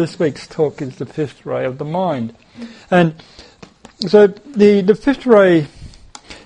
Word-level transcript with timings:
this 0.00 0.18
week's 0.18 0.46
talk 0.46 0.80
is 0.80 0.96
the 0.96 1.04
fifth 1.04 1.44
ray 1.44 1.66
of 1.66 1.76
the 1.76 1.84
mind. 1.84 2.34
And 2.90 3.14
so 4.06 4.28
the, 4.28 4.80
the 4.80 4.94
fifth 4.94 5.26
ray 5.26 5.66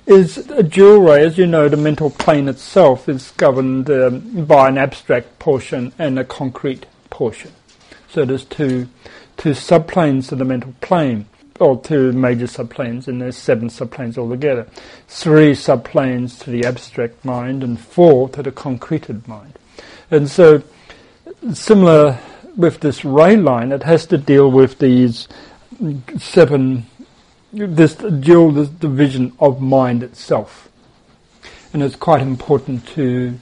is 0.06 0.38
a 0.50 0.64
dual 0.64 1.02
ray. 1.02 1.24
As 1.24 1.38
you 1.38 1.46
know, 1.46 1.68
the 1.68 1.76
mental 1.76 2.10
plane 2.10 2.48
itself 2.48 3.08
is 3.08 3.30
governed 3.36 3.88
um, 3.90 4.44
by 4.44 4.68
an 4.68 4.76
abstract 4.76 5.38
portion 5.38 5.92
and 6.00 6.18
a 6.18 6.24
concrete 6.24 6.86
portion. 7.10 7.52
So 8.08 8.24
there's 8.24 8.44
two, 8.44 8.88
two 9.36 9.50
subplanes 9.50 10.28
to 10.30 10.34
the 10.34 10.44
mental 10.44 10.74
plane, 10.80 11.26
or 11.60 11.80
two 11.80 12.10
major 12.10 12.46
subplanes, 12.46 13.06
and 13.06 13.22
there's 13.22 13.36
seven 13.36 13.68
subplanes 13.68 14.18
altogether. 14.18 14.66
Three 15.06 15.52
subplanes 15.52 16.40
to 16.40 16.50
the 16.50 16.64
abstract 16.64 17.24
mind 17.24 17.62
and 17.62 17.78
four 17.78 18.28
to 18.30 18.42
the 18.42 18.50
concreted 18.50 19.28
mind. 19.28 19.56
And 20.10 20.28
so, 20.28 20.64
similar 21.52 22.18
with 22.56 22.80
this 22.80 23.04
ray 23.04 23.36
line, 23.36 23.72
it 23.72 23.82
has 23.82 24.06
to 24.06 24.18
deal 24.18 24.50
with 24.50 24.78
these 24.78 25.28
seven 26.18 26.86
this 27.52 27.94
dual 27.94 28.50
this 28.50 28.68
division 28.68 29.32
of 29.38 29.60
mind 29.60 30.02
itself. 30.02 30.68
And 31.72 31.82
it's 31.82 31.96
quite 31.96 32.20
important 32.20 32.86
to 32.88 33.38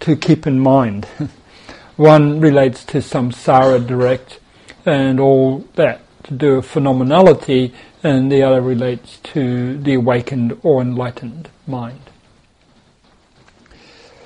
to 0.00 0.16
keep 0.16 0.46
in 0.46 0.58
mind. 0.58 1.04
One 1.96 2.40
relates 2.40 2.84
to 2.86 2.98
samsara 2.98 3.86
direct 3.86 4.40
and 4.86 5.20
all 5.20 5.66
that 5.74 6.00
to 6.24 6.34
do 6.34 6.56
with 6.56 6.66
phenomenality, 6.66 7.72
and 8.02 8.32
the 8.32 8.42
other 8.42 8.60
relates 8.60 9.18
to 9.18 9.78
the 9.78 9.94
awakened 9.94 10.58
or 10.62 10.80
enlightened 10.80 11.48
mind. 11.66 12.00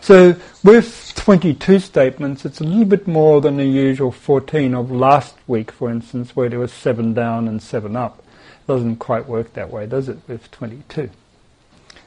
So, 0.00 0.36
with 0.64 1.12
22 1.14 1.78
statements, 1.78 2.44
it's 2.44 2.60
a 2.60 2.64
little 2.64 2.86
bit 2.86 3.06
more 3.06 3.40
than 3.40 3.58
the 3.58 3.66
usual 3.66 4.10
14 4.10 4.74
of 4.74 4.90
last 4.90 5.36
week, 5.46 5.70
for 5.70 5.90
instance, 5.90 6.34
where 6.34 6.48
there 6.48 6.58
was 6.58 6.72
7 6.72 7.12
down 7.12 7.46
and 7.46 7.62
7 7.62 7.94
up. 7.94 8.18
It 8.18 8.66
Doesn't 8.66 8.96
quite 8.96 9.28
work 9.28 9.52
that 9.52 9.70
way, 9.70 9.86
does 9.86 10.08
it, 10.08 10.18
with 10.26 10.50
22? 10.50 11.10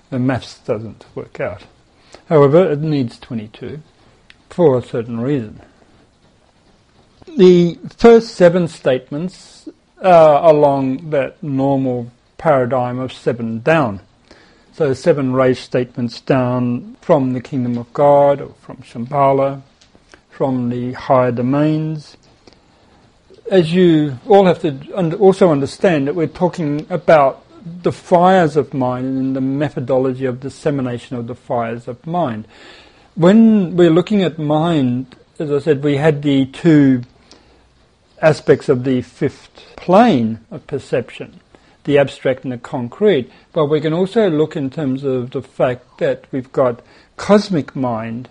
The 0.09 0.19
maths 0.19 0.59
doesn't 0.59 1.05
work 1.13 1.39
out. 1.39 1.65
However, 2.29 2.71
it 2.71 2.79
needs 2.79 3.19
22 3.19 3.79
for 4.49 4.77
a 4.77 4.81
certain 4.81 5.19
reason. 5.19 5.61
The 7.27 7.77
first 7.95 8.35
seven 8.35 8.67
statements 8.67 9.69
are 10.01 10.49
along 10.49 11.11
that 11.11 11.43
normal 11.43 12.11
paradigm 12.37 12.99
of 12.99 13.13
seven 13.13 13.59
down. 13.59 13.99
So 14.77 14.93
seven 14.93 15.33
raised 15.33 15.61
statements 15.61 16.21
down 16.21 16.97
from 17.01 17.33
the 17.33 17.41
kingdom 17.41 17.79
of 17.79 17.91
God, 17.93 18.39
or 18.39 18.53
from 18.61 18.77
Shambhala, 18.83 19.63
from 20.29 20.69
the 20.69 20.93
higher 20.93 21.31
domains, 21.31 22.15
as 23.49 23.73
you 23.73 24.19
all 24.27 24.45
have 24.45 24.59
to 24.59 25.17
also 25.17 25.51
understand 25.51 26.07
that 26.07 26.13
we're 26.13 26.27
talking 26.27 26.85
about 26.91 27.43
the 27.81 27.91
fires 27.91 28.55
of 28.55 28.71
mind 28.71 29.17
and 29.17 29.35
the 29.35 29.41
methodology 29.41 30.25
of 30.25 30.41
dissemination 30.41 31.17
of 31.17 31.25
the 31.25 31.33
fires 31.33 31.87
of 31.87 32.05
mind. 32.05 32.47
When 33.15 33.75
we're 33.75 33.89
looking 33.89 34.21
at 34.21 34.37
mind, 34.37 35.15
as 35.39 35.51
I 35.51 35.57
said, 35.57 35.83
we 35.83 35.97
had 35.97 36.21
the 36.21 36.45
two 36.45 37.01
aspects 38.21 38.69
of 38.69 38.83
the 38.83 39.01
fifth 39.01 39.49
plane 39.75 40.45
of 40.51 40.67
perception, 40.67 41.39
the 41.87 41.97
abstract 41.97 42.43
and 42.43 42.51
the 42.51 42.57
concrete, 42.57 43.31
but 43.53 43.65
we 43.65 43.81
can 43.81 43.93
also 43.93 44.29
look 44.29 44.55
in 44.55 44.69
terms 44.69 45.03
of 45.03 45.31
the 45.31 45.41
fact 45.41 45.97
that 45.97 46.25
we've 46.31 46.51
got 46.51 46.81
cosmic 47.15 47.75
mind 47.75 48.29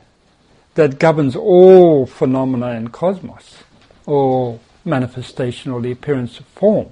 that 0.74 0.98
governs 0.98 1.34
all 1.34 2.06
phenomena 2.06 2.72
in 2.72 2.88
cosmos, 2.88 3.64
all 4.04 4.60
manifestation 4.84 5.72
or 5.72 5.80
the 5.80 5.90
appearance 5.90 6.38
of 6.38 6.44
form. 6.46 6.86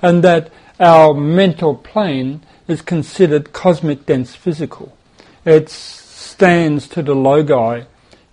And 0.00 0.22
that 0.22 0.52
our 0.78 1.12
mental 1.12 1.74
plane 1.74 2.40
is 2.68 2.82
considered 2.82 3.52
cosmic 3.52 4.06
dense 4.06 4.36
physical. 4.36 4.96
It 5.44 5.68
stands 5.68 6.86
to 6.88 7.02
the 7.02 7.16
logoi 7.16 7.86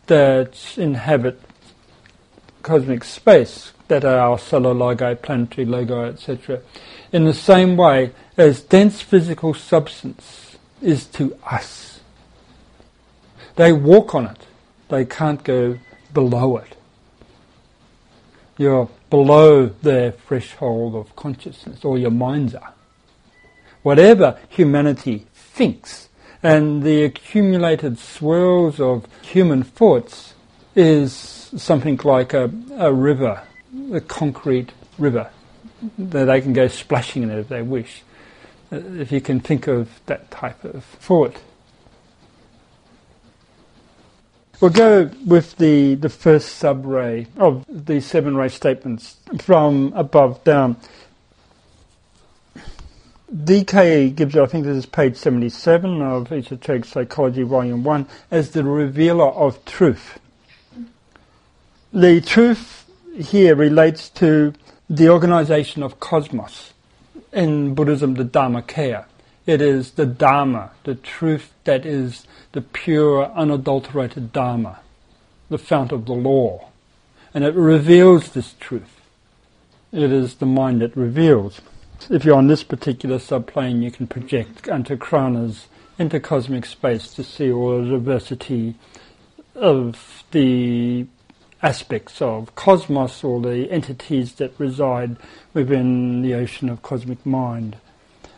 that 0.06 0.78
inhabit 0.78 1.42
cosmic 2.62 3.04
space, 3.04 3.74
that 3.88 4.06
are 4.06 4.20
our 4.20 4.38
solar 4.38 4.74
logoi, 4.74 5.20
planetary 5.22 5.66
logi, 5.66 5.94
etc. 5.94 6.62
In 7.12 7.26
the 7.26 7.34
same 7.34 7.78
way 7.78 8.12
as 8.38 8.62
dense 8.62 9.02
physical 9.02 9.54
substance 9.54 10.58
is 10.82 11.06
to 11.08 11.38
us. 11.46 12.00
They 13.56 13.74
walk 13.74 14.14
on 14.14 14.26
it. 14.28 14.46
They 14.90 15.06
can't 15.06 15.44
go 15.44 15.80
below 16.14 16.58
it 16.58 16.78
you're 18.58 18.90
below 19.10 19.68
their 19.68 20.12
threshold 20.12 20.96
of 20.96 21.16
consciousness, 21.16 21.86
or 21.86 21.98
your 21.98 22.12
minds 22.12 22.56
are. 22.56 22.74
Whatever 23.84 24.40
humanity 24.50 25.28
thinks, 25.34 26.10
and 26.44 26.84
the 26.84 27.04
accumulated 27.04 27.98
swirls 28.00 28.80
of 28.80 29.06
human 29.22 29.64
thoughts 29.64 30.34
is 30.76 31.14
something 31.14 32.00
like 32.04 32.34
a, 32.34 32.52
a 32.78 32.92
river, 32.92 33.42
a 33.94 34.02
concrete 34.02 34.72
river, 34.98 35.30
that 35.98 36.26
they 36.26 36.42
can 36.42 36.54
go 36.54 36.68
splashing 36.68 37.24
in 37.24 37.30
it 37.30 37.40
if 37.40 37.48
they 37.50 37.62
wish. 37.62 38.04
Uh, 38.72 38.78
if 38.98 39.12
you 39.12 39.22
can 39.22 39.40
think 39.40 39.68
of 39.68 39.90
that 40.08 40.30
type 40.32 40.64
of 40.64 40.84
thought. 40.84 41.38
We'll 44.60 44.72
go 44.72 45.12
with 45.26 45.56
the, 45.58 45.96
the 45.96 46.10
first 46.10 46.56
sub-ray 46.56 47.28
of 47.38 47.64
the 47.70 48.02
seven 48.02 48.36
ray 48.36 48.50
statements 48.50 49.18
from 49.40 49.94
above 49.96 50.44
down. 50.44 50.78
DK 53.32 54.16
gives 54.16 54.36
it, 54.36 54.42
I 54.42 54.46
think 54.48 54.66
this 54.66 54.78
is 54.78 54.86
page 54.86 55.16
77 55.16 56.02
of 56.02 56.32
Esoteric 56.32 56.86
Psychology, 56.86 57.44
Volume 57.44 57.84
1, 57.84 58.08
as 58.32 58.52
the 58.52 58.64
revealer 58.64 59.28
of 59.28 59.64
truth. 59.66 60.18
The 61.94 62.22
truth 62.22 62.90
here 63.16 63.56
relates 63.56 64.10
to 64.10 64.54
the 64.90 65.10
organization 65.10 65.84
of 65.84 66.00
cosmos. 66.00 66.74
In 67.34 67.76
Buddhism, 67.76 68.14
the 68.14 68.24
Dharmakaya. 68.24 69.06
It 69.46 69.62
is 69.62 69.92
the 69.92 70.06
Dharma, 70.06 70.72
the 70.84 70.96
truth 70.96 71.54
that 71.64 71.86
is 71.86 72.26
the 72.52 72.62
pure, 72.62 73.26
unadulterated 73.32 74.34
Dharma, 74.34 74.80
the 75.50 75.58
fount 75.58 75.92
of 75.92 76.06
the 76.06 76.14
law. 76.14 76.70
And 77.34 77.44
it 77.44 77.54
reveals 77.54 78.30
this 78.30 78.56
truth. 78.60 79.02
It 79.92 80.12
is 80.12 80.36
the 80.36 80.46
mind 80.46 80.82
that 80.82 80.96
reveals. 80.96 81.62
If 82.10 82.26
you're 82.26 82.38
on 82.38 82.48
this 82.48 82.64
particular 82.64 83.20
subplane, 83.20 83.82
you 83.82 83.92
can 83.92 84.08
project 84.08 84.64
antahkaranas 84.64 85.66
into 85.98 86.20
cosmic 86.20 86.66
space 86.66 87.14
to 87.14 87.24
see 87.24 87.52
all 87.52 87.82
the 87.82 87.90
diversity 87.90 88.76
of 89.56 90.24
the 90.32 91.08
aspects 91.68 92.22
of 92.22 92.56
cosmos 92.56 93.24
or 93.24 93.42
the 93.42 93.70
entities 93.72 94.34
that 94.36 94.54
reside 94.58 95.18
within 95.54 96.22
the 96.22 96.34
ocean 96.34 96.70
of 96.70 96.82
cosmic 96.82 97.26
mind. 97.26 97.78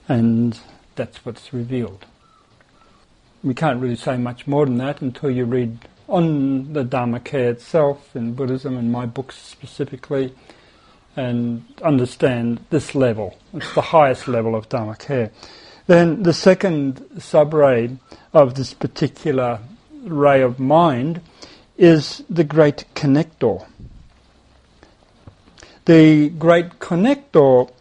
And 0.07 0.59
that's 0.95 1.23
what's 1.25 1.53
revealed 1.53 2.05
we 3.43 3.53
can't 3.53 3.81
really 3.81 3.95
say 3.95 4.17
much 4.17 4.47
more 4.47 4.65
than 4.65 4.77
that 4.77 5.01
until 5.01 5.31
you 5.31 5.45
read 5.45 5.77
on 6.07 6.73
the 6.73 6.83
Dharmakaya 6.83 7.51
itself 7.51 8.15
in 8.15 8.33
Buddhism 8.33 8.77
and 8.77 8.91
my 8.91 9.05
books 9.05 9.37
specifically 9.37 10.33
and 11.15 11.63
understand 11.81 12.63
this 12.69 12.95
level. 12.95 13.37
It's 13.53 13.73
the 13.73 13.81
highest 13.81 14.27
level 14.27 14.55
of 14.55 14.69
Dharmakaya. 14.69 15.31
Then 15.87 16.23
the 16.23 16.33
second 16.33 17.21
sub-ray 17.21 17.97
of 18.33 18.55
this 18.55 18.73
particular 18.73 19.59
ray 20.03 20.41
of 20.41 20.59
mind 20.59 21.21
is 21.79 22.23
the 22.29 22.43
great 22.43 22.83
connector. 22.93 23.65
The 25.85 26.29
great 26.29 26.77
connector 26.79 27.71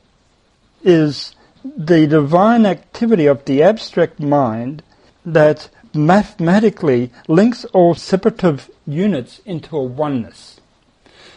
is 0.82 1.34
the 1.64 2.06
divine 2.06 2.64
activity 2.64 3.26
of 3.26 3.44
the 3.44 3.62
abstract 3.62 4.20
mind 4.20 4.82
that 5.26 5.68
mathematically 5.92 7.10
links 7.26 7.64
all 7.66 7.94
separative 7.94 8.70
units 8.86 9.40
into 9.44 9.76
a 9.76 9.82
oneness. 9.82 10.60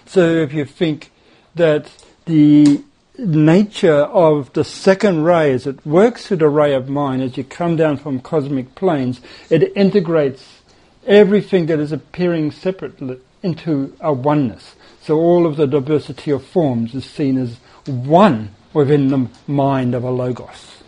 So 0.05 0.21
if 0.21 0.53
you 0.53 0.63
think 0.65 1.11
that 1.55 1.91
the 2.25 2.83
nature 3.17 4.03
of 4.03 4.53
the 4.53 4.63
second 4.63 5.23
ray 5.23 5.51
as 5.51 5.65
it 5.65 5.83
works 5.85 6.27
through 6.27 6.37
the 6.37 6.49
ray 6.49 6.73
of 6.73 6.89
mind 6.89 7.23
as 7.23 7.37
you 7.37 7.43
come 7.43 7.75
down 7.75 7.97
from 7.97 8.19
cosmic 8.19 8.75
planes, 8.75 9.19
it 9.49 9.75
integrates 9.75 10.60
everything 11.05 11.65
that 11.67 11.79
is 11.79 11.91
appearing 11.91 12.51
separately 12.51 13.19
into 13.43 13.95
a 13.99 14.13
oneness. 14.13 14.75
So 15.01 15.17
all 15.17 15.45
of 15.45 15.57
the 15.57 15.67
diversity 15.67 16.31
of 16.31 16.45
forms 16.45 16.93
is 16.93 17.05
seen 17.05 17.37
as 17.37 17.57
one 17.85 18.53
within 18.73 19.07
the 19.07 19.27
mind 19.47 19.95
of 19.95 20.03
a 20.03 20.11
logos. 20.11 20.83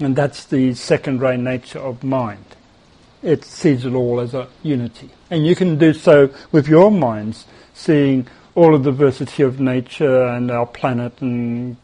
And 0.00 0.14
that's 0.14 0.44
the 0.44 0.74
second 0.74 1.20
ray 1.20 1.36
nature 1.36 1.80
of 1.80 2.04
mind. 2.04 2.44
It 3.22 3.44
sees 3.44 3.84
it 3.84 3.94
all 3.94 4.20
as 4.20 4.34
a 4.34 4.48
unity. 4.62 5.10
And 5.30 5.44
you 5.44 5.56
can 5.56 5.76
do 5.76 5.92
so 5.92 6.30
with 6.52 6.68
your 6.68 6.90
minds, 6.90 7.46
seeing 7.74 8.28
all 8.54 8.74
of 8.74 8.84
the 8.84 8.90
diversity 8.90 9.42
of 9.42 9.60
nature 9.60 10.26
and 10.26 10.50
our 10.50 10.66
planet 10.66 11.20
and 11.20 11.76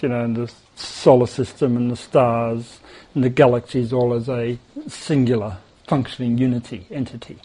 you 0.00 0.08
know 0.08 0.24
and 0.24 0.34
the 0.34 0.52
solar 0.74 1.26
system 1.26 1.76
and 1.76 1.90
the 1.90 1.96
stars 1.96 2.80
and 3.14 3.22
the 3.22 3.28
galaxies 3.28 3.92
all 3.92 4.14
as 4.14 4.28
a 4.28 4.58
singular 4.88 5.58
functioning 5.86 6.38
unity 6.38 6.86
entity. 6.90 7.38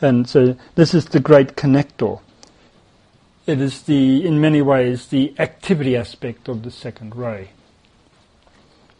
And 0.00 0.28
so 0.28 0.56
this 0.74 0.94
is 0.94 1.06
the 1.06 1.20
great 1.20 1.56
connector. 1.56 2.20
It 3.46 3.60
is 3.60 3.82
the, 3.82 4.26
in 4.26 4.40
many 4.40 4.60
ways, 4.62 5.06
the 5.06 5.34
activity 5.38 5.96
aspect 5.96 6.48
of 6.48 6.62
the 6.62 6.70
second 6.70 7.16
ray. 7.16 7.50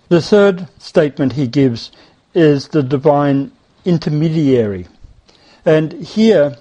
The 0.08 0.22
third 0.22 0.68
statement 0.78 1.34
he 1.34 1.46
gives 1.46 1.92
is 2.34 2.68
the 2.68 2.82
divine 2.82 3.52
intermediary. 3.84 4.86
And 5.64 5.92
here 5.92 6.56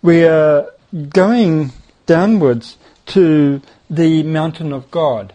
we 0.00 0.24
are 0.24 0.70
going 1.08 1.72
downwards 2.06 2.76
to 3.06 3.60
the 3.90 4.22
mountain 4.22 4.72
of 4.72 4.90
God. 4.90 5.32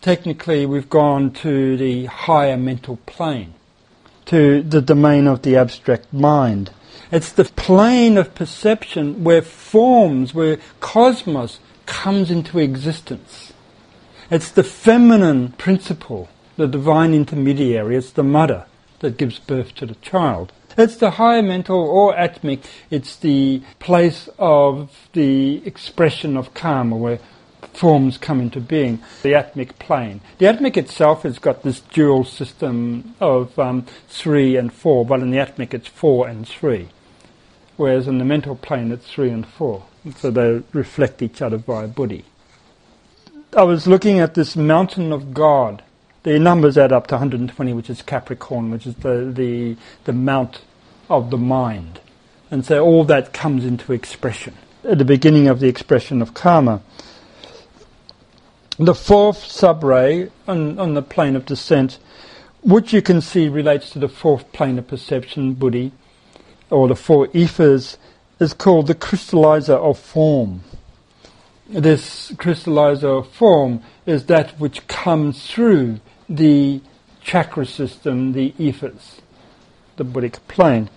Technically, 0.00 0.66
we've 0.66 0.90
gone 0.90 1.30
to 1.32 1.76
the 1.76 2.06
higher 2.06 2.56
mental 2.56 2.96
plane, 3.06 3.54
to 4.28 4.62
the 4.62 4.82
domain 4.82 5.26
of 5.26 5.42
the 5.42 5.56
abstract 5.56 6.12
mind. 6.12 6.70
It's 7.10 7.32
the 7.32 7.44
plane 7.44 8.18
of 8.18 8.34
perception 8.34 9.24
where 9.24 9.40
forms, 9.40 10.34
where 10.34 10.58
cosmos 10.80 11.60
comes 11.86 12.30
into 12.30 12.58
existence. 12.58 13.54
It's 14.30 14.50
the 14.50 14.62
feminine 14.64 15.52
principle, 15.52 16.28
the 16.56 16.68
divine 16.68 17.14
intermediary. 17.14 17.96
It's 17.96 18.10
the 18.10 18.22
mother 18.22 18.66
that 18.98 19.16
gives 19.16 19.38
birth 19.38 19.74
to 19.76 19.86
the 19.86 19.94
child. 19.96 20.52
It's 20.76 20.96
the 20.96 21.12
higher 21.12 21.42
mental 21.42 21.80
or 21.80 22.14
atmic. 22.14 22.64
It's 22.90 23.16
the 23.16 23.62
place 23.78 24.28
of 24.38 25.08
the 25.14 25.66
expression 25.66 26.36
of 26.36 26.52
karma 26.52 26.96
where 26.96 27.20
forms 27.78 28.18
come 28.18 28.40
into 28.40 28.60
being, 28.60 29.00
the 29.22 29.34
atmic 29.34 29.78
plane. 29.78 30.20
The 30.38 30.46
atmic 30.46 30.76
itself 30.76 31.22
has 31.22 31.38
got 31.38 31.62
this 31.62 31.80
dual 31.80 32.24
system 32.24 33.14
of 33.20 33.58
um, 33.58 33.86
three 34.08 34.56
and 34.56 34.72
four, 34.72 35.06
but 35.06 35.20
in 35.20 35.30
the 35.30 35.38
atmic 35.38 35.72
it's 35.72 35.88
four 35.88 36.28
and 36.28 36.46
three 36.46 36.88
whereas 37.78 38.08
in 38.08 38.18
the 38.18 38.24
mental 38.24 38.56
plane 38.56 38.92
it's 38.92 39.08
three 39.08 39.30
and 39.30 39.46
four. 39.46 39.84
So 40.16 40.30
they 40.30 40.62
reflect 40.72 41.22
each 41.22 41.40
other 41.40 41.56
via 41.56 41.88
buddhi. 41.88 42.24
I 43.56 43.62
was 43.62 43.86
looking 43.86 44.20
at 44.20 44.34
this 44.34 44.56
mountain 44.56 45.12
of 45.12 45.32
God. 45.32 45.82
The 46.24 46.38
numbers 46.38 46.76
add 46.76 46.92
up 46.92 47.06
to 47.06 47.14
120, 47.14 47.72
which 47.72 47.88
is 47.88 48.02
Capricorn, 48.02 48.70
which 48.70 48.86
is 48.86 48.94
the, 48.96 49.32
the, 49.34 49.76
the 50.04 50.12
mount 50.12 50.60
of 51.08 51.30
the 51.30 51.38
mind. 51.38 52.00
And 52.50 52.66
so 52.66 52.84
all 52.84 53.04
that 53.04 53.32
comes 53.32 53.64
into 53.64 53.92
expression 53.92 54.54
at 54.84 54.98
the 54.98 55.04
beginning 55.04 55.48
of 55.48 55.60
the 55.60 55.68
expression 55.68 56.20
of 56.20 56.34
karma. 56.34 56.82
The 58.80 58.94
fourth 58.94 59.38
subray 59.38 60.30
on, 60.46 60.78
on 60.78 60.94
the 60.94 61.02
plane 61.02 61.34
of 61.34 61.44
descent, 61.44 61.98
which 62.62 62.92
you 62.92 63.02
can 63.02 63.20
see 63.20 63.48
relates 63.48 63.90
to 63.90 63.98
the 63.98 64.08
fourth 64.08 64.52
plane 64.52 64.78
of 64.78 64.86
perception, 64.86 65.54
buddhi, 65.54 65.90
or 66.70 66.86
the 66.86 66.94
four 66.94 67.28
ethers, 67.32 67.96
is 68.38 68.52
called 68.52 68.86
the 68.86 68.94
crystallizer 68.94 69.76
of 69.76 69.98
form. 69.98 70.62
This 71.68 72.30
crystallizer 72.32 73.18
of 73.18 73.28
form 73.32 73.82
is 74.06 74.26
that 74.26 74.52
which 74.60 74.86
comes 74.86 75.50
through 75.50 75.98
the 76.28 76.80
chakra 77.20 77.66
system, 77.66 78.32
the 78.32 78.54
ethers, 78.58 79.20
the 79.96 80.04
Buddhic 80.04 80.38
plane. 80.46 80.88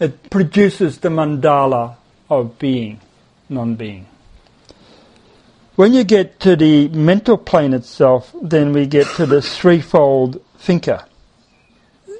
It 0.00 0.30
produces 0.30 0.98
the 0.98 1.10
mandala 1.10 1.96
of 2.30 2.58
being, 2.58 3.02
non 3.50 3.74
being. 3.74 4.06
When 5.76 5.92
you 5.92 6.04
get 6.04 6.38
to 6.40 6.56
the 6.56 6.88
mental 6.88 7.36
plane 7.36 7.74
itself, 7.74 8.34
then 8.40 8.72
we 8.72 8.86
get 8.86 9.06
to 9.16 9.26
the 9.26 9.42
threefold 9.42 10.40
thinker 10.58 11.04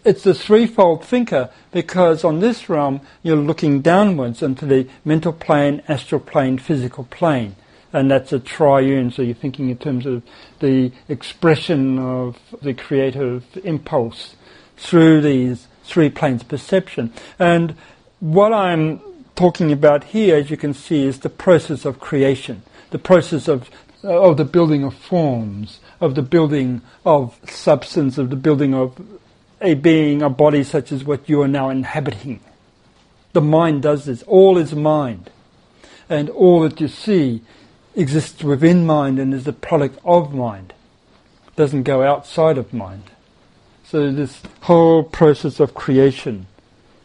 it's 0.05 0.23
the 0.23 0.35
threefold 0.35 1.05
thinker 1.05 1.51
because 1.73 2.25
on 2.25 2.41
this 2.41 2.69
realm 2.69 3.01
you're 3.23 3.37
looking 3.37 3.81
downwards 3.81 4.43
into 4.43 4.67
the 4.67 4.87
mental 5.05 5.33
plane, 5.33 5.83
astral 5.89 6.21
plane, 6.21 6.59
physical 6.59 7.05
plane. 7.05 7.57
And 7.93 8.11
that's 8.11 8.33
a 8.33 8.41
triune, 8.41 9.13
so 9.13 9.23
you're 9.23 9.35
thinking 9.35 9.71
in 9.71 9.79
terms 9.79 10.05
of 10.05 10.23
the 10.59 10.93
expression 11.09 11.99
of 11.99 12.39
the 12.61 12.75
creative 12.75 13.45
impulse 13.65 14.35
through 14.77 15.21
these 15.21 15.69
three 15.85 16.11
planes 16.11 16.43
of 16.43 16.49
perception. 16.49 17.13
And 17.39 17.77
what 18.19 18.53
I'm 18.53 19.01
talking 19.37 19.71
about 19.71 20.05
here, 20.05 20.37
as 20.37 20.51
you 20.51 20.57
can 20.57 20.75
see, 20.75 21.07
is 21.07 21.21
the 21.21 21.31
process 21.31 21.85
of 21.85 22.01
creation, 22.01 22.63
the 22.91 22.99
process 22.99 23.49
of, 23.49 23.71
uh, 24.03 24.23
of 24.23 24.37
the 24.37 24.45
building 24.45 24.85
of 24.85 24.95
forms, 24.95 25.81
of 26.01 26.15
the 26.15 26.23
building 26.23 26.83
of 27.05 27.39
substance, 27.49 28.19
of 28.19 28.31
the 28.31 28.37
building 28.37 28.75
of 28.75 29.01
a 29.61 29.75
being, 29.75 30.23
a 30.23 30.29
body 30.29 30.63
such 30.63 30.93
as 30.93 31.05
what 31.05 31.29
you 31.29 31.41
are 31.43 31.49
now 31.49 31.71
inhabiting. 31.71 32.41
The 33.33 33.41
mind 33.41 33.83
does 33.83 34.05
this. 34.05 34.23
All 34.25 34.59
is 34.59 34.75
mind. 34.75 35.31
And 36.09 36.31
all 36.31 36.61
that 36.61 36.81
you 36.81 36.89
see 36.89 37.43
exists 37.97 38.43
within 38.43 38.87
mind 38.87 39.19
and 39.19 39.33
is 39.33 39.45
the 39.45 39.53
product 39.53 39.99
of 40.05 40.35
mind. 40.35 40.75
It 41.49 41.57
doesn't 41.57 41.85
go 41.85 42.03
outside 42.03 42.59
of 42.59 42.73
mind. 42.73 43.05
So 43.85 44.11
this 44.11 44.41
whole 44.63 45.03
process 45.03 45.61
of 45.61 45.75
creation 45.75 46.47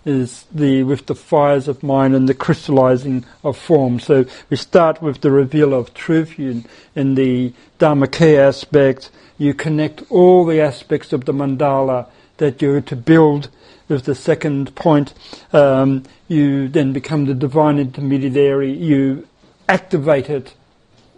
is 0.06 0.46
the 0.54 0.84
with 0.84 1.06
the 1.08 1.16
fires 1.16 1.68
of 1.68 1.84
mind 1.84 2.16
and 2.16 2.28
the 2.28 2.34
crystallizing 2.34 3.26
of 3.44 3.58
form. 3.58 4.00
So 4.00 4.26
we 4.50 4.58
start 4.58 5.02
with 5.02 5.22
the 5.22 5.32
reveal 5.32 5.74
of 5.74 5.94
truth 5.94 6.40
in, 6.40 6.66
in 6.96 7.16
the 7.16 7.54
Dharmakaya 7.80 8.48
aspect. 8.48 9.12
You 9.38 9.54
connect 9.54 10.04
all 10.10 10.46
the 10.46 10.62
aspects 10.62 11.14
of 11.14 11.26
the 11.26 11.34
mandala 11.34 12.08
that 12.38 12.62
you're 12.62 12.82
to 12.82 12.96
build 12.96 13.50
with 13.88 14.06
the 14.06 14.16
second 14.16 14.76
point. 14.76 15.14
Um, 15.52 16.04
you 16.28 16.68
then 16.70 16.94
become 16.94 17.26
the 17.26 17.34
divine 17.34 17.80
intermediary. 17.80 18.72
You 18.72 19.28
activate 19.68 20.30
it, 20.30 20.54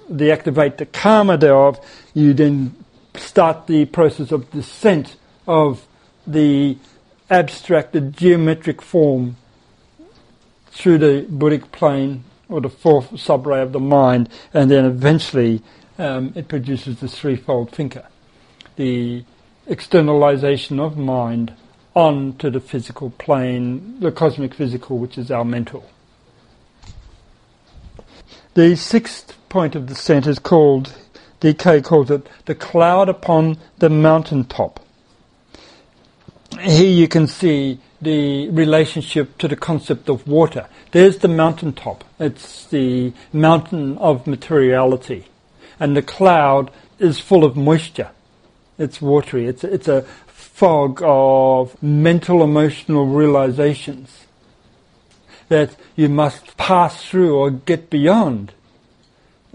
the 0.09 0.31
activate 0.31 0.77
the 0.77 0.85
karma 0.85 1.37
thereof. 1.37 1.79
You 2.13 2.33
then 2.33 2.75
start 3.15 3.67
the 3.67 3.85
process 3.85 4.31
of 4.31 4.49
descent 4.51 5.15
of 5.47 5.85
the 6.25 6.77
abstracted 7.31 8.15
geometric 8.15 8.81
form 8.81 9.37
through 10.67 10.97
the 10.97 11.25
Buddhic 11.29 11.71
plane 11.71 12.23
or 12.49 12.61
the 12.61 12.69
fourth 12.69 13.11
subray 13.11 13.63
of 13.63 13.71
the 13.71 13.79
mind, 13.79 14.29
and 14.53 14.69
then 14.69 14.85
eventually 14.85 15.61
um, 15.97 16.33
it 16.35 16.47
produces 16.47 16.99
the 16.99 17.07
threefold 17.07 17.71
thinker. 17.71 18.05
The 18.75 19.23
externalization 19.67 20.79
of 20.79 20.97
mind 20.97 21.53
onto 21.95 22.49
the 22.49 22.59
physical 22.59 23.11
plane, 23.11 23.99
the 23.99 24.11
cosmic 24.11 24.53
physical, 24.53 24.97
which 24.97 25.17
is 25.17 25.31
our 25.31 25.45
mental. 25.45 25.89
The 28.53 28.75
sixth 28.75 29.37
point 29.47 29.75
of 29.75 29.87
the 29.87 29.93
descent 29.93 30.27
is 30.27 30.39
called, 30.39 30.93
DK 31.39 31.83
calls 31.83 32.11
it, 32.11 32.27
the 32.45 32.55
cloud 32.55 33.07
upon 33.07 33.57
the 33.79 33.89
mountain 33.89 34.43
top. 34.43 34.81
Here 36.59 36.91
you 36.91 37.07
can 37.07 37.27
see 37.27 37.79
the 38.01 38.49
relationship 38.49 39.37
to 39.37 39.47
the 39.47 39.55
concept 39.55 40.09
of 40.09 40.27
water. 40.27 40.67
There's 40.91 41.19
the 41.19 41.27
mountain 41.27 41.73
top. 41.73 42.03
It's 42.19 42.65
the 42.65 43.13
mountain 43.31 43.97
of 43.97 44.27
materiality. 44.27 45.25
And 45.79 45.95
the 45.95 46.01
cloud 46.01 46.71
is 46.99 47.19
full 47.19 47.43
of 47.43 47.55
moisture. 47.55 48.11
It's 48.77 49.01
watery. 49.01 49.47
It's, 49.47 49.63
it's 49.63 49.87
a 49.87 50.01
fog 50.27 51.01
of 51.03 51.81
mental, 51.81 52.43
emotional 52.43 53.05
realizations 53.05 54.25
that 55.49 55.75
you 55.95 56.07
must 56.07 56.55
pass 56.57 57.03
through 57.03 57.35
or 57.35 57.49
get 57.49 57.89
beyond, 57.89 58.53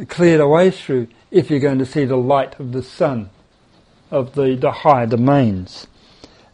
clear 0.09 0.39
the 0.39 0.49
way 0.49 0.71
through, 0.71 1.09
if 1.31 1.51
you're 1.51 1.61
going 1.61 1.79
to 1.79 1.87
see 1.87 2.05
the 2.05 2.17
light 2.17 2.59
of 2.61 2.73
the 2.73 2.83
sun, 2.83 3.31
of 4.11 4.35
the, 4.35 4.57
the 4.57 4.71
higher 4.71 5.07
domains. 5.07 5.87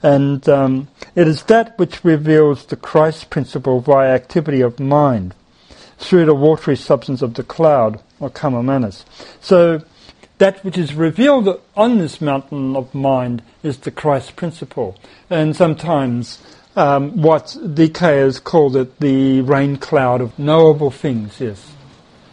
And 0.02 0.46
um, 0.48 0.88
it 1.14 1.28
is 1.28 1.44
that 1.44 1.78
which 1.78 2.04
reveals 2.04 2.66
the 2.66 2.76
Christ 2.76 3.30
principle 3.30 3.80
via 3.80 4.14
activity 4.14 4.60
of 4.60 4.80
mind 4.80 5.34
through 5.98 6.26
the 6.26 6.34
watery 6.34 6.76
substance 6.76 7.22
of 7.22 7.34
the 7.34 7.44
cloud, 7.44 8.00
or 8.18 8.28
kama 8.28 8.62
manas. 8.62 9.04
So 9.40 9.82
that 10.38 10.64
which 10.64 10.76
is 10.76 10.94
revealed 10.94 11.60
on 11.76 11.98
this 11.98 12.20
mountain 12.20 12.74
of 12.74 12.92
mind 12.94 13.42
is 13.62 13.78
the 13.78 13.92
Christ 13.92 14.34
principle. 14.34 14.98
And 15.30 15.54
sometimes 15.54 16.42
um, 16.74 17.22
what 17.22 17.56
DK 17.60 18.42
called 18.42 18.76
it 18.76 18.98
the 18.98 19.42
rain 19.42 19.76
cloud 19.76 20.20
of 20.20 20.36
knowable 20.38 20.90
things, 20.90 21.40
yes. 21.40 21.72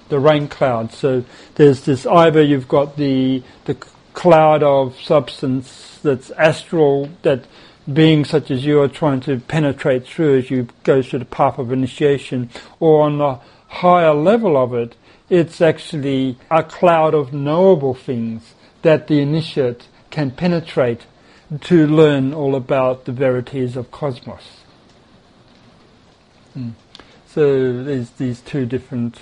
The 0.08 0.20
rain 0.20 0.48
cloud. 0.48 0.92
So 0.92 1.24
there's 1.54 1.86
this 1.86 2.08
either 2.08 2.42
you've 2.42 2.68
got 2.68 2.98
the 2.98 3.44
the 3.66 3.76
cloud 4.14 4.64
of 4.64 5.00
substance 5.00 5.89
that's 6.00 6.32
astral 6.32 7.10
that 7.22 7.46
beings 7.92 8.30
such 8.30 8.52
as 8.52 8.66
you 8.66 8.82
are 8.82 8.88
trying 8.88 9.20
to 9.22 9.40
penetrate 9.40 10.06
through 10.06 10.38
as 10.38 10.52
you 10.52 10.68
go 10.84 11.02
through 11.02 11.20
the 11.20 11.26
path 11.26 11.58
of 11.58 11.72
initiation, 11.72 12.50
or 12.80 13.02
on 13.02 13.18
the 13.18 13.40
higher 13.68 14.14
level 14.14 14.58
of 14.58 14.74
it, 14.74 14.96
it's 15.30 15.62
actually 15.62 16.38
a 16.50 16.64
cloud 16.64 17.14
of 17.14 17.34
knowable 17.34 17.94
things 17.94 18.54
that 18.82 19.08
the 19.08 19.20
initiate 19.20 19.88
can 20.10 20.32
penetrate 20.32 21.06
to 21.62 21.88
learn 21.88 22.34
all 22.34 22.56
about 22.56 23.06
the 23.06 23.12
verities 23.12 23.76
of 23.76 23.92
cosmos. 23.92 24.62
Mm. 26.58 26.74
So 27.28 27.84
there's 27.84 28.10
these 28.12 28.42
two 28.42 28.66
different 28.66 29.20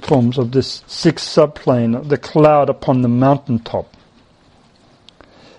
forms 0.00 0.38
of 0.38 0.52
this 0.52 0.82
sixth 0.86 1.26
subplane, 1.26 2.08
the 2.08 2.18
cloud 2.18 2.70
upon 2.70 3.02
the 3.02 3.08
mountain 3.08 3.58
top. 3.58 3.94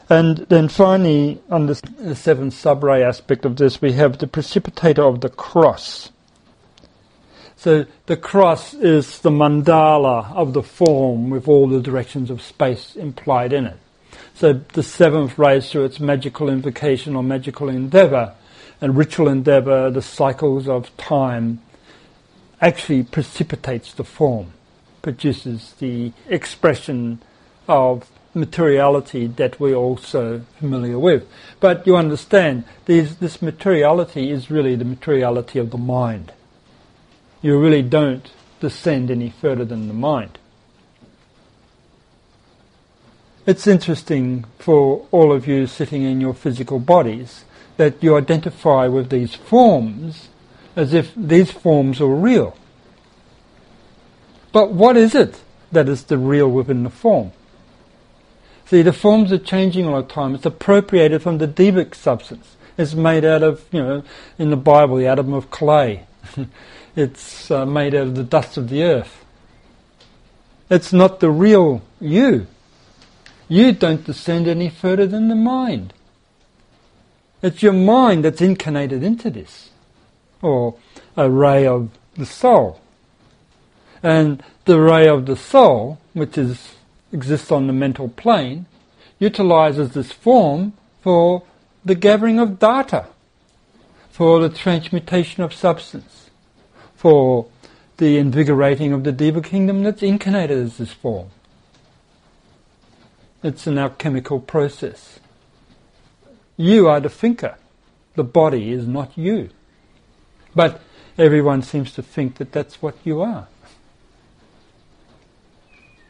And 0.09 0.37
then 0.49 0.69
finally, 0.69 1.39
on 1.51 1.67
the 1.67 1.75
seventh 1.75 2.55
subray 2.55 3.07
aspect 3.07 3.45
of 3.45 3.57
this, 3.57 3.79
we 3.79 3.93
have 3.93 4.17
the 4.17 4.27
precipitator 4.27 5.07
of 5.07 5.21
the 5.21 5.29
cross. 5.29 6.11
So 7.55 7.85
the 8.07 8.17
cross 8.17 8.73
is 8.73 9.19
the 9.19 9.29
mandala 9.29 10.33
of 10.33 10.53
the 10.53 10.63
form 10.63 11.29
with 11.29 11.47
all 11.47 11.67
the 11.67 11.81
directions 11.81 12.31
of 12.31 12.41
space 12.41 12.95
implied 12.95 13.53
in 13.53 13.65
it. 13.65 13.77
So 14.33 14.53
the 14.53 14.81
seventh 14.81 15.37
rays 15.37 15.69
through 15.69 15.85
its 15.85 15.99
magical 15.99 16.49
invocation 16.49 17.15
or 17.15 17.21
magical 17.21 17.69
endeavor 17.69 18.33
and 18.81 18.95
ritual 18.95 19.27
endeavor, 19.27 19.91
the 19.91 20.01
cycles 20.01 20.67
of 20.67 20.95
time, 20.97 21.61
actually 22.61 23.03
precipitates 23.03 23.93
the 23.93 24.03
form, 24.03 24.53
produces 25.01 25.73
the 25.79 26.13
expression 26.27 27.21
of 27.67 28.09
materiality 28.33 29.27
that 29.27 29.59
we're 29.59 29.75
also 29.75 30.41
familiar 30.59 30.99
with. 30.99 31.27
But 31.59 31.85
you 31.87 31.95
understand, 31.95 32.63
this 32.85 33.41
materiality 33.41 34.29
is 34.31 34.51
really 34.51 34.75
the 34.75 34.85
materiality 34.85 35.59
of 35.59 35.71
the 35.71 35.77
mind. 35.77 36.31
You 37.41 37.59
really 37.59 37.81
don't 37.81 38.29
descend 38.59 39.09
any 39.09 39.29
further 39.29 39.65
than 39.65 39.87
the 39.87 39.93
mind. 39.93 40.37
It's 43.45 43.65
interesting 43.65 44.45
for 44.59 45.07
all 45.09 45.31
of 45.31 45.47
you 45.47 45.65
sitting 45.65 46.03
in 46.03 46.21
your 46.21 46.33
physical 46.33 46.79
bodies 46.79 47.45
that 47.77 48.03
you 48.03 48.15
identify 48.15 48.87
with 48.87 49.09
these 49.09 49.33
forms 49.33 50.27
as 50.75 50.93
if 50.93 51.13
these 51.15 51.49
forms 51.49 51.99
are 51.99 52.13
real. 52.13 52.55
But 54.51 54.71
what 54.71 54.97
is 54.97 55.15
it 55.15 55.41
that 55.71 55.89
is 55.89 56.03
the 56.03 56.17
real 56.17 56.49
within 56.49 56.83
the 56.83 56.89
form? 56.89 57.31
See, 58.69 58.83
the 58.83 58.93
forms 58.93 59.31
are 59.31 59.39
changing 59.39 59.87
all 59.87 59.99
the 59.99 60.07
time. 60.07 60.35
It's 60.35 60.45
appropriated 60.45 61.23
from 61.23 61.39
the 61.39 61.47
devic 61.47 61.95
substance. 61.95 62.55
It's 62.77 62.93
made 62.93 63.25
out 63.25 63.41
of, 63.41 63.65
you 63.71 63.81
know, 63.81 64.03
in 64.37 64.51
the 64.51 64.57
Bible, 64.57 64.97
the 64.97 65.07
atom 65.07 65.33
of 65.33 65.49
clay. 65.49 66.05
it's 66.95 67.49
uh, 67.49 67.65
made 67.65 67.95
out 67.95 68.03
of 68.03 68.15
the 68.15 68.23
dust 68.23 68.57
of 68.57 68.69
the 68.69 68.83
earth. 68.83 69.25
It's 70.69 70.93
not 70.93 71.19
the 71.19 71.31
real 71.31 71.81
you. 71.99 72.45
You 73.47 73.71
don't 73.71 74.03
descend 74.03 74.47
any 74.47 74.69
further 74.69 75.07
than 75.07 75.29
the 75.29 75.35
mind. 75.35 75.91
It's 77.41 77.63
your 77.63 77.73
mind 77.73 78.23
that's 78.23 78.39
incarnated 78.39 79.01
into 79.01 79.31
this, 79.31 79.71
or 80.43 80.75
a 81.17 81.27
ray 81.27 81.65
of 81.65 81.89
the 82.13 82.27
soul. 82.27 82.81
And 84.03 84.43
the 84.65 84.79
ray 84.79 85.07
of 85.07 85.25
the 85.25 85.35
soul, 85.35 85.97
which 86.13 86.37
is 86.37 86.75
exists 87.11 87.51
on 87.51 87.67
the 87.67 87.73
mental 87.73 88.09
plane, 88.09 88.65
utilizes 89.19 89.93
this 89.93 90.11
form 90.11 90.73
for 91.01 91.43
the 91.83 91.95
gathering 91.95 92.39
of 92.39 92.59
data, 92.59 93.07
for 94.09 94.39
the 94.39 94.49
transmutation 94.49 95.43
of 95.43 95.53
substance, 95.53 96.29
for 96.95 97.47
the 97.97 98.17
invigorating 98.17 98.93
of 98.93 99.03
the 99.03 99.11
Deva 99.11 99.41
kingdom 99.41 99.83
that's 99.83 100.03
incarnated 100.03 100.57
as 100.57 100.77
this 100.77 100.91
form. 100.91 101.29
It's 103.43 103.67
an 103.67 103.77
alchemical 103.77 104.39
process. 104.39 105.19
You 106.57 106.89
are 106.89 106.99
the 106.99 107.09
thinker. 107.09 107.55
The 108.15 108.23
body 108.23 108.71
is 108.71 108.85
not 108.85 109.17
you. 109.17 109.49
But 110.53 110.81
everyone 111.17 111.61
seems 111.61 111.93
to 111.93 112.01
think 112.01 112.35
that 112.35 112.51
that's 112.51 112.81
what 112.81 112.95
you 113.05 113.21
are. 113.21 113.47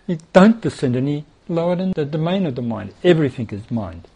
You 0.10 0.18
don't 0.34 0.60
descend 0.60 0.96
any 0.96 1.24
lower 1.48 1.76
than 1.76 1.92
the 1.92 2.04
domain 2.04 2.48
of 2.48 2.56
the 2.56 2.64
mind. 2.64 2.96
Everything 3.04 3.48
is 3.52 3.70
mind. 3.70 4.08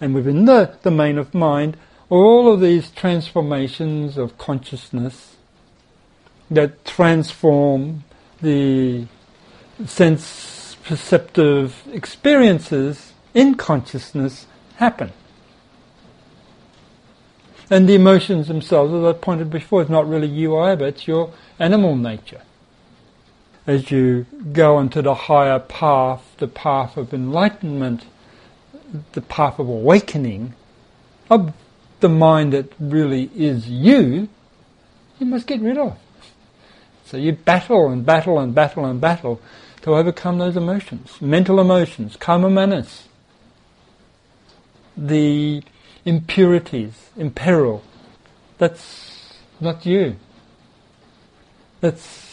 And 0.00 0.14
within 0.14 0.44
the 0.44 0.78
domain 0.80 1.18
of 1.18 1.34
mind, 1.34 1.76
all 2.08 2.52
of 2.52 2.60
these 2.60 2.92
transformations 2.92 4.16
of 4.16 4.38
consciousness 4.38 5.34
that 6.52 6.84
transform 6.84 8.04
the 8.40 9.06
sense 9.86 10.76
perceptive 10.84 11.82
experiences 11.92 13.12
in 13.34 13.56
consciousness 13.56 14.46
happen. 14.76 15.12
And 17.68 17.88
the 17.88 17.96
emotions 17.96 18.46
themselves, 18.46 18.94
as 18.94 19.02
I 19.02 19.14
pointed 19.14 19.50
before, 19.50 19.82
is 19.82 19.88
not 19.88 20.08
really 20.08 20.28
you 20.28 20.56
either, 20.56 20.86
it's 20.86 21.08
your 21.08 21.32
animal 21.58 21.96
nature 21.96 22.42
as 23.66 23.90
you 23.90 24.26
go 24.52 24.78
into 24.78 25.00
the 25.02 25.14
higher 25.14 25.58
path, 25.58 26.22
the 26.38 26.48
path 26.48 26.96
of 26.96 27.14
enlightenment, 27.14 28.04
the 29.12 29.22
path 29.22 29.58
of 29.58 29.68
awakening, 29.68 30.54
of 31.30 31.54
the 32.00 32.08
mind 32.08 32.52
that 32.52 32.72
really 32.78 33.30
is 33.34 33.68
you, 33.68 34.28
you 35.18 35.26
must 35.26 35.46
get 35.46 35.60
rid 35.60 35.78
of. 35.78 35.96
So 37.06 37.16
you 37.16 37.32
battle 37.32 37.88
and 37.90 38.04
battle 38.04 38.38
and 38.38 38.54
battle 38.54 38.84
and 38.84 39.00
battle 39.00 39.40
to 39.82 39.94
overcome 39.94 40.38
those 40.38 40.56
emotions, 40.56 41.20
mental 41.20 41.60
emotions, 41.60 42.16
kama 42.16 42.50
manas, 42.50 43.08
the 44.96 45.62
impurities, 46.04 47.10
imperil. 47.16 47.82
That's 48.58 49.34
not 49.60 49.84
you. 49.84 50.16
That's 51.80 52.23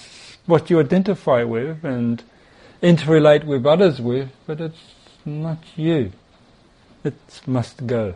what 0.51 0.69
you 0.69 0.81
identify 0.81 1.43
with 1.43 1.83
and 1.85 2.23
interrelate 2.83 3.45
with 3.45 3.65
others 3.65 4.01
with, 4.01 4.29
but 4.45 4.59
it's 4.59 4.81
not 5.25 5.59
you. 5.77 6.11
It 7.05 7.15
must 7.47 7.87
go, 7.87 8.15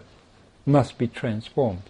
must 0.66 0.98
be 0.98 1.08
transformed. 1.08 1.84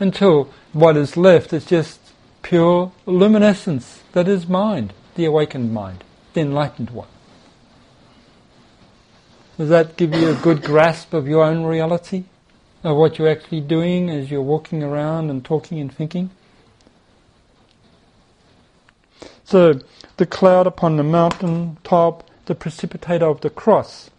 Until 0.00 0.50
what 0.72 0.96
is 0.96 1.18
left 1.18 1.52
is 1.52 1.66
just 1.66 2.00
pure 2.42 2.90
luminescence 3.04 4.00
that 4.12 4.26
is 4.28 4.48
mind, 4.48 4.94
the 5.14 5.26
awakened 5.26 5.72
mind, 5.72 6.02
the 6.32 6.40
enlightened 6.40 6.90
one. 6.90 7.08
Does 9.58 9.68
that 9.68 9.96
give 9.96 10.14
you 10.14 10.30
a 10.30 10.40
good 10.42 10.62
grasp 10.62 11.12
of 11.12 11.28
your 11.28 11.44
own 11.44 11.64
reality? 11.64 12.24
Of 12.82 12.96
what 12.96 13.18
you're 13.18 13.28
actually 13.28 13.60
doing 13.60 14.10
as 14.10 14.30
you're 14.30 14.42
walking 14.42 14.82
around 14.82 15.30
and 15.30 15.44
talking 15.44 15.78
and 15.80 15.94
thinking? 15.94 16.30
So 19.44 19.80
the 20.16 20.26
cloud 20.26 20.66
upon 20.66 20.96
the 20.96 21.02
mountain 21.02 21.78
top, 21.84 22.28
the 22.46 22.54
precipitator 22.54 23.30
of 23.30 23.40
the 23.40 23.50
cross. 23.50 24.10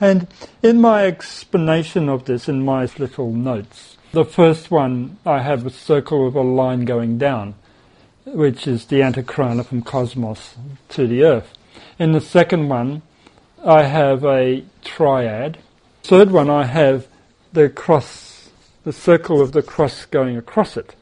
And 0.00 0.26
in 0.62 0.80
my 0.80 1.06
explanation 1.06 2.08
of 2.08 2.24
this, 2.24 2.48
in 2.48 2.64
my 2.64 2.88
little 2.98 3.32
notes, 3.32 3.96
the 4.12 4.24
first 4.24 4.70
one 4.70 5.18
I 5.24 5.42
have 5.42 5.64
a 5.64 5.70
circle 5.70 6.24
with 6.24 6.34
a 6.34 6.42
line 6.42 6.84
going 6.84 7.18
down, 7.18 7.54
which 8.24 8.66
is 8.66 8.86
the 8.86 9.00
antahkarana 9.00 9.64
from 9.64 9.82
cosmos 9.82 10.54
to 10.90 11.06
the 11.06 11.24
earth. 11.24 11.52
In 11.98 12.12
the 12.12 12.20
second 12.20 12.68
one, 12.68 13.02
I 13.64 13.84
have 13.84 14.24
a 14.24 14.64
triad. 14.82 15.58
Third 16.02 16.30
one, 16.30 16.50
I 16.50 16.64
have 16.64 17.06
the 17.52 17.68
cross, 17.68 18.50
the 18.84 18.92
circle 18.92 19.40
of 19.40 19.52
the 19.52 19.62
cross 19.62 20.04
going 20.06 20.36
across 20.36 20.76
it. 20.76 20.94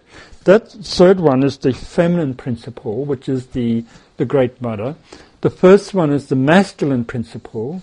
That 0.51 0.73
third 0.73 1.21
one 1.21 1.45
is 1.45 1.59
the 1.59 1.73
feminine 1.73 2.35
principle, 2.35 3.05
which 3.05 3.29
is 3.29 3.47
the, 3.47 3.85
the 4.17 4.25
Great 4.25 4.61
Mother. 4.61 4.97
The 5.43 5.49
first 5.49 5.95
one 5.95 6.11
is 6.11 6.27
the 6.27 6.35
masculine 6.35 7.05
principle, 7.05 7.83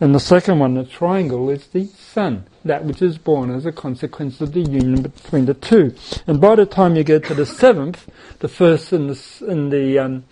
and 0.00 0.12
the 0.12 0.18
second 0.18 0.58
one, 0.58 0.74
the 0.74 0.82
triangle, 0.82 1.48
is 1.48 1.68
the 1.68 1.84
son, 1.84 2.46
that 2.64 2.84
which 2.84 3.02
is 3.02 3.18
born 3.18 3.52
as 3.52 3.66
a 3.66 3.70
consequence 3.70 4.40
of 4.40 4.52
the 4.52 4.62
union 4.62 5.02
between 5.02 5.46
the 5.46 5.54
two. 5.54 5.94
And 6.26 6.40
by 6.40 6.56
the 6.56 6.66
time 6.66 6.96
you 6.96 7.04
get 7.04 7.24
to 7.26 7.34
the 7.34 7.46
seventh, 7.46 8.10
the 8.40 8.48
first 8.48 8.92
and 8.92 9.10
the, 9.10 9.46
and 9.46 9.72
the, 9.72 10.00
um, 10.00 10.24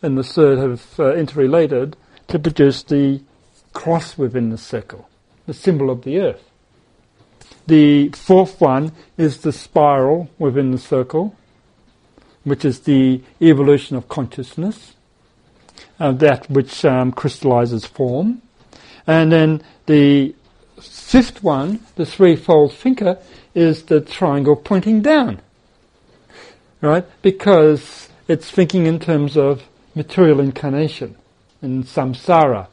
and 0.00 0.16
the 0.16 0.24
third 0.24 0.56
have 0.56 0.98
uh, 0.98 1.14
interrelated 1.14 1.94
to 2.28 2.38
produce 2.38 2.82
the 2.82 3.20
cross 3.74 4.16
within 4.16 4.48
the 4.48 4.56
circle, 4.56 5.10
the 5.44 5.52
symbol 5.52 5.90
of 5.90 6.04
the 6.04 6.20
earth. 6.20 6.53
The 7.66 8.10
fourth 8.10 8.60
one 8.60 8.92
is 9.16 9.38
the 9.38 9.52
spiral 9.52 10.28
within 10.38 10.70
the 10.70 10.78
circle, 10.78 11.34
which 12.44 12.64
is 12.64 12.80
the 12.80 13.22
evolution 13.40 13.96
of 13.96 14.08
consciousness, 14.08 14.94
uh, 15.98 16.12
that 16.12 16.50
which 16.50 16.84
um, 16.84 17.12
crystallizes 17.12 17.86
form. 17.86 18.42
And 19.06 19.32
then 19.32 19.62
the 19.86 20.34
fifth 20.80 21.42
one, 21.42 21.80
the 21.96 22.06
threefold 22.06 22.74
thinker, 22.74 23.18
is 23.54 23.84
the 23.84 24.00
triangle 24.00 24.56
pointing 24.56 25.00
down. 25.00 25.40
Right? 26.80 27.06
Because 27.22 28.10
it's 28.28 28.50
thinking 28.50 28.86
in 28.86 28.98
terms 28.98 29.36
of 29.36 29.62
material 29.94 30.40
incarnation 30.40 31.16
and 31.62 31.84
samsara, 31.84 32.66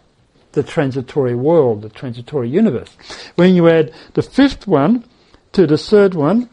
the 0.54 0.64
transitory 0.64 1.36
world, 1.36 1.82
the 1.82 1.90
transitory 1.90 2.50
universe. 2.50 2.96
When 3.36 3.56
you 3.56 3.68
add 3.70 3.94
the 4.14 4.22
fifth 4.22 4.68
one 4.68 5.06
to 5.54 5.66
the 5.68 5.78
third 5.78 6.14
one, 6.14 6.50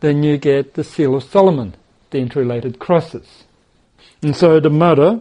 then 0.00 0.22
you 0.22 0.36
get 0.36 0.74
the 0.74 0.84
Seal 0.84 1.14
of 1.14 1.24
Solomon, 1.24 1.74
the 2.10 2.18
interrelated 2.18 2.78
crosses. 2.78 3.44
And 4.22 4.36
so 4.36 4.60
the 4.60 4.70
mother, 4.70 5.20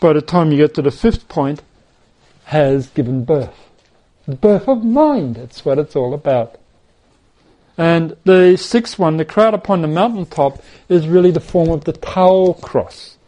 by 0.00 0.12
the 0.12 0.20
time 0.20 0.50
you 0.50 0.58
get 0.58 0.74
to 0.74 0.82
the 0.82 0.90
fifth 0.90 1.28
point, 1.28 1.62
has 2.44 2.88
given 2.88 3.24
birth. 3.24 3.54
The 4.26 4.36
birth 4.36 4.68
of 4.68 4.84
mind, 4.84 5.36
that's 5.36 5.64
what 5.64 5.78
it's 5.78 5.96
all 5.96 6.14
about. 6.14 6.58
And 7.78 8.16
the 8.24 8.56
sixth 8.56 8.98
one, 8.98 9.18
the 9.18 9.24
crowd 9.24 9.54
upon 9.54 9.82
the 9.82 9.88
mountaintop, 9.88 10.62
is 10.88 11.06
really 11.06 11.30
the 11.30 11.40
form 11.40 11.70
of 11.70 11.84
the 11.84 11.92
Tau 11.92 12.54
cross. 12.62 13.18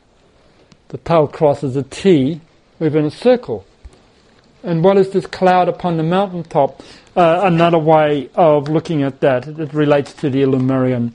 The 0.88 0.98
Tau 0.98 1.26
cross 1.26 1.62
is 1.62 1.76
a 1.76 1.82
T 1.82 2.40
within 2.78 3.04
a 3.04 3.10
circle. 3.10 3.66
And 4.62 4.82
what 4.82 4.96
is 4.96 5.10
this 5.10 5.26
cloud 5.26 5.68
upon 5.68 5.96
the 5.96 6.02
mountaintop? 6.02 6.82
Uh, 7.16 7.40
another 7.44 7.78
way 7.78 8.30
of 8.34 8.68
looking 8.68 9.02
at 9.02 9.20
that, 9.20 9.46
it 9.46 9.72
relates 9.72 10.12
to 10.14 10.30
the 10.30 10.46
Lemurian 10.46 11.14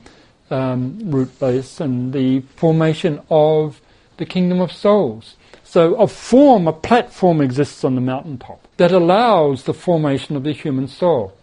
um, 0.50 0.98
root 1.10 1.38
base 1.38 1.80
and 1.80 2.12
the 2.12 2.40
formation 2.56 3.20
of 3.30 3.80
the 4.16 4.26
kingdom 4.26 4.60
of 4.60 4.72
souls. 4.72 5.36
So 5.62 5.94
a 5.96 6.06
form, 6.06 6.68
a 6.68 6.72
platform 6.72 7.40
exists 7.40 7.84
on 7.84 7.94
the 7.94 8.00
mountaintop 8.00 8.66
that 8.76 8.92
allows 8.92 9.64
the 9.64 9.74
formation 9.74 10.36
of 10.36 10.44
the 10.44 10.52
human 10.52 10.88
soul. 10.88 11.34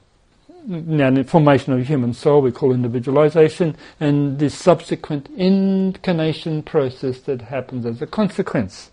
Now, 0.67 1.09
the 1.09 1.23
formation 1.23 1.73
of 1.73 1.79
the 1.79 1.85
human 1.85 2.13
soul 2.13 2.41
we 2.41 2.51
call 2.51 2.71
individualization, 2.71 3.75
and 3.99 4.37
the 4.37 4.49
subsequent 4.49 5.27
incarnation 5.35 6.61
process 6.61 7.19
that 7.21 7.41
happens 7.41 7.85
as 7.85 8.01
a 8.01 8.05
consequence. 8.05 8.90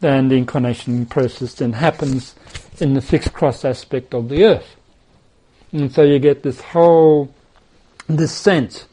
Then 0.00 0.28
the 0.28 0.36
incarnation 0.36 1.06
process 1.06 1.54
then 1.54 1.72
happens 1.72 2.34
in 2.80 2.94
the 2.94 3.00
fixed 3.00 3.32
cross 3.32 3.64
aspect 3.64 4.14
of 4.14 4.28
the 4.28 4.44
earth. 4.44 4.76
And 5.72 5.92
so 5.92 6.02
you 6.02 6.18
get 6.18 6.42
this 6.42 6.60
whole 6.60 7.34
descent, 8.14 8.86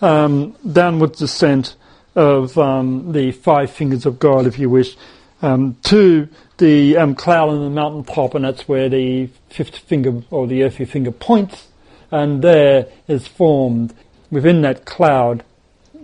um, 0.00 0.56
downward 0.70 1.12
descent 1.12 1.76
of 2.14 2.56
um, 2.58 3.12
the 3.12 3.32
five 3.32 3.70
fingers 3.70 4.06
of 4.06 4.18
God, 4.18 4.46
if 4.46 4.58
you 4.58 4.68
wish, 4.70 4.96
um, 5.42 5.76
to 5.84 6.28
the 6.56 6.96
um, 6.96 7.14
cloud 7.14 7.50
on 7.50 7.60
the 7.60 7.70
mountain 7.70 8.02
top, 8.02 8.34
and 8.34 8.44
that's 8.44 8.66
where 8.66 8.88
the 8.88 9.28
fifth 9.50 9.78
finger 9.78 10.22
or 10.30 10.46
the 10.46 10.64
earthy 10.64 10.84
finger 10.84 11.12
points, 11.12 11.68
and 12.10 12.42
there 12.42 12.86
is 13.06 13.28
formed 13.28 13.94
within 14.30 14.62
that 14.62 14.84
cloud 14.84 15.44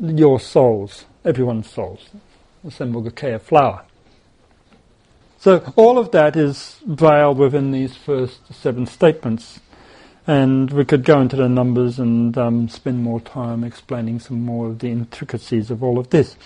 your 0.01 0.39
souls, 0.39 1.05
everyone's 1.25 1.69
souls, 1.69 2.11
the 2.63 2.71
Sambhogakaya 2.71 3.41
flower. 3.41 3.83
So 5.45 5.63
all 5.77 5.99
of 5.99 6.11
that 6.13 6.37
is 6.37 6.81
veiled 6.87 7.37
within 7.37 7.71
these 7.71 7.95
first 7.95 8.51
seven 8.51 8.87
statements. 8.87 9.61
And 10.27 10.71
we 10.71 10.87
could 10.87 11.05
go 11.05 11.21
into 11.21 11.37
the 11.37 11.51
numbers 11.51 11.99
and 11.99 12.39
um, 12.39 12.71
spend 12.71 13.03
more 13.03 13.21
time 13.21 13.63
explaining 13.63 14.21
some 14.21 14.41
more 14.41 14.69
of 14.69 14.79
the 14.79 14.89
intricacies 14.89 15.71
of 15.71 15.83
all 15.83 15.99
of 15.99 16.09
this. 16.09 16.37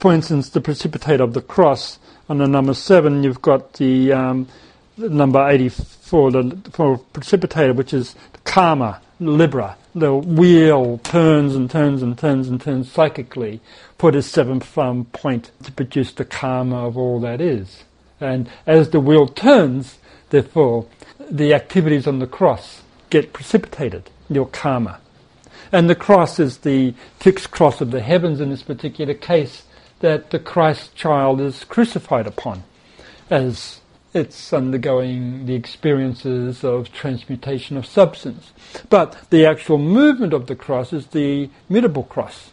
For 0.00 0.14
instance, 0.14 0.48
the 0.48 0.62
precipitate 0.62 1.20
of 1.20 1.34
the 1.34 1.42
cross 1.42 1.98
on 2.30 2.38
the 2.38 2.48
number 2.48 2.72
seven, 2.72 3.22
you've 3.22 3.42
got 3.42 3.74
the, 3.74 4.14
um, 4.14 4.48
number 4.96 5.46
84, 5.46 6.30
the 6.30 6.70
for 6.72 6.96
precipitator, 7.12 7.76
which 7.76 7.92
is 7.92 8.14
karma, 8.44 9.02
libra. 9.20 9.76
The 9.94 10.14
wheel 10.14 10.98
turns 10.98 11.54
and 11.54 11.70
turns 11.70 12.02
and 12.02 12.16
turns 12.16 12.48
and 12.48 12.60
turns 12.60 12.92
psychically 12.92 13.60
put 13.96 14.14
this 14.14 14.30
seventh 14.30 14.76
um, 14.76 15.06
point 15.06 15.50
to 15.64 15.72
produce 15.72 16.12
the 16.12 16.24
karma 16.24 16.86
of 16.86 16.96
all 16.96 17.20
that 17.20 17.40
is. 17.40 17.84
And 18.20 18.48
as 18.66 18.90
the 18.90 19.00
wheel 19.00 19.26
turns, 19.26 19.98
therefore, 20.30 20.86
the 21.30 21.54
activities 21.54 22.06
on 22.06 22.18
the 22.18 22.26
cross 22.26 22.82
get 23.10 23.32
precipitated, 23.32 24.10
your 24.28 24.46
karma. 24.46 25.00
And 25.72 25.88
the 25.88 25.94
cross 25.94 26.38
is 26.38 26.58
the 26.58 26.94
fixed 27.18 27.50
cross 27.50 27.80
of 27.80 27.90
the 27.90 28.00
heavens 28.00 28.40
in 28.40 28.50
this 28.50 28.62
particular 28.62 29.14
case 29.14 29.64
that 30.00 30.30
the 30.30 30.38
Christ 30.38 30.94
child 30.94 31.40
is 31.40 31.64
crucified 31.64 32.26
upon 32.26 32.62
as 33.30 33.77
it's 34.14 34.52
undergoing 34.52 35.46
the 35.46 35.54
experiences 35.54 36.64
of 36.64 36.92
transmutation 36.92 37.76
of 37.76 37.86
substance. 37.86 38.52
But 38.88 39.16
the 39.30 39.44
actual 39.44 39.78
movement 39.78 40.32
of 40.32 40.46
the 40.46 40.56
cross 40.56 40.92
is 40.92 41.08
the 41.08 41.50
mutable 41.68 42.04
cross. 42.04 42.50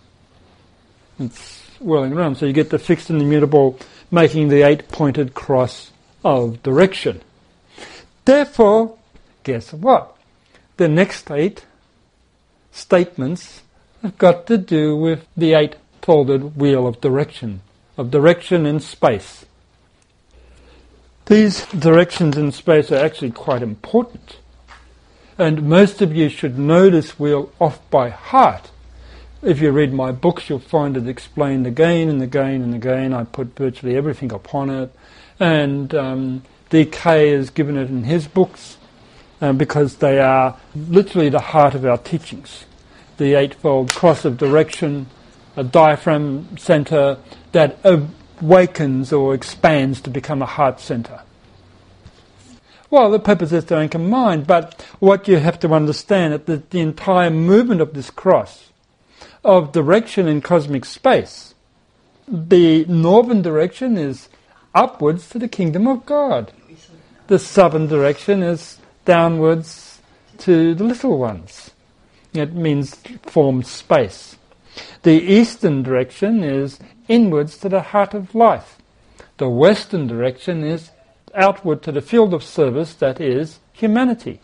It's 1.19 1.61
whirling 1.79 2.13
around. 2.13 2.35
So 2.35 2.45
you 2.45 2.53
get 2.53 2.69
the 2.69 2.79
fixed 2.79 3.09
and 3.09 3.21
the 3.21 3.25
mutable 3.25 3.79
making 4.11 4.49
the 4.49 4.63
eight 4.63 4.89
pointed 4.89 5.33
cross 5.33 5.91
of 6.23 6.61
direction. 6.63 7.21
Therefore, 8.25 8.97
guess 9.43 9.71
what? 9.71 10.15
The 10.77 10.87
next 10.87 11.31
eight 11.31 11.65
statements 12.71 13.61
have 14.01 14.17
got 14.17 14.45
to 14.47 14.57
do 14.57 14.95
with 14.97 15.25
the 15.37 15.53
eight 15.53 15.75
folded 16.01 16.57
wheel 16.57 16.85
of 16.85 17.01
direction, 17.01 17.61
of 17.97 18.11
direction 18.11 18.65
in 18.65 18.79
space. 18.79 19.44
These 21.25 21.65
directions 21.67 22.37
in 22.37 22.51
space 22.51 22.91
are 22.91 23.03
actually 23.03 23.31
quite 23.31 23.63
important. 23.63 24.37
And 25.39 25.67
most 25.67 26.01
of 26.01 26.15
you 26.15 26.29
should 26.29 26.59
know 26.59 26.89
this 26.89 27.19
wheel 27.19 27.51
off 27.59 27.79
by 27.89 28.09
heart. 28.09 28.69
If 29.41 29.59
you 29.59 29.71
read 29.71 29.91
my 29.91 30.11
books, 30.11 30.49
you'll 30.49 30.59
find 30.59 30.95
it 30.95 31.07
explained 31.07 31.65
again 31.65 32.09
and 32.09 32.21
again 32.21 32.61
and 32.61 32.75
again. 32.75 33.11
I 33.11 33.23
put 33.23 33.55
virtually 33.55 33.97
everything 33.97 34.31
upon 34.31 34.69
it. 34.69 34.91
And 35.39 35.93
um, 35.95 36.43
DK 36.69 37.35
has 37.35 37.49
given 37.49 37.75
it 37.75 37.89
in 37.89 38.03
his 38.03 38.27
books 38.27 38.77
uh, 39.41 39.51
because 39.53 39.97
they 39.97 40.19
are 40.19 40.57
literally 40.75 41.29
the 41.29 41.39
heart 41.39 41.73
of 41.73 41.85
our 41.85 41.97
teachings. 41.97 42.65
The 43.17 43.33
Eightfold 43.33 43.93
Cross 43.93 44.25
of 44.25 44.37
Direction, 44.37 45.07
a 45.57 45.63
diaphragm 45.63 46.57
center 46.57 47.17
that 47.51 47.79
awakens 48.41 49.13
or 49.13 49.33
expands 49.33 50.01
to 50.01 50.09
become 50.09 50.41
a 50.41 50.45
heart 50.45 50.79
center. 50.79 51.21
Well, 52.89 53.11
the 53.11 53.19
purpose 53.19 53.51
is 53.51 53.65
to 53.65 53.77
anchor 53.77 53.99
mind, 53.99 54.47
but 54.47 54.81
what 54.99 55.27
you 55.27 55.37
have 55.37 55.59
to 55.59 55.73
understand 55.73 56.33
is 56.33 56.41
that 56.45 56.69
the 56.69 56.79
entire 56.79 57.29
movement 57.29 57.81
of 57.81 57.93
this 57.93 58.09
cross, 58.09 58.69
of 59.43 59.71
direction 59.71 60.27
in 60.27 60.41
cosmic 60.41 60.85
space, 60.85 61.55
the 62.27 62.85
northern 62.85 63.41
direction 63.41 63.97
is 63.97 64.29
upwards 64.73 65.29
to 65.29 65.39
the 65.39 65.47
kingdom 65.47 65.87
of 65.87 66.05
God. 66.05 66.51
The 67.27 67.39
southern 67.39 67.87
direction 67.87 68.43
is 68.43 68.77
downwards 69.05 69.99
to 70.39 70.75
the 70.75 70.83
little 70.83 71.17
ones. 71.17 71.71
It 72.33 72.53
means 72.53 72.95
formed 73.23 73.65
space. 73.65 74.35
The 75.03 75.21
eastern 75.21 75.83
direction 75.83 76.43
is 76.43 76.79
inwards 77.07 77.57
to 77.59 77.69
the 77.69 77.81
heart 77.81 78.13
of 78.13 78.35
life. 78.35 78.77
The 79.37 79.49
western 79.49 80.07
direction 80.07 80.63
is 80.63 80.91
outward 81.33 81.81
to 81.83 81.91
the 81.91 82.01
field 82.01 82.33
of 82.33 82.43
service 82.43 82.93
that 82.95 83.19
is 83.19 83.59
humanity. 83.73 84.39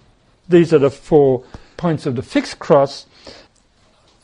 These 0.47 0.73
are 0.73 0.79
the 0.79 0.89
four 0.89 1.43
points 1.77 2.05
of 2.05 2.15
the 2.15 2.21
fixed 2.21 2.59
cross. 2.59 3.05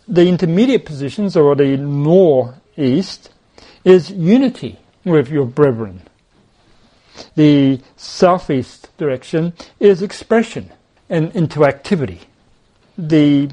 The 0.07 0.27
intermediate 0.27 0.85
positions, 0.85 1.35
or 1.35 1.55
the 1.55 1.77
north-east, 1.77 3.29
is 3.83 4.11
unity 4.11 4.79
with 5.05 5.29
your 5.29 5.45
brethren. 5.45 6.01
The 7.35 7.81
southeast 7.95 8.95
direction 8.97 9.53
is 9.79 10.01
expression 10.01 10.71
and 11.09 11.33
into 11.35 11.65
activity. 11.65 12.21
The 12.97 13.49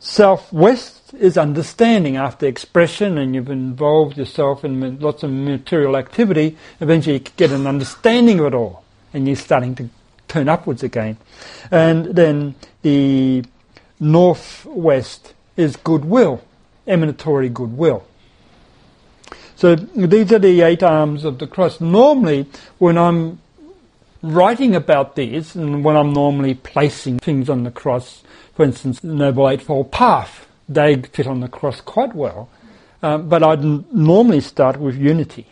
southwest 0.00 0.99
is 1.18 1.36
understanding 1.36 2.16
after 2.16 2.46
expression 2.46 3.18
and 3.18 3.34
you've 3.34 3.50
involved 3.50 4.16
yourself 4.16 4.64
in 4.64 4.98
lots 5.00 5.22
of 5.22 5.30
material 5.30 5.96
activity, 5.96 6.56
eventually 6.80 7.14
you 7.14 7.24
get 7.36 7.50
an 7.50 7.66
understanding 7.66 8.40
of 8.40 8.46
it 8.46 8.54
all 8.54 8.84
and 9.12 9.26
you're 9.26 9.36
starting 9.36 9.74
to 9.74 9.88
turn 10.28 10.48
upwards 10.48 10.82
again. 10.82 11.16
And 11.70 12.06
then 12.06 12.54
the 12.82 13.44
northwest 13.98 15.34
is 15.56 15.76
goodwill, 15.76 16.42
emanatory 16.86 17.48
goodwill. 17.48 18.06
So 19.56 19.74
these 19.74 20.32
are 20.32 20.38
the 20.38 20.62
eight 20.62 20.82
arms 20.82 21.24
of 21.24 21.38
the 21.38 21.46
cross. 21.46 21.80
Normally, 21.80 22.46
when 22.78 22.96
I'm 22.96 23.40
writing 24.22 24.74
about 24.74 25.16
these, 25.16 25.54
and 25.54 25.84
when 25.84 25.96
I'm 25.96 26.12
normally 26.12 26.54
placing 26.54 27.18
things 27.18 27.50
on 27.50 27.64
the 27.64 27.70
cross, 27.70 28.22
for 28.54 28.64
instance, 28.64 29.00
the 29.00 29.08
Noble 29.08 29.48
Eightfold 29.48 29.90
Path, 29.90 30.46
they 30.70 31.02
fit 31.02 31.26
on 31.26 31.40
the 31.40 31.48
cross 31.48 31.80
quite 31.80 32.14
well. 32.14 32.48
Um, 33.02 33.28
but 33.28 33.42
I'd 33.42 33.60
n- 33.60 33.84
normally 33.92 34.40
start 34.40 34.78
with 34.78 34.96
unity, 34.96 35.46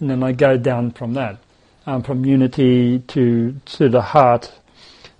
and 0.00 0.08
then 0.08 0.22
I 0.22 0.32
go 0.32 0.56
down 0.56 0.92
from 0.92 1.14
that, 1.14 1.38
um, 1.86 2.02
from 2.02 2.24
unity 2.24 3.00
to 3.00 3.60
to 3.76 3.88
the 3.88 4.00
heart, 4.00 4.52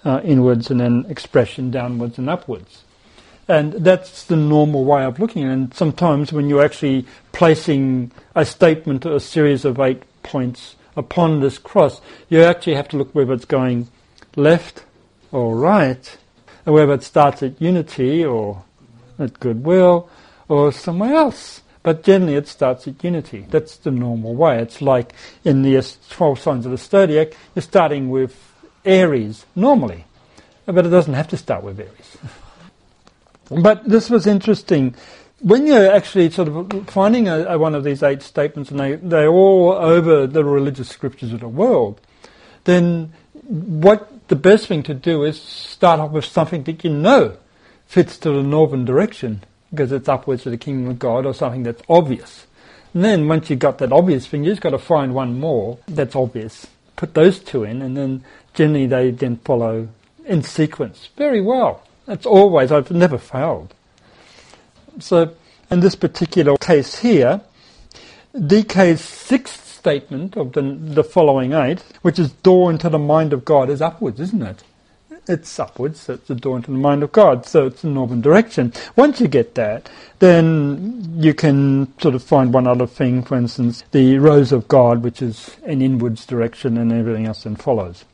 uh, 0.04 0.20
inwards, 0.24 0.70
and 0.70 0.80
then 0.80 1.04
expression 1.08 1.70
downwards 1.70 2.16
and 2.16 2.30
upwards. 2.30 2.84
And 3.48 3.72
that's 3.72 4.24
the 4.24 4.36
normal 4.36 4.84
way 4.84 5.04
of 5.04 5.18
looking. 5.18 5.44
And 5.44 5.74
sometimes 5.74 6.32
when 6.32 6.48
you're 6.48 6.64
actually 6.64 7.06
placing 7.32 8.12
a 8.34 8.44
statement, 8.44 9.04
or 9.04 9.16
a 9.16 9.20
series 9.20 9.64
of 9.64 9.80
eight 9.80 10.02
points 10.22 10.76
upon 10.96 11.40
this 11.40 11.58
cross, 11.58 12.00
you 12.28 12.42
actually 12.42 12.74
have 12.74 12.88
to 12.88 12.96
look 12.96 13.14
whether 13.14 13.32
it's 13.32 13.46
going 13.46 13.88
left 14.36 14.84
or 15.32 15.56
right, 15.56 16.18
and 16.64 16.74
whether 16.74 16.92
it 16.92 17.02
starts 17.02 17.42
at 17.42 17.60
unity 17.60 18.24
or 18.24 18.62
at 19.18 19.40
goodwill 19.40 20.08
or 20.48 20.72
somewhere 20.72 21.14
else. 21.14 21.62
But 21.82 22.02
generally 22.02 22.34
it 22.34 22.48
starts 22.48 22.86
at 22.88 23.02
unity. 23.02 23.46
That's 23.48 23.76
the 23.76 23.90
normal 23.90 24.34
way. 24.34 24.60
It's 24.60 24.82
like 24.82 25.14
in 25.44 25.62
the 25.62 25.82
12 26.10 26.38
signs 26.38 26.66
of 26.66 26.72
the 26.72 26.76
zodiac, 26.76 27.28
you're 27.54 27.62
starting 27.62 28.10
with 28.10 28.36
Aries, 28.84 29.46
normally. 29.54 30.04
But 30.66 30.84
it 30.84 30.90
doesn't 30.90 31.14
have 31.14 31.28
to 31.28 31.36
start 31.36 31.62
with 31.62 31.80
Aries. 31.80 32.18
but 33.62 33.88
this 33.88 34.10
was 34.10 34.26
interesting. 34.26 34.94
When 35.40 35.66
you're 35.66 35.90
actually 35.90 36.30
sort 36.30 36.48
of 36.48 36.90
finding 36.90 37.28
a, 37.28 37.44
a 37.44 37.58
one 37.58 37.74
of 37.74 37.84
these 37.84 38.02
eight 38.02 38.22
statements, 38.22 38.70
and 38.70 38.80
they, 38.80 38.96
they're 38.96 39.28
all 39.28 39.72
over 39.72 40.26
the 40.26 40.44
religious 40.44 40.88
scriptures 40.88 41.32
of 41.32 41.40
the 41.40 41.48
world, 41.48 42.00
then 42.64 43.12
what 43.44 44.28
the 44.28 44.36
best 44.36 44.66
thing 44.66 44.82
to 44.82 44.94
do 44.94 45.24
is 45.24 45.40
start 45.40 46.00
off 46.00 46.10
with 46.10 46.24
something 46.24 46.64
that 46.64 46.84
you 46.84 46.90
know 46.90 47.38
fits 47.88 48.18
to 48.18 48.30
the 48.30 48.42
northern 48.42 48.84
direction 48.84 49.42
because 49.70 49.90
it's 49.90 50.08
upwards 50.08 50.44
to 50.44 50.50
the 50.50 50.56
kingdom 50.56 50.90
of 50.90 50.98
God 50.98 51.26
or 51.26 51.34
something 51.34 51.62
that's 51.62 51.82
obvious. 51.88 52.46
And 52.94 53.04
then 53.04 53.28
once 53.28 53.50
you've 53.50 53.58
got 53.58 53.78
that 53.78 53.92
obvious 53.92 54.26
thing, 54.26 54.44
you've 54.44 54.52
just 54.52 54.62
got 54.62 54.70
to 54.70 54.78
find 54.78 55.14
one 55.14 55.40
more 55.40 55.78
that's 55.88 56.14
obvious. 56.14 56.66
Put 56.96 57.14
those 57.14 57.38
two 57.38 57.64
in, 57.64 57.82
and 57.82 57.96
then 57.96 58.24
generally 58.54 58.86
they 58.86 59.10
then 59.10 59.36
follow 59.38 59.88
in 60.24 60.42
sequence 60.42 61.08
very 61.16 61.40
well. 61.40 61.82
That's 62.06 62.26
always, 62.26 62.72
I've 62.72 62.90
never 62.90 63.18
failed. 63.18 63.74
So 64.98 65.34
in 65.70 65.80
this 65.80 65.94
particular 65.94 66.56
case 66.56 66.98
here, 66.98 67.40
DK's 68.34 69.00
sixth 69.00 69.66
statement 69.66 70.36
of 70.36 70.52
the, 70.52 70.62
the 70.62 71.04
following 71.04 71.52
eight, 71.52 71.80
which 72.02 72.18
is 72.18 72.32
door 72.32 72.70
into 72.70 72.88
the 72.88 72.98
mind 72.98 73.32
of 73.32 73.44
God, 73.44 73.70
is 73.70 73.80
upwards, 73.80 74.20
isn't 74.20 74.42
it? 74.42 74.62
It's 75.28 75.58
upwards, 75.58 76.00
so 76.00 76.14
it's 76.14 76.28
the 76.28 76.34
door 76.34 76.56
into 76.56 76.70
the 76.70 76.78
mind 76.78 77.02
of 77.02 77.12
God, 77.12 77.46
so 77.46 77.66
it's 77.66 77.82
the 77.82 77.88
northern 77.88 78.20
direction. 78.20 78.72
Once 78.96 79.20
you 79.20 79.28
get 79.28 79.54
that, 79.54 79.88
then 80.18 81.14
you 81.16 81.34
can 81.34 81.92
sort 82.00 82.14
of 82.14 82.22
find 82.22 82.52
one 82.52 82.66
other 82.66 82.86
thing, 82.86 83.22
for 83.22 83.36
instance, 83.36 83.84
the 83.92 84.18
rose 84.18 84.52
of 84.52 84.68
God, 84.68 85.02
which 85.02 85.22
is 85.22 85.56
an 85.64 85.82
inwards 85.82 86.26
direction, 86.26 86.76
and 86.78 86.92
everything 86.92 87.26
else 87.26 87.44
then 87.44 87.56
follows. 87.56 88.04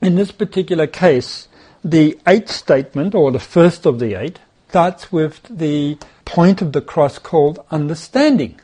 In 0.00 0.14
this 0.14 0.32
particular 0.32 0.86
case, 0.86 1.48
the 1.84 2.18
eighth 2.26 2.50
statement, 2.50 3.14
or 3.14 3.30
the 3.30 3.40
first 3.40 3.86
of 3.86 3.98
the 3.98 4.14
eight, 4.14 4.38
starts 4.68 5.12
with 5.12 5.42
the 5.50 5.98
point 6.24 6.62
of 6.62 6.72
the 6.72 6.80
cross 6.80 7.18
called 7.18 7.64
understanding. 7.70 8.58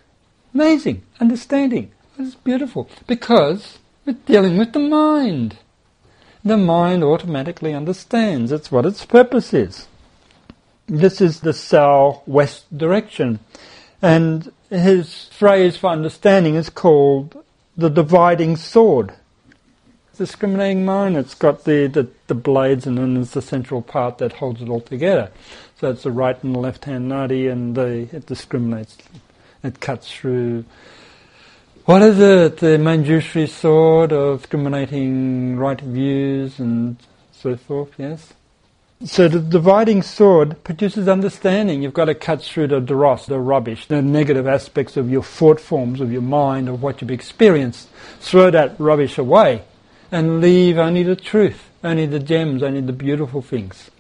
Amazing, 0.55 1.03
understanding. 1.21 1.93
It's 2.19 2.35
beautiful 2.35 2.89
because 3.07 3.79
we're 4.05 4.15
dealing 4.15 4.57
with 4.57 4.73
the 4.73 4.79
mind 4.79 5.59
the 6.45 6.57
mind 6.57 7.05
automatically 7.05 7.75
understands. 7.75 8.53
It's 8.53 8.71
what 8.71 8.87
its 8.87 9.05
purpose 9.05 9.53
is. 9.53 9.87
This 10.87 11.21
is 11.21 11.41
the 11.41 11.53
south-west 11.53 12.77
direction. 12.77 13.41
And 14.01 14.53
his 14.71 15.25
phrase 15.27 15.77
for 15.77 15.91
understanding 15.91 16.55
is 16.55 16.71
called 16.71 17.45
the 17.77 17.91
dividing 17.91 18.57
sword. 18.57 19.13
Discriminating 20.17 20.85
mind, 20.85 21.17
it's 21.17 21.35
got 21.35 21.65
the, 21.65 21.87
the, 21.87 22.09
the 22.27 22.35
blades 22.35 22.87
and 22.87 22.99
then 22.99 23.15
there's 23.15 23.31
the 23.31 23.43
central 23.43 23.83
part 23.83 24.19
that 24.19 24.33
holds 24.35 24.61
it 24.61 24.69
all 24.69 24.81
together. 24.81 25.31
So 25.79 25.91
it's 25.91 26.03
the 26.03 26.11
right 26.11 26.43
and 26.43 26.55
the 26.55 26.59
left 26.59 26.87
hand 26.87 27.11
nadi 27.11 27.51
and 27.51 27.77
the, 27.77 28.09
it 28.13 28.27
discriminates, 28.27 28.99
it 29.63 29.79
cuts 29.79 30.11
through 30.11 30.65
what 31.89 32.03
is 32.03 32.19
it? 32.19 32.59
The 32.59 32.77
Manjushri 32.77 33.49
sword 33.49 34.13
of 34.13 34.43
discriminating 34.43 35.57
right 35.57 35.81
views 35.81 36.59
and 36.59 36.99
so 37.33 37.57
forth, 37.57 37.93
yes? 37.97 38.35
So 39.07 39.27
the 39.27 39.41
dividing 39.41 40.03
sword 40.03 40.63
produces 40.65 41.09
understanding. 41.09 41.81
You've 41.83 41.95
got 41.95 42.05
to 42.05 42.15
cut 42.15 42.43
through 42.43 42.67
the 42.67 42.81
dross, 42.81 43.25
the 43.25 43.39
rubbish, 43.39 43.87
the 43.87 44.03
negative 44.03 44.47
aspects 44.47 44.99
of 44.99 45.09
your 45.09 45.23
thought 45.23 45.59
forms, 45.59 46.03
of 46.03 46.13
your 46.13 46.21
mind, 46.21 46.69
of 46.69 46.83
what 46.83 47.01
you've 47.01 47.11
experienced. 47.11 47.89
Throw 48.21 48.51
that 48.51 48.79
rubbish 48.79 49.17
away 49.17 49.63
and 50.13 50.43
leave 50.43 50.77
only 50.77 51.05
the 51.05 51.17
truth, 51.17 51.71
only 51.83 52.05
the 52.05 52.21
gems, 52.21 52.63
only 52.63 52.83
the 52.83 52.93
beautiful 52.93 53.41
things. 53.41 53.91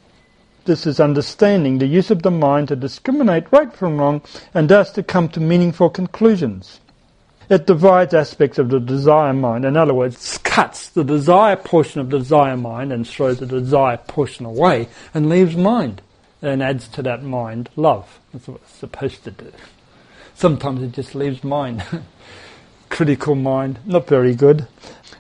This 0.66 0.86
is 0.86 1.00
understanding 1.00 1.78
the 1.78 1.86
use 1.86 2.10
of 2.10 2.22
the 2.22 2.30
mind 2.30 2.68
to 2.68 2.76
discriminate 2.76 3.50
right 3.50 3.72
from 3.72 3.96
wrong 3.96 4.20
and 4.52 4.68
thus 4.68 4.90
to 4.90 5.02
come 5.02 5.30
to 5.30 5.40
meaningful 5.40 5.88
conclusions. 5.88 6.80
It 7.50 7.66
divides 7.66 8.12
aspects 8.12 8.58
of 8.58 8.68
the 8.68 8.78
desire 8.78 9.32
mind. 9.32 9.64
In 9.64 9.76
other 9.76 9.94
words, 9.94 10.38
cuts 10.58 10.88
the 10.88 11.04
desire 11.04 11.56
portion 11.56 12.00
of 12.00 12.10
the 12.10 12.18
desire 12.18 12.56
mind 12.56 12.92
and 12.92 13.06
throws 13.06 13.38
the 13.38 13.46
desire 13.46 13.96
portion 13.96 14.44
away 14.44 14.88
and 15.14 15.28
leaves 15.28 15.56
mind 15.56 16.02
and 16.42 16.62
adds 16.62 16.88
to 16.88 17.02
that 17.02 17.22
mind 17.22 17.70
love. 17.76 18.18
That's 18.32 18.48
what 18.48 18.60
it's 18.62 18.74
supposed 18.74 19.24
to 19.24 19.30
do. 19.30 19.52
Sometimes 20.34 20.82
it 20.82 20.92
just 20.92 21.14
leaves 21.14 21.44
mind. 21.44 21.84
Critical 22.90 23.34
mind, 23.34 23.78
not 23.86 24.06
very 24.08 24.34
good. 24.34 24.66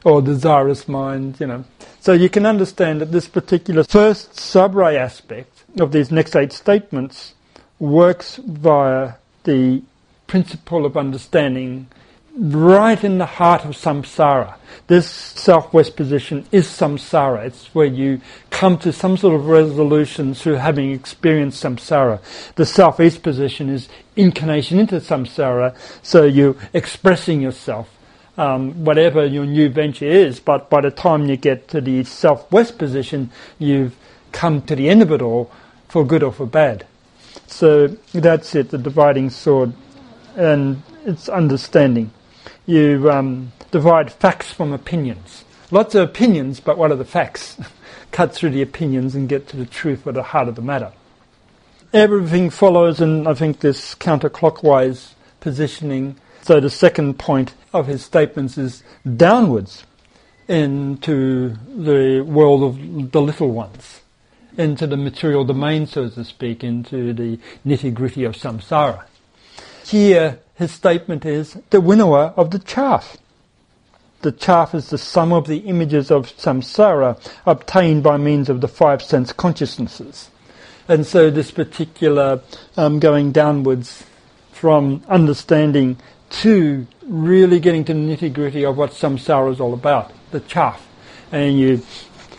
Or 0.04 0.20
desirous 0.20 0.88
mind, 0.88 1.38
you 1.38 1.46
know. 1.46 1.64
So 2.00 2.12
you 2.12 2.28
can 2.28 2.44
understand 2.44 3.00
that 3.00 3.12
this 3.12 3.28
particular 3.28 3.84
first 3.84 4.32
subray 4.32 4.96
aspect 4.96 5.64
of 5.78 5.92
these 5.92 6.10
next 6.10 6.34
eight 6.34 6.52
statements 6.52 7.34
works 7.78 8.36
via 8.36 9.14
the 9.44 9.82
principle 10.26 10.84
of 10.84 10.96
understanding 10.96 11.88
right 12.38 13.02
in 13.02 13.18
the 13.18 13.26
heart 13.26 13.64
of 13.64 13.72
samsara. 13.72 14.54
This 14.86 15.10
southwest 15.10 15.96
position 15.96 16.46
is 16.52 16.66
samsara. 16.66 17.44
It's 17.44 17.74
where 17.74 17.86
you 17.86 18.20
come 18.50 18.78
to 18.78 18.92
some 18.92 19.16
sort 19.16 19.34
of 19.34 19.46
resolution 19.46 20.34
through 20.34 20.54
having 20.54 20.92
experienced 20.92 21.62
samsara. 21.62 22.20
The 22.54 22.64
southeast 22.64 23.22
position 23.22 23.68
is 23.68 23.88
incarnation 24.14 24.78
into 24.78 24.96
samsara, 24.96 25.76
so 26.02 26.24
you're 26.24 26.56
expressing 26.72 27.40
yourself. 27.40 27.90
Um, 28.36 28.84
whatever 28.84 29.26
your 29.26 29.44
new 29.44 29.68
venture 29.68 30.04
is, 30.04 30.38
but 30.38 30.70
by 30.70 30.80
the 30.80 30.92
time 30.92 31.26
you 31.26 31.36
get 31.36 31.66
to 31.68 31.80
the 31.80 32.04
southwest 32.04 32.78
position, 32.78 33.32
you've 33.58 33.96
come 34.30 34.62
to 34.62 34.76
the 34.76 34.88
end 34.88 35.02
of 35.02 35.10
it 35.10 35.20
all, 35.20 35.50
for 35.88 36.06
good 36.06 36.22
or 36.22 36.30
for 36.30 36.46
bad. 36.46 36.86
So 37.48 37.88
that's 38.12 38.54
it, 38.54 38.70
the 38.70 38.78
dividing 38.78 39.30
sword, 39.30 39.72
and 40.36 40.82
it's 41.04 41.28
understanding 41.28 42.12
you 42.68 43.10
um, 43.10 43.50
divide 43.70 44.12
facts 44.12 44.52
from 44.52 44.74
opinions. 44.74 45.44
Lots 45.70 45.94
of 45.94 46.06
opinions, 46.06 46.60
but 46.60 46.76
what 46.76 46.92
are 46.92 46.96
the 46.96 47.04
facts? 47.04 47.58
Cut 48.12 48.34
through 48.34 48.50
the 48.50 48.62
opinions 48.62 49.14
and 49.14 49.28
get 49.28 49.48
to 49.48 49.56
the 49.56 49.64
truth 49.64 50.06
or 50.06 50.12
the 50.12 50.22
heart 50.22 50.48
of 50.48 50.54
the 50.54 50.62
matter. 50.62 50.92
Everything 51.94 52.50
follows 52.50 53.00
in, 53.00 53.26
I 53.26 53.32
think, 53.32 53.60
this 53.60 53.94
counterclockwise 53.94 55.14
positioning. 55.40 56.16
So 56.42 56.60
the 56.60 56.68
second 56.68 57.18
point 57.18 57.54
of 57.72 57.86
his 57.86 58.04
statements 58.04 58.58
is 58.58 58.82
downwards 59.16 59.84
into 60.46 61.56
the 61.74 62.20
world 62.20 62.62
of 62.62 63.12
the 63.12 63.22
little 63.22 63.50
ones, 63.50 64.02
into 64.58 64.86
the 64.86 64.96
material 64.98 65.44
domain, 65.44 65.86
so 65.86 66.10
to 66.10 66.24
speak, 66.24 66.62
into 66.62 67.14
the 67.14 67.38
nitty 67.66 67.94
gritty 67.94 68.24
of 68.24 68.34
samsara. 68.34 69.04
Here, 69.86 70.38
his 70.58 70.72
statement 70.72 71.24
is 71.24 71.56
the 71.70 71.80
winnower 71.80 72.34
of 72.36 72.50
the 72.50 72.58
chaff. 72.58 73.16
The 74.22 74.32
chaff 74.32 74.74
is 74.74 74.90
the 74.90 74.98
sum 74.98 75.32
of 75.32 75.46
the 75.46 75.58
images 75.58 76.10
of 76.10 76.26
samsara 76.36 77.16
obtained 77.46 78.02
by 78.02 78.16
means 78.16 78.48
of 78.48 78.60
the 78.60 78.66
five 78.66 79.00
sense 79.00 79.32
consciousnesses. 79.32 80.30
And 80.88 81.06
so 81.06 81.30
this 81.30 81.52
particular 81.52 82.40
um, 82.76 82.98
going 82.98 83.30
downwards 83.30 84.04
from 84.50 85.04
understanding 85.08 85.96
to 86.30 86.88
really 87.06 87.60
getting 87.60 87.84
to 87.84 87.94
the 87.94 88.00
nitty 88.00 88.32
gritty 88.32 88.64
of 88.64 88.76
what 88.76 88.90
samsara 88.90 89.52
is 89.52 89.60
all 89.60 89.74
about, 89.74 90.10
the 90.32 90.40
chaff. 90.40 90.84
And 91.30 91.56
you 91.56 91.82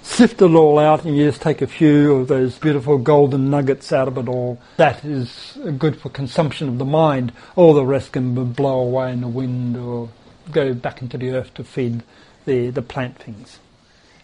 sift 0.10 0.41
it 0.41 0.52
all 0.52 0.80
out 0.80 1.06
and 1.06 1.15
you 1.15 1.30
just 1.30 1.41
take 1.41 1.62
a 1.62 1.67
few 1.67 2.15
of 2.15 2.28
those 2.28 2.58
beautiful 2.58 2.98
golden 2.98 3.50
nuggets 3.50 3.93
out 3.93 4.08
of 4.08 4.17
it 4.17 4.28
all. 4.28 4.60
That 4.78 5.06
is 5.06 5.58
good 5.78 6.00
for 6.00 6.10
consumption 6.10 6.67
of 6.67 6.78
the 6.78 6.86
mind. 6.86 7.32
All 7.56 7.74
the 7.74 7.86
rest 7.86 8.13
can 8.13 8.52
blow 8.52 8.80
away 8.80 9.13
in 9.13 9.22
the 9.22 9.28
wind 9.28 9.78
or 9.78 10.10
go 10.52 10.74
back 10.74 11.02
into 11.02 11.17
the 11.17 11.32
earth 11.32 11.54
to 11.54 11.63
feed 11.63 12.04
the, 12.45 12.69
the 12.69 12.82
plant 12.82 13.17
things. 13.19 13.60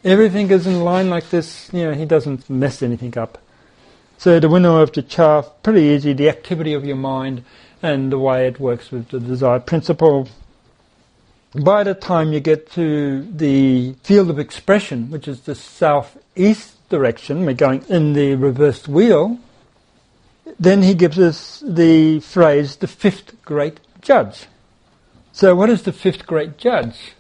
Everything 0.04 0.52
is 0.52 0.68
in 0.68 0.82
line 0.82 1.10
like 1.10 1.30
this, 1.30 1.70
you 1.72 1.86
know, 1.86 1.94
he 1.94 2.06
doesn't 2.06 2.50
mess 2.50 2.84
anything 2.84 3.18
up. 3.18 3.38
So 4.18 4.40
the 4.40 4.50
winnow 4.50 4.82
of 4.82 4.92
the 4.92 5.02
chaff, 5.02 5.50
pretty 5.64 5.82
easy, 5.82 6.14
the 6.14 6.30
activity 6.30 6.74
of 6.74 6.86
your 6.86 6.96
mind 6.96 7.44
and 7.82 8.12
the 8.12 8.20
way 8.20 8.48
it 8.48 8.60
works 8.60 8.92
with 8.92 9.10
the 9.10 9.20
desire 9.20 9.60
principle 9.60 10.28
by 11.64 11.84
the 11.84 11.94
time 11.94 12.34
you 12.34 12.40
get 12.40 12.72
to 12.72 13.24
the 13.24 13.94
field 14.04 14.30
of 14.30 14.40
expression, 14.40 15.10
which 15.10 15.28
is 15.28 15.42
the 15.42 15.56
southeast 15.56 16.90
direction, 16.90 17.46
we're 17.46 17.54
going 17.54 17.84
in 17.88 18.14
the 18.14 18.36
reversed 18.36 18.88
wheel, 18.88 19.40
then 20.60 20.82
he 20.82 20.94
gives 20.94 21.18
us 21.18 21.64
the 21.66 22.20
phrase, 22.20 22.76
the 22.78 22.88
fifth 22.88 23.42
great 23.44 23.80
judge. 24.02 24.46
So 25.32 25.56
what 25.56 25.70
is 25.70 25.84
the 25.84 25.94
fifth 25.94 26.26
great 26.28 26.58
judge? 26.58 27.14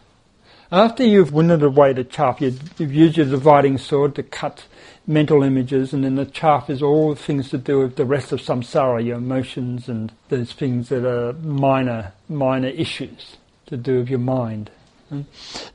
After 0.71 1.03
you've 1.03 1.31
winnowed 1.31 1.63
away 1.63 1.93
the 1.93 2.03
chaff, 2.03 2.41
you've 2.41 2.79
used 2.79 3.17
your 3.17 3.27
dividing 3.27 3.77
sword 3.77 4.15
to 4.15 4.23
cut 4.23 4.65
mental 5.07 5.43
images, 5.43 5.93
and 5.93 6.03
then 6.03 6.15
the 6.15 6.25
chaff 6.25 6.69
is 6.69 6.81
all 6.81 7.09
the 7.09 7.15
things 7.15 7.49
to 7.49 7.57
do 7.57 7.79
with 7.79 7.95
the 7.95 8.05
rest 8.05 8.31
of 8.31 8.41
samsara, 8.41 9.05
your 9.05 9.17
emotions 9.17 9.87
and 9.87 10.11
those 10.29 10.51
things 10.51 10.89
that 10.89 11.07
are 11.07 11.33
minor, 11.33 12.11
minor 12.27 12.69
issues 12.69 13.37
to 13.67 13.77
do 13.77 13.99
with 13.99 14.09
your 14.09 14.19
mind. 14.19 14.71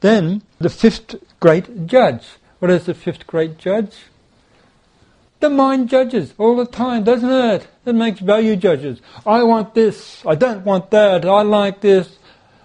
Then 0.01 0.43
the 0.59 0.69
fifth 0.69 1.15
great 1.39 1.87
judge. 1.87 2.27
What 2.59 2.71
is 2.71 2.87
the 2.87 2.95
fifth 2.95 3.27
great 3.27 3.59
judge? 3.59 3.95
The 5.41 5.49
mind 5.49 5.89
judges 5.89 6.35
all 6.37 6.57
the 6.57 6.67
time, 6.67 7.05
doesn't 7.05 7.31
it? 7.31 7.67
It 7.87 7.95
makes 7.95 8.21
value 8.21 8.57
judges. 8.57 9.01
I 9.25 9.43
want 9.43 9.75
this. 9.75 10.23
I 10.27 10.35
don't 10.35 10.67
want 10.67 10.91
that. 10.91 11.25
I 11.25 11.43
like 11.43 11.81
this. 11.81 12.19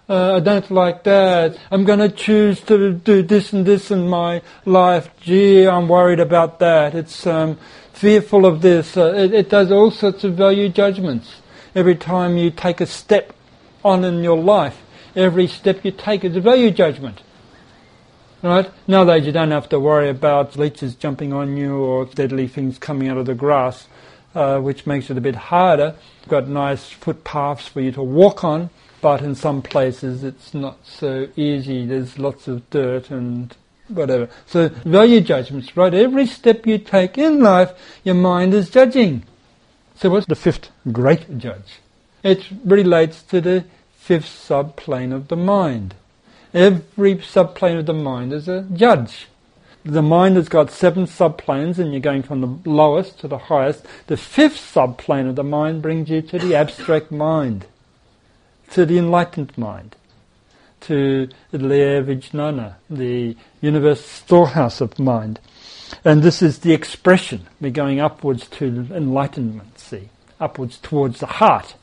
Uh, 0.09 0.35
I 0.35 0.39
don't 0.39 0.69
like 0.69 1.03
that. 1.05 1.57
I'm 1.71 1.85
going 1.85 1.99
to 1.99 2.09
choose 2.09 2.59
to 2.61 2.93
do 2.93 3.23
this 3.23 3.53
and 3.53 3.65
this 3.65 3.91
in 3.91 4.09
my 4.09 4.41
life. 4.65 5.09
Gee, 5.21 5.65
I'm 5.65 5.87
worried 5.87 6.19
about 6.19 6.59
that. 6.59 6.93
It's 6.93 7.25
um, 7.25 7.57
fearful 7.93 8.45
of 8.45 8.61
this. 8.61 8.97
Uh, 8.97 9.13
it, 9.15 9.33
it 9.33 9.49
does 9.49 9.71
all 9.71 9.89
sorts 9.89 10.23
of 10.23 10.35
value 10.35 10.67
judgments. 10.69 11.41
Every 11.73 11.95
time 11.95 12.37
you 12.37 12.51
take 12.51 12.81
a 12.81 12.85
step 12.85 13.33
on 13.83 14.03
in 14.03 14.23
your 14.23 14.37
life, 14.37 14.77
every 15.15 15.47
step 15.47 15.83
you 15.83 15.91
take 15.91 16.23
is 16.23 16.35
a 16.35 16.41
value 16.41 16.71
judgment. 16.71 17.21
Right? 18.41 18.69
Nowadays 18.87 19.25
you 19.25 19.31
don't 19.31 19.51
have 19.51 19.69
to 19.69 19.79
worry 19.79 20.09
about 20.09 20.55
leeches 20.55 20.95
jumping 20.95 21.33
on 21.33 21.57
you 21.57 21.77
or 21.77 22.05
deadly 22.05 22.47
things 22.47 22.77
coming 22.77 23.07
out 23.07 23.17
of 23.17 23.25
the 23.25 23.33
grass, 23.33 23.87
uh, 24.35 24.59
which 24.59 24.85
makes 24.85 25.09
it 25.09 25.17
a 25.17 25.21
bit 25.21 25.35
harder. 25.35 25.95
You've 26.21 26.29
got 26.29 26.47
nice 26.47 26.89
footpaths 26.89 27.67
for 27.67 27.81
you 27.81 27.91
to 27.93 28.03
walk 28.03 28.43
on, 28.43 28.69
but 29.01 29.21
in 29.21 29.33
some 29.33 29.61
places 29.61 30.23
it's 30.23 30.53
not 30.53 30.77
so 30.83 31.27
easy. 31.35 31.85
There's 31.85 32.19
lots 32.19 32.47
of 32.47 32.69
dirt 32.69 33.09
and 33.09 33.55
whatever. 33.87 34.29
So 34.45 34.69
value 34.69 35.21
judgments, 35.21 35.75
right? 35.75 35.93
Every 35.93 36.27
step 36.27 36.67
you 36.67 36.77
take 36.77 37.17
in 37.17 37.39
life, 37.41 37.71
your 38.03 38.15
mind 38.15 38.53
is 38.53 38.69
judging. 38.69 39.23
So 39.95 40.09
what's 40.09 40.27
the 40.27 40.35
fifth 40.35 40.69
great 40.91 41.37
judge? 41.37 41.79
It 42.21 42.45
relates 42.63 43.23
to 43.23 43.41
the 43.41 43.65
fifth 44.05 44.27
subplane 44.27 45.11
of 45.11 45.29
the 45.29 45.35
mind. 45.35 45.95
Every 46.53 47.19
subplane 47.23 47.77
of 47.77 47.87
the 47.87 47.93
mind 47.93 48.33
is 48.33 48.47
a 48.47 48.61
judge. 48.61 49.25
The 49.83 50.03
mind 50.03 50.35
has 50.35 50.47
got 50.47 50.69
seven 50.69 51.05
subplanes, 51.07 51.79
and 51.79 51.91
you're 51.91 52.01
going 52.01 52.21
from 52.21 52.41
the 52.41 52.69
lowest 52.69 53.19
to 53.21 53.27
the 53.27 53.39
highest. 53.39 53.83
The 54.05 54.15
fifth 54.15 54.59
subplane 54.59 55.25
of 55.25 55.35
the 55.35 55.43
mind 55.43 55.81
brings 55.81 56.07
you 56.11 56.21
to 56.21 56.37
the 56.37 56.53
abstract 56.53 57.11
mind, 57.11 57.65
to 58.71 58.85
the 58.85 58.99
enlightened 58.99 59.57
mind, 59.57 59.95
to 60.81 61.27
the 61.49 61.57
Vijnana, 61.57 62.75
the 62.87 63.35
universe 63.59 64.05
storehouse 64.05 64.81
of 64.81 64.99
mind. 64.99 65.39
And 66.03 66.21
this 66.21 66.43
is 66.43 66.59
the 66.59 66.73
expression. 66.73 67.47
We're 67.59 67.71
going 67.71 67.99
upwards 67.99 68.47
to 68.49 68.87
enlightenment, 68.91 69.79
see, 69.79 70.09
upwards 70.39 70.77
towards 70.77 71.21
the 71.21 71.25
heart. 71.41 71.73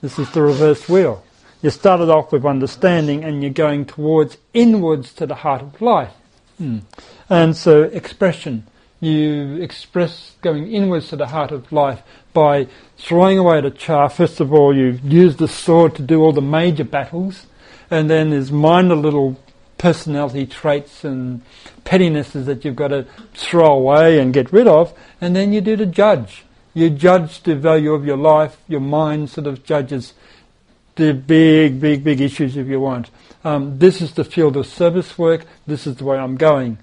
This 0.00 0.18
is 0.18 0.30
the 0.30 0.40
reverse 0.40 0.88
wheel. 0.88 1.22
You 1.62 1.70
started 1.70 2.08
off 2.08 2.32
with 2.32 2.46
understanding 2.46 3.24
and 3.24 3.42
you're 3.42 3.52
going 3.52 3.84
towards 3.84 4.38
inwards 4.54 5.12
to 5.14 5.26
the 5.26 5.34
heart 5.34 5.62
of 5.62 5.80
life. 5.82 6.12
Mm. 6.60 6.82
And 7.28 7.56
so 7.56 7.82
expression, 7.82 8.66
you 9.00 9.56
express 9.56 10.36
going 10.42 10.72
inwards 10.72 11.08
to 11.08 11.16
the 11.16 11.26
heart 11.26 11.52
of 11.52 11.70
life 11.72 12.02
by 12.32 12.66
throwing 12.98 13.38
away 13.38 13.60
the 13.60 13.70
chaff. 13.70 14.16
First 14.16 14.40
of 14.40 14.52
all, 14.52 14.76
you 14.76 14.98
use 15.02 15.36
the 15.36 15.48
sword 15.48 15.94
to 15.96 16.02
do 16.02 16.22
all 16.22 16.32
the 16.32 16.42
major 16.42 16.84
battles, 16.84 17.46
and 17.90 18.08
then 18.08 18.30
there's 18.30 18.52
minor 18.52 18.94
little 18.94 19.38
personality 19.78 20.46
traits 20.46 21.04
and 21.04 21.40
pettinesses 21.84 22.44
that 22.44 22.64
you've 22.64 22.76
got 22.76 22.88
to 22.88 23.06
throw 23.32 23.72
away 23.72 24.18
and 24.18 24.34
get 24.34 24.52
rid 24.52 24.68
of, 24.68 24.92
and 25.20 25.34
then 25.34 25.52
you 25.52 25.60
do 25.60 25.76
the 25.76 25.86
judge. 25.86 26.44
You 26.74 26.90
judge 26.90 27.42
the 27.42 27.56
value 27.56 27.94
of 27.94 28.04
your 28.04 28.18
life, 28.18 28.58
your 28.68 28.80
mind 28.80 29.30
sort 29.30 29.46
of 29.46 29.64
judges 29.64 30.12
the 31.00 31.14
big, 31.14 31.80
big, 31.80 32.04
big 32.04 32.20
issues 32.20 32.58
if 32.58 32.66
you 32.66 32.78
want. 32.78 33.10
Um, 33.42 33.78
this 33.78 34.02
is 34.02 34.12
the 34.12 34.24
field 34.24 34.56
of 34.58 34.66
service 34.66 35.16
work. 35.16 35.46
This 35.66 35.86
is 35.86 35.96
the 35.96 36.04
way 36.04 36.18
I'm 36.18 36.36
going. 36.36 36.76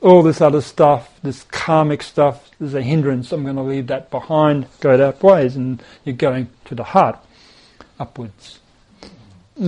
All 0.00 0.22
this 0.22 0.40
other 0.40 0.62
stuff, 0.62 1.20
this 1.22 1.44
karmic 1.44 2.02
stuff, 2.02 2.50
is 2.58 2.72
a 2.72 2.80
hindrance. 2.80 3.32
I'm 3.32 3.44
going 3.44 3.56
to 3.56 3.62
leave 3.62 3.88
that 3.88 4.10
behind, 4.10 4.66
go 4.80 4.96
that 4.96 5.22
ways, 5.22 5.56
and 5.56 5.82
you're 6.04 6.16
going 6.16 6.48
to 6.64 6.74
the 6.74 6.84
heart, 6.84 7.18
upwards. 7.98 8.60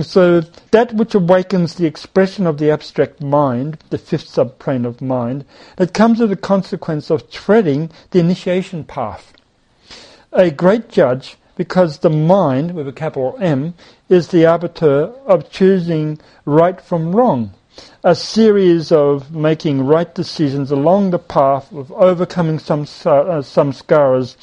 So 0.01 0.41
that 0.71 0.93
which 0.93 1.13
awakens 1.13 1.75
the 1.75 1.85
expression 1.85 2.47
of 2.47 2.57
the 2.57 2.71
abstract 2.71 3.21
mind, 3.21 3.77
the 3.91 3.99
fifth 3.99 4.27
subplane 4.27 4.85
of 4.85 5.01
mind, 5.01 5.45
that 5.75 5.93
comes 5.93 6.19
as 6.19 6.31
a 6.31 6.35
consequence 6.35 7.11
of 7.11 7.29
treading 7.29 7.91
the 8.09 8.19
initiation 8.19 8.83
path. 8.83 9.33
A 10.33 10.49
great 10.49 10.89
judge 10.89 11.37
because 11.57 11.97
the 11.97 12.09
mind, 12.09 12.75
with 12.75 12.87
a 12.87 12.93
capital 12.93 13.35
M, 13.41 13.73
is 14.07 14.29
the 14.29 14.45
arbiter 14.45 15.11
of 15.25 15.49
choosing 15.49 16.19
right 16.45 16.79
from 16.79 17.13
wrong. 17.13 17.51
A 18.03 18.15
series 18.15 18.91
of 18.91 19.35
making 19.35 19.85
right 19.85 20.13
decisions 20.15 20.71
along 20.71 21.09
the 21.09 21.19
path 21.19 21.71
of 21.73 21.91
overcoming 21.91 22.59
some 22.59 22.81
uh, 22.83 23.41
samskaras 23.41 24.35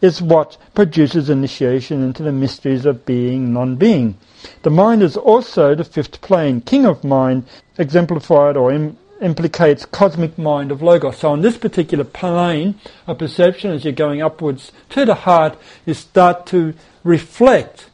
is 0.00 0.20
what 0.20 0.56
produces 0.74 1.30
initiation 1.30 2.02
into 2.02 2.22
the 2.22 2.32
mysteries 2.32 2.84
of 2.86 3.06
being, 3.06 3.52
non-being. 3.52 4.16
The 4.62 4.70
mind 4.70 5.02
is 5.02 5.16
also 5.16 5.74
the 5.74 5.84
fifth 5.84 6.20
plane, 6.22 6.62
king 6.62 6.84
of 6.84 7.04
mind, 7.04 7.44
exemplified 7.78 8.56
or 8.56 8.72
Im- 8.72 8.96
implicates 9.22 9.86
cosmic 9.86 10.36
mind 10.36 10.70
of 10.70 10.82
Logos. 10.82 11.18
So 11.18 11.30
on 11.30 11.40
this 11.40 11.56
particular 11.56 12.04
plane 12.04 12.74
of 13.06 13.18
perception, 13.18 13.70
as 13.70 13.84
you're 13.84 13.92
going 13.92 14.20
upwards 14.20 14.72
to 14.90 15.04
the 15.04 15.14
heart, 15.14 15.56
you 15.86 15.94
start 15.94 16.46
to 16.46 16.74
reflect 17.04 17.88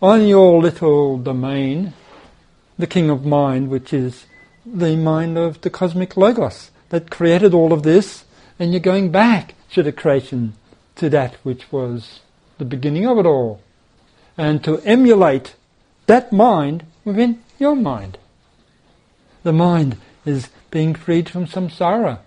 on 0.00 0.26
your 0.26 0.62
little 0.62 1.18
domain, 1.18 1.92
the 2.78 2.86
king 2.86 3.10
of 3.10 3.26
mind, 3.26 3.68
which 3.68 3.92
is 3.92 4.24
the 4.64 4.96
mind 4.96 5.36
of 5.36 5.60
the 5.60 5.70
cosmic 5.70 6.16
Logos 6.16 6.70
that 6.88 7.10
created 7.10 7.52
all 7.52 7.72
of 7.72 7.82
this, 7.82 8.24
and 8.58 8.72
you're 8.72 8.80
going 8.80 9.10
back 9.10 9.54
to 9.72 9.82
the 9.82 9.92
creation, 9.92 10.54
to 10.96 11.08
that 11.10 11.34
which 11.42 11.70
was 11.70 12.20
the 12.58 12.64
beginning 12.64 13.06
of 13.06 13.18
it 13.18 13.26
all, 13.26 13.60
and 14.36 14.62
to 14.64 14.78
emulate 14.80 15.54
that 16.06 16.32
mind 16.32 16.84
within 17.04 17.42
your 17.58 17.76
mind. 17.76 18.18
The 19.42 19.52
mind 19.52 19.96
is 20.24 20.48
being 20.70 20.94
freed 20.94 21.28
from 21.28 21.46
samsara, 21.46 22.20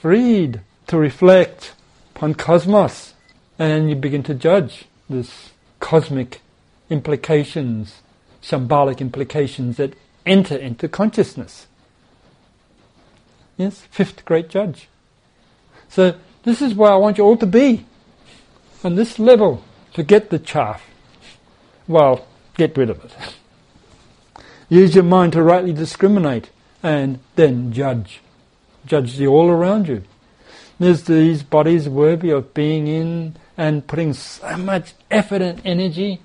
freed 0.00 0.60
to 0.86 0.98
reflect 0.98 1.74
upon 2.14 2.34
cosmos, 2.34 3.14
and 3.58 3.88
you 3.88 3.96
begin 3.96 4.22
to 4.22 4.34
judge 4.34 4.84
this 5.08 5.50
cosmic 5.80 6.40
implications, 6.88 8.02
symbolic 8.40 9.00
implications 9.00 9.76
that 9.76 9.94
enter 10.26 10.56
into 10.56 10.88
consciousness. 10.88 11.66
Yes, 13.56 13.80
fifth 13.90 14.24
great 14.24 14.48
judge. 14.48 14.88
So 15.88 16.14
this 16.44 16.62
is 16.62 16.74
where 16.74 16.92
I 16.92 16.96
want 16.96 17.18
you 17.18 17.24
all 17.24 17.36
to 17.36 17.46
be, 17.46 17.86
on 18.82 18.94
this 18.94 19.18
level, 19.18 19.64
to 19.94 20.02
get 20.02 20.30
the 20.30 20.38
chaff. 20.38 20.82
Well, 21.86 22.26
get 22.56 22.76
rid 22.76 22.90
of 22.90 23.04
it. 23.04 23.12
Use 24.68 24.94
your 24.94 25.04
mind 25.04 25.32
to 25.32 25.42
rightly 25.42 25.72
discriminate 25.72 26.50
and 26.82 27.18
then 27.36 27.72
judge. 27.72 28.20
Judge 28.86 29.16
the 29.16 29.26
all 29.26 29.48
around 29.48 29.88
you. 29.88 30.02
There's 30.78 31.04
these 31.04 31.42
bodies 31.42 31.88
worthy 31.88 32.30
of 32.30 32.54
being 32.54 32.86
in 32.86 33.36
and 33.56 33.86
putting 33.86 34.14
so 34.14 34.56
much 34.56 34.94
effort 35.10 35.42
and 35.42 35.60
energy 35.64 36.20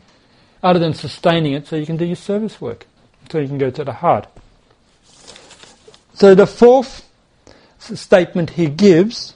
other 0.63 0.79
than 0.79 0.93
sustaining 0.93 1.53
it 1.53 1.67
so 1.67 1.75
you 1.75 1.85
can 1.85 1.97
do 1.97 2.05
your 2.05 2.15
service 2.15 2.61
work, 2.61 2.87
so 3.29 3.39
you 3.39 3.47
can 3.47 3.57
go 3.57 3.69
to 3.69 3.83
the 3.83 3.93
heart. 3.93 4.27
So 6.13 6.33
the 6.33 6.47
fourth 6.47 7.05
statement 7.77 8.51
he 8.51 8.67
gives 8.67 9.35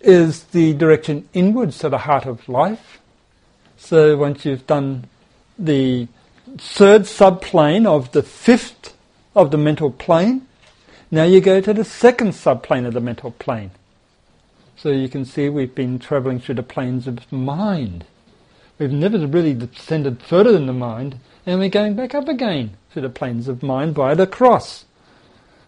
is 0.00 0.44
the 0.44 0.72
direction 0.74 1.28
inwards 1.34 1.78
to 1.78 1.88
the 1.88 1.98
heart 1.98 2.26
of 2.26 2.48
life. 2.48 3.00
So 3.76 4.16
once 4.16 4.44
you've 4.44 4.66
done 4.66 5.06
the 5.58 6.06
third 6.58 7.06
subplane 7.06 7.86
of 7.86 8.12
the 8.12 8.22
fifth 8.22 8.95
of 9.36 9.52
the 9.52 9.58
mental 9.58 9.92
plane. 9.92 10.48
Now 11.10 11.24
you 11.24 11.40
go 11.40 11.60
to 11.60 11.72
the 11.72 11.84
second 11.84 12.34
subplane 12.34 12.86
of 12.86 12.94
the 12.94 13.00
mental 13.00 13.30
plane. 13.30 13.70
So 14.76 14.90
you 14.90 15.08
can 15.08 15.24
see 15.24 15.48
we've 15.48 15.74
been 15.74 15.98
traveling 15.98 16.40
through 16.40 16.56
the 16.56 16.62
planes 16.62 17.06
of 17.06 17.30
mind. 17.30 18.06
We've 18.78 18.90
never 18.90 19.24
really 19.26 19.54
descended 19.54 20.22
further 20.22 20.52
than 20.52 20.66
the 20.66 20.72
mind, 20.72 21.18
and 21.46 21.60
we're 21.60 21.68
going 21.68 21.94
back 21.94 22.14
up 22.14 22.28
again 22.28 22.76
to 22.92 23.00
the 23.00 23.08
planes 23.08 23.46
of 23.46 23.62
mind 23.62 23.94
via 23.94 24.14
the 24.14 24.26
cross. 24.26 24.84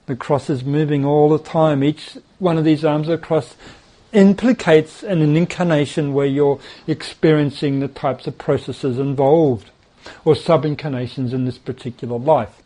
The 0.07 0.17
cross 0.17 0.51
is 0.51 0.65
moving 0.65 1.05
all 1.05 1.29
the 1.29 1.39
time. 1.39 1.85
Each 1.85 2.17
one 2.39 2.59
of 2.59 2.65
these 2.65 2.85
arms 2.85 3.09
of 3.09 3.21
the 3.21 3.27
cross 3.27 3.55
implicates 4.13 5.03
an, 5.03 5.21
an 5.21 5.37
incarnation 5.37 6.15
where 6.15 6.27
you're 6.27 6.59
experiencing 6.87 7.81
the 7.81 7.89
types 7.89 8.27
of 8.27 8.39
processes 8.39 8.99
involved, 8.99 9.71
or 10.25 10.35
sub-incarnations 10.35 11.35
in 11.35 11.45
this 11.45 11.59
particular 11.59 12.19
life. 12.19 12.63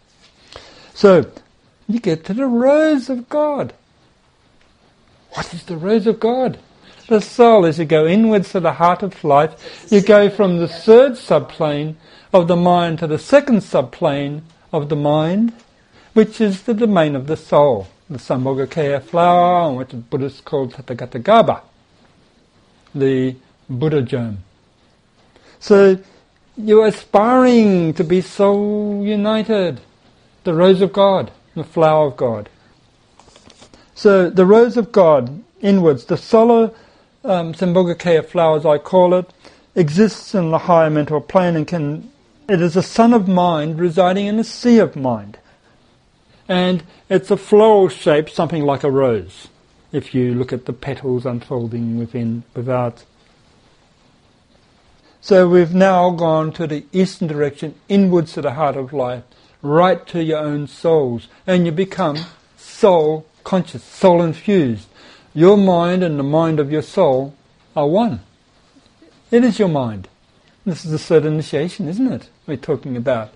So, 0.94 1.30
you 1.88 2.00
get 2.00 2.24
to 2.26 2.34
the 2.34 2.46
rose 2.46 3.08
of 3.08 3.28
God. 3.28 3.74
What 5.34 5.52
is 5.54 5.64
the 5.64 5.76
rose 5.76 6.06
of 6.06 6.20
God? 6.20 6.58
The 7.08 7.20
soul, 7.20 7.66
as 7.66 7.78
you 7.78 7.84
go 7.84 8.06
inwards 8.06 8.52
to 8.52 8.60
the 8.60 8.74
heart 8.74 9.02
of 9.02 9.24
life, 9.24 9.86
you 9.90 10.00
go 10.00 10.30
from 10.30 10.58
the 10.58 10.68
third 10.68 11.16
subplane 11.16 11.96
of 12.32 12.48
the 12.48 12.56
mind 12.56 12.98
to 13.00 13.06
the 13.06 13.18
second 13.18 13.62
subplane 13.62 14.42
of 14.72 14.88
the 14.88 14.96
mind, 14.96 15.52
which 16.12 16.40
is 16.40 16.62
the 16.62 16.74
domain 16.74 17.16
of 17.16 17.26
the 17.26 17.36
soul, 17.36 17.88
the 18.08 18.18
Sambhogakaya 18.18 19.02
flower, 19.02 19.72
which 19.72 19.90
the 19.90 19.96
Buddhists 19.96 20.40
call 20.40 20.68
Tathagata 20.68 21.62
the 22.94 23.36
Buddha 23.68 24.02
germ. 24.02 24.38
So 25.60 25.98
you're 26.56 26.86
aspiring 26.86 27.94
to 27.94 28.04
be 28.04 28.20
so 28.20 29.02
united, 29.02 29.80
the 30.44 30.54
rose 30.54 30.80
of 30.80 30.92
God, 30.92 31.30
the 31.54 31.64
flower 31.64 32.06
of 32.06 32.16
God. 32.16 32.48
So 33.94 34.30
the 34.30 34.46
rose 34.46 34.76
of 34.76 34.92
God, 34.92 35.42
inwards, 35.60 36.06
the 36.06 36.16
solo 36.16 36.74
um, 37.24 37.54
Sambhogakaya 37.54 38.26
flower, 38.26 38.56
as 38.56 38.66
I 38.66 38.78
call 38.78 39.14
it, 39.14 39.32
exists 39.74 40.34
in 40.34 40.50
the 40.50 40.58
higher 40.58 40.90
mental 40.90 41.20
plane 41.20 41.56
and 41.56 41.66
can 41.66 42.10
it 42.48 42.60
is 42.60 42.76
a 42.76 42.82
sun 42.82 43.12
of 43.12 43.28
mind 43.28 43.78
residing 43.78 44.26
in 44.26 44.38
a 44.38 44.44
sea 44.44 44.78
of 44.78 44.96
mind. 44.96 45.38
And 46.48 46.82
it's 47.08 47.30
a 47.30 47.36
floral 47.36 47.88
shape, 47.88 48.28
something 48.28 48.64
like 48.64 48.82
a 48.82 48.90
rose, 48.90 49.48
if 49.92 50.14
you 50.14 50.34
look 50.34 50.52
at 50.52 50.66
the 50.66 50.72
petals 50.72 51.24
unfolding 51.24 51.98
within, 51.98 52.42
without. 52.54 53.04
So 55.20 55.48
we've 55.48 55.74
now 55.74 56.10
gone 56.10 56.52
to 56.54 56.66
the 56.66 56.84
eastern 56.92 57.28
direction, 57.28 57.76
inwards 57.88 58.32
to 58.32 58.42
the 58.42 58.54
heart 58.54 58.76
of 58.76 58.92
life, 58.92 59.22
right 59.62 60.06
to 60.08 60.22
your 60.22 60.38
own 60.38 60.66
souls, 60.66 61.28
and 61.46 61.64
you 61.64 61.72
become 61.72 62.18
soul 62.56 63.26
conscious, 63.44 63.82
soul 63.82 64.22
infused. 64.22 64.88
Your 65.34 65.56
mind 65.56 66.02
and 66.02 66.18
the 66.18 66.24
mind 66.24 66.60
of 66.60 66.70
your 66.70 66.82
soul 66.82 67.34
are 67.74 67.86
one. 67.86 68.20
It 69.30 69.44
is 69.44 69.58
your 69.58 69.68
mind. 69.68 70.08
This 70.64 70.84
is 70.84 70.92
the 70.92 70.98
third 70.98 71.24
initiation, 71.24 71.88
isn't 71.88 72.12
it? 72.12 72.28
We're 72.46 72.56
talking 72.56 72.96
about. 72.96 73.32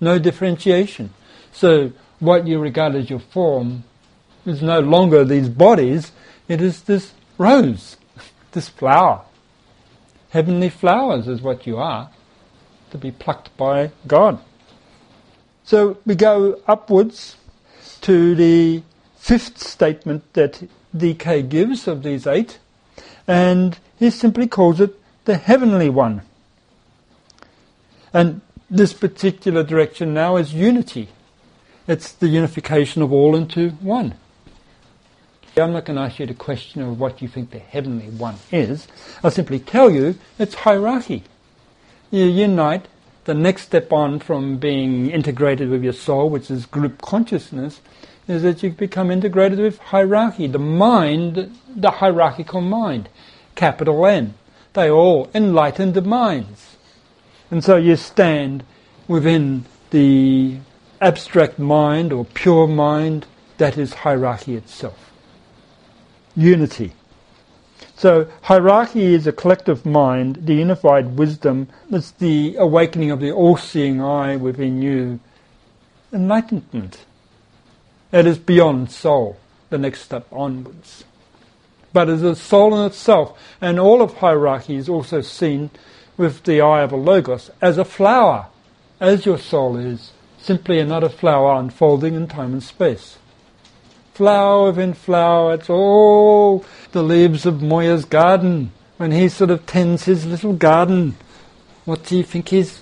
No 0.00 0.18
differentiation. 0.18 1.10
So 1.52 1.92
what 2.18 2.46
you 2.46 2.58
regard 2.58 2.94
as 2.94 3.10
your 3.10 3.20
form 3.20 3.84
is 4.46 4.62
no 4.62 4.80
longer 4.80 5.24
these 5.24 5.48
bodies, 5.48 6.12
it 6.48 6.60
is 6.60 6.82
this 6.82 7.12
rose, 7.38 7.96
this 8.52 8.68
flower. 8.68 9.22
Heavenly 10.30 10.70
flowers 10.70 11.28
is 11.28 11.42
what 11.42 11.66
you 11.66 11.76
are, 11.76 12.10
to 12.90 12.98
be 12.98 13.10
plucked 13.10 13.54
by 13.56 13.90
God. 14.06 14.40
So 15.64 15.98
we 16.04 16.14
go 16.14 16.60
upwards 16.66 17.36
to 18.02 18.34
the 18.34 18.82
fifth 19.16 19.58
statement 19.58 20.32
that 20.32 20.66
DK 20.96 21.48
gives 21.48 21.86
of 21.86 22.02
these 22.02 22.26
eight, 22.26 22.58
and 23.28 23.78
he 23.98 24.10
simply 24.10 24.46
calls 24.46 24.80
it 24.80 24.98
the 25.24 25.36
heavenly 25.36 25.90
one. 25.90 26.22
And 28.12 28.40
this 28.68 28.92
particular 28.92 29.62
direction 29.62 30.14
now 30.14 30.36
is 30.36 30.54
unity. 30.54 31.08
It's 31.86 32.12
the 32.12 32.28
unification 32.28 33.02
of 33.02 33.12
all 33.12 33.36
into 33.36 33.70
one. 33.80 34.14
I'm 35.56 35.72
not 35.72 35.84
going 35.84 35.96
to 35.96 36.02
ask 36.02 36.18
you 36.18 36.26
the 36.26 36.34
question 36.34 36.80
of 36.80 36.98
what 36.98 37.20
you 37.20 37.28
think 37.28 37.50
the 37.50 37.58
heavenly 37.58 38.08
one 38.08 38.36
is. 38.52 38.86
I'll 39.22 39.30
simply 39.30 39.58
tell 39.58 39.90
you 39.90 40.16
it's 40.38 40.54
hierarchy. 40.54 41.24
You 42.10 42.24
unite. 42.24 42.86
The 43.24 43.34
next 43.34 43.62
step 43.62 43.92
on 43.92 44.18
from 44.18 44.56
being 44.56 45.10
integrated 45.10 45.68
with 45.68 45.84
your 45.84 45.92
soul, 45.92 46.30
which 46.30 46.50
is 46.50 46.66
group 46.66 47.02
consciousness, 47.02 47.80
is 48.26 48.42
that 48.42 48.62
you 48.62 48.70
become 48.70 49.10
integrated 49.10 49.58
with 49.58 49.78
hierarchy, 49.78 50.46
the 50.46 50.58
mind, 50.58 51.56
the 51.74 51.90
hierarchical 51.90 52.60
mind, 52.60 53.08
capital 53.54 54.06
N. 54.06 54.34
They 54.72 54.90
all 54.90 55.30
enlightened 55.34 56.04
minds. 56.06 56.76
And 57.50 57.64
so 57.64 57.76
you 57.76 57.96
stand 57.96 58.62
within 59.08 59.64
the 59.90 60.58
abstract 61.00 61.58
mind 61.58 62.12
or 62.12 62.24
pure 62.24 62.68
mind 62.68 63.26
that 63.58 63.76
is 63.76 63.92
hierarchy 63.94 64.54
itself. 64.54 65.10
Unity. 66.36 66.92
So 68.00 68.28
hierarchy 68.40 69.12
is 69.12 69.26
a 69.26 69.32
collective 69.32 69.84
mind, 69.84 70.46
the 70.46 70.54
unified 70.54 71.18
wisdom, 71.18 71.68
it's 71.90 72.12
the 72.12 72.56
awakening 72.56 73.10
of 73.10 73.20
the 73.20 73.30
all-seeing 73.30 74.00
eye 74.00 74.36
within 74.36 74.80
you. 74.80 75.20
Enlightenment. 76.10 77.04
It 78.10 78.26
is 78.26 78.38
beyond 78.38 78.90
soul, 78.90 79.36
the 79.68 79.76
next 79.76 80.00
step 80.00 80.26
onwards. 80.32 81.04
But 81.92 82.08
as 82.08 82.22
a 82.22 82.34
soul 82.34 82.74
in 82.74 82.86
itself, 82.86 83.38
and 83.60 83.78
all 83.78 84.00
of 84.00 84.14
hierarchy 84.14 84.76
is 84.76 84.88
also 84.88 85.20
seen 85.20 85.68
with 86.16 86.44
the 86.44 86.62
eye 86.62 86.80
of 86.80 86.92
a 86.92 86.96
logos 86.96 87.50
as 87.60 87.76
a 87.76 87.84
flower, 87.84 88.46
as 88.98 89.26
your 89.26 89.38
soul 89.38 89.76
is, 89.76 90.12
simply 90.40 90.78
another 90.78 91.10
flower 91.10 91.60
unfolding 91.60 92.14
in 92.14 92.28
time 92.28 92.54
and 92.54 92.62
space. 92.62 93.18
Flower 94.14 94.68
within 94.68 94.94
flower, 94.94 95.52
it's 95.52 95.68
all 95.68 96.64
the 96.92 97.02
leaves 97.02 97.46
of 97.46 97.62
Morya's 97.62 98.04
garden. 98.04 98.72
When 98.96 99.12
he 99.12 99.28
sort 99.28 99.50
of 99.50 99.64
tends 99.66 100.04
his 100.04 100.26
little 100.26 100.52
garden, 100.52 101.16
what 101.84 102.04
do 102.04 102.16
you 102.16 102.22
think 102.22 102.48
he's 102.48 102.80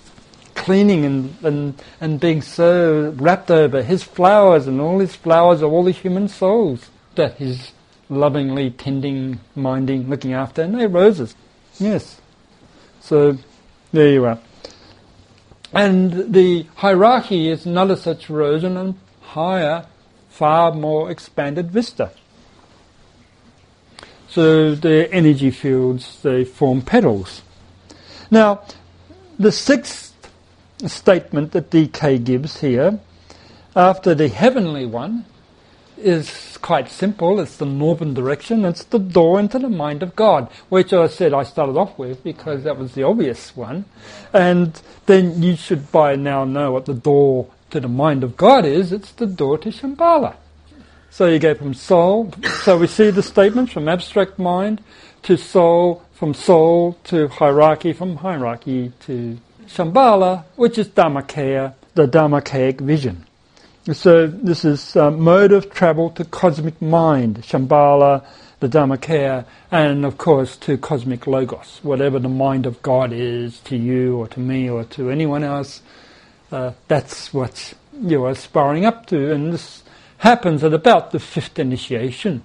cleaning 0.55 1.05
and, 1.05 1.37
and, 1.43 1.83
and 2.01 2.19
being 2.19 2.43
so 2.43 3.15
wrapped 3.17 3.51
over? 3.51 3.83
His 3.83 4.03
flowers 4.03 4.67
and 4.67 4.81
all 4.81 4.99
his 4.99 5.15
flowers 5.15 5.63
are 5.63 5.71
all 5.71 5.85
the 5.85 5.93
human 5.93 6.29
souls 6.29 6.91
that 7.15 7.37
he's 7.37 7.73
lovingly 8.09 8.71
tending, 8.71 9.41
minding, 9.55 10.09
looking 10.09 10.33
after, 10.33 10.63
and 10.63 10.75
they're 10.75 10.89
roses. 10.89 11.35
Yes. 11.79 12.21
So 13.01 13.39
there 13.93 14.11
you 14.11 14.25
are. 14.25 14.41
And 15.73 16.33
the 16.33 16.67
hierarchy 16.77 17.49
is 17.49 17.67
another 17.67 17.97
such 17.97 18.31
rose 18.31 18.65
and 18.65 18.79
a 18.79 18.95
higher, 19.21 19.87
far 20.29 20.73
more 20.73 21.11
expanded 21.11 21.71
vista. 21.71 22.11
So 24.31 24.75
the 24.75 25.13
energy 25.13 25.51
fields, 25.51 26.21
they 26.23 26.45
form 26.45 26.83
petals. 26.83 27.43
Now, 28.31 28.63
the 29.39 29.53
sixth 29.53 30.15
statement 30.87 31.53
that 31.53 31.71
DK 31.71 32.23
gives 32.23 32.61
here, 32.61 33.01
after 33.75 34.15
the 34.15 34.29
heavenly 34.29 34.85
one, 34.87 35.25
is 35.97 36.59
quite 36.63 36.91
simple. 36.91 37.41
It's 37.41 37.57
the 37.57 37.67
northern 37.67 38.15
direction. 38.15 38.65
It's 38.65 38.85
the 38.85 38.99
door 38.99 39.41
into 39.41 39.59
the 39.59 39.69
mind 39.69 40.03
of 40.03 40.15
God, 40.15 40.51
which 40.69 40.93
I 40.93 41.07
said 41.07 41.33
I 41.33 41.43
started 41.43 41.77
off 41.77 41.99
with 41.99 42.23
because 42.23 42.65
that 42.65 42.77
was 42.77 42.93
the 42.93 43.03
obvious 43.03 43.57
one. 43.57 43.85
And 44.33 44.81
then 45.07 45.43
you 45.43 45.57
should 45.57 45.91
by 45.91 46.17
now 46.17 46.45
know 46.45 46.73
what 46.73 46.87
the 46.87 46.95
door 46.95 47.49
to 47.71 47.81
the 47.81 47.89
mind 47.89 48.23
of 48.23 48.37
God 48.37 48.65
is. 48.65 48.93
It's 48.93 49.13
the 49.13 49.27
door 49.27 49.59
to 49.59 49.71
Shambhala. 49.71 50.37
So 51.11 51.27
you 51.27 51.39
go 51.39 51.55
from 51.55 51.75
soul. 51.75 52.33
So 52.63 52.79
we 52.79 52.87
see 52.87 53.11
the 53.11 53.23
statements 53.23 53.73
from 53.73 53.89
abstract 53.89 54.39
mind 54.39 54.83
to 55.23 55.37
soul, 55.37 56.03
from 56.13 56.35
soul 56.35 56.99
to 57.05 57.29
hierarchy, 57.29 57.93
from 57.93 58.17
hierarchy 58.17 58.93
to 59.01 59.39
Shambhala, 59.67 60.45
which 60.57 60.79
is 60.79 60.89
Dharmakaya, 60.89 61.75
the 61.95 62.07
Dharmakayic 62.07 62.81
vision. 62.81 63.27
So 63.93 64.27
this 64.27 64.65
is 64.65 64.97
uh, 64.97 65.11
mode 65.11 65.53
of 65.53 65.71
travel 65.71 66.11
to 66.11 66.25
cosmic 66.25 66.81
mind, 66.83 67.43
Shambhala, 67.43 68.25
the 68.61 68.69
Dharmakaya, 68.69 69.45
and 69.71 70.05
of 70.05 70.19
course 70.19 70.57
to 70.59 70.77
cosmic 70.77 71.27
logos, 71.27 71.81
whatever 71.83 72.19
the 72.19 72.29
mind 72.29 72.67
of 72.67 72.83
God 72.83 73.13
is 73.13 73.61
to 73.61 73.77
you 73.77 74.17
or 74.17 74.29
to 74.29 74.41
me 74.41 74.69
or 74.69 74.85
to 74.85 75.11
anyone 75.11 75.43
else. 75.43 75.81
Uh, 76.53 76.73
that's 76.87 77.33
what 77.33 77.75
you're 78.01 78.29
aspiring 78.29 78.85
up 78.85 79.07
to, 79.07 79.33
and 79.33 79.53
this 79.53 79.83
happens 80.19 80.63
at 80.65 80.73
about 80.73 81.13
the 81.13 81.19
fifth 81.19 81.59
initiation. 81.59 82.43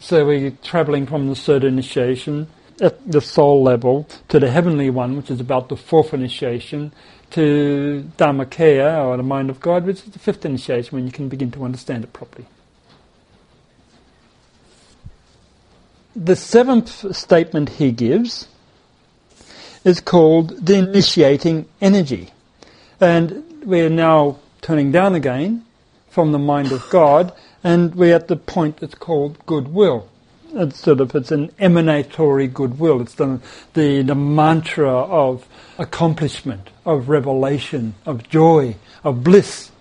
So 0.00 0.26
we're 0.26 0.50
traveling 0.62 1.06
from 1.06 1.28
the 1.28 1.34
third 1.34 1.64
initiation 1.64 2.48
at 2.80 3.10
the 3.10 3.20
soul 3.20 3.62
level 3.62 4.08
to 4.28 4.40
the 4.40 4.50
heavenly 4.50 4.90
one, 4.90 5.16
which 5.16 5.30
is 5.30 5.40
about 5.40 5.68
the 5.68 5.76
fourth 5.76 6.12
initiation, 6.12 6.92
to 7.30 8.10
Dharmakaya, 8.16 9.04
or 9.04 9.16
the 9.16 9.22
mind 9.22 9.50
of 9.50 9.60
God, 9.60 9.86
which 9.86 9.98
is 9.98 10.10
the 10.10 10.18
fifth 10.18 10.44
initiation 10.44 10.96
when 10.96 11.06
you 11.06 11.12
can 11.12 11.28
begin 11.28 11.50
to 11.52 11.64
understand 11.64 12.04
it 12.04 12.12
properly. 12.12 12.46
The 16.16 16.36
seventh 16.36 17.16
statement 17.16 17.70
he 17.70 17.90
gives 17.90 18.48
is 19.84 20.00
called 20.00 20.64
the 20.64 20.76
initiating 20.76 21.66
energy. 21.80 22.30
And 23.00 23.44
we're 23.64 23.90
now 23.90 24.38
turning 24.60 24.92
down 24.92 25.14
again 25.14 25.64
from 26.14 26.30
the 26.30 26.38
mind 26.38 26.70
of 26.70 26.88
God, 26.90 27.32
and 27.64 27.92
we're 27.96 28.14
at 28.14 28.28
the 28.28 28.36
point 28.36 28.76
that's 28.76 28.94
called 28.94 29.44
goodwill. 29.46 30.08
It's 30.52 30.78
sort 30.78 31.00
of 31.00 31.12
it's 31.12 31.32
an 31.32 31.50
emanatory 31.58 32.46
goodwill. 32.46 33.00
It's 33.00 33.16
the, 33.16 33.40
the 33.72 34.02
the 34.02 34.14
mantra 34.14 34.92
of 34.92 35.48
accomplishment, 35.76 36.70
of 36.86 37.08
revelation, 37.08 37.96
of 38.06 38.28
joy, 38.28 38.76
of 39.02 39.24
bliss. 39.24 39.72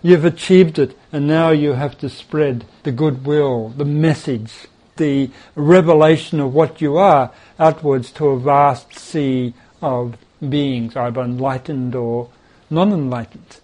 You've 0.00 0.24
achieved 0.24 0.78
it, 0.78 0.96
and 1.10 1.26
now 1.26 1.50
you 1.50 1.72
have 1.72 1.98
to 1.98 2.08
spread 2.08 2.64
the 2.84 2.92
goodwill, 2.92 3.70
the 3.70 3.84
message, 3.84 4.52
the 4.94 5.30
revelation 5.56 6.38
of 6.38 6.54
what 6.54 6.80
you 6.80 6.98
are 6.98 7.32
outwards 7.58 8.12
to 8.12 8.28
a 8.28 8.38
vast 8.38 8.96
sea 8.96 9.54
of 9.82 10.16
beings, 10.48 10.94
either 10.94 11.22
enlightened 11.22 11.96
or 11.96 12.28
non 12.70 12.92
enlightened. 12.92 13.58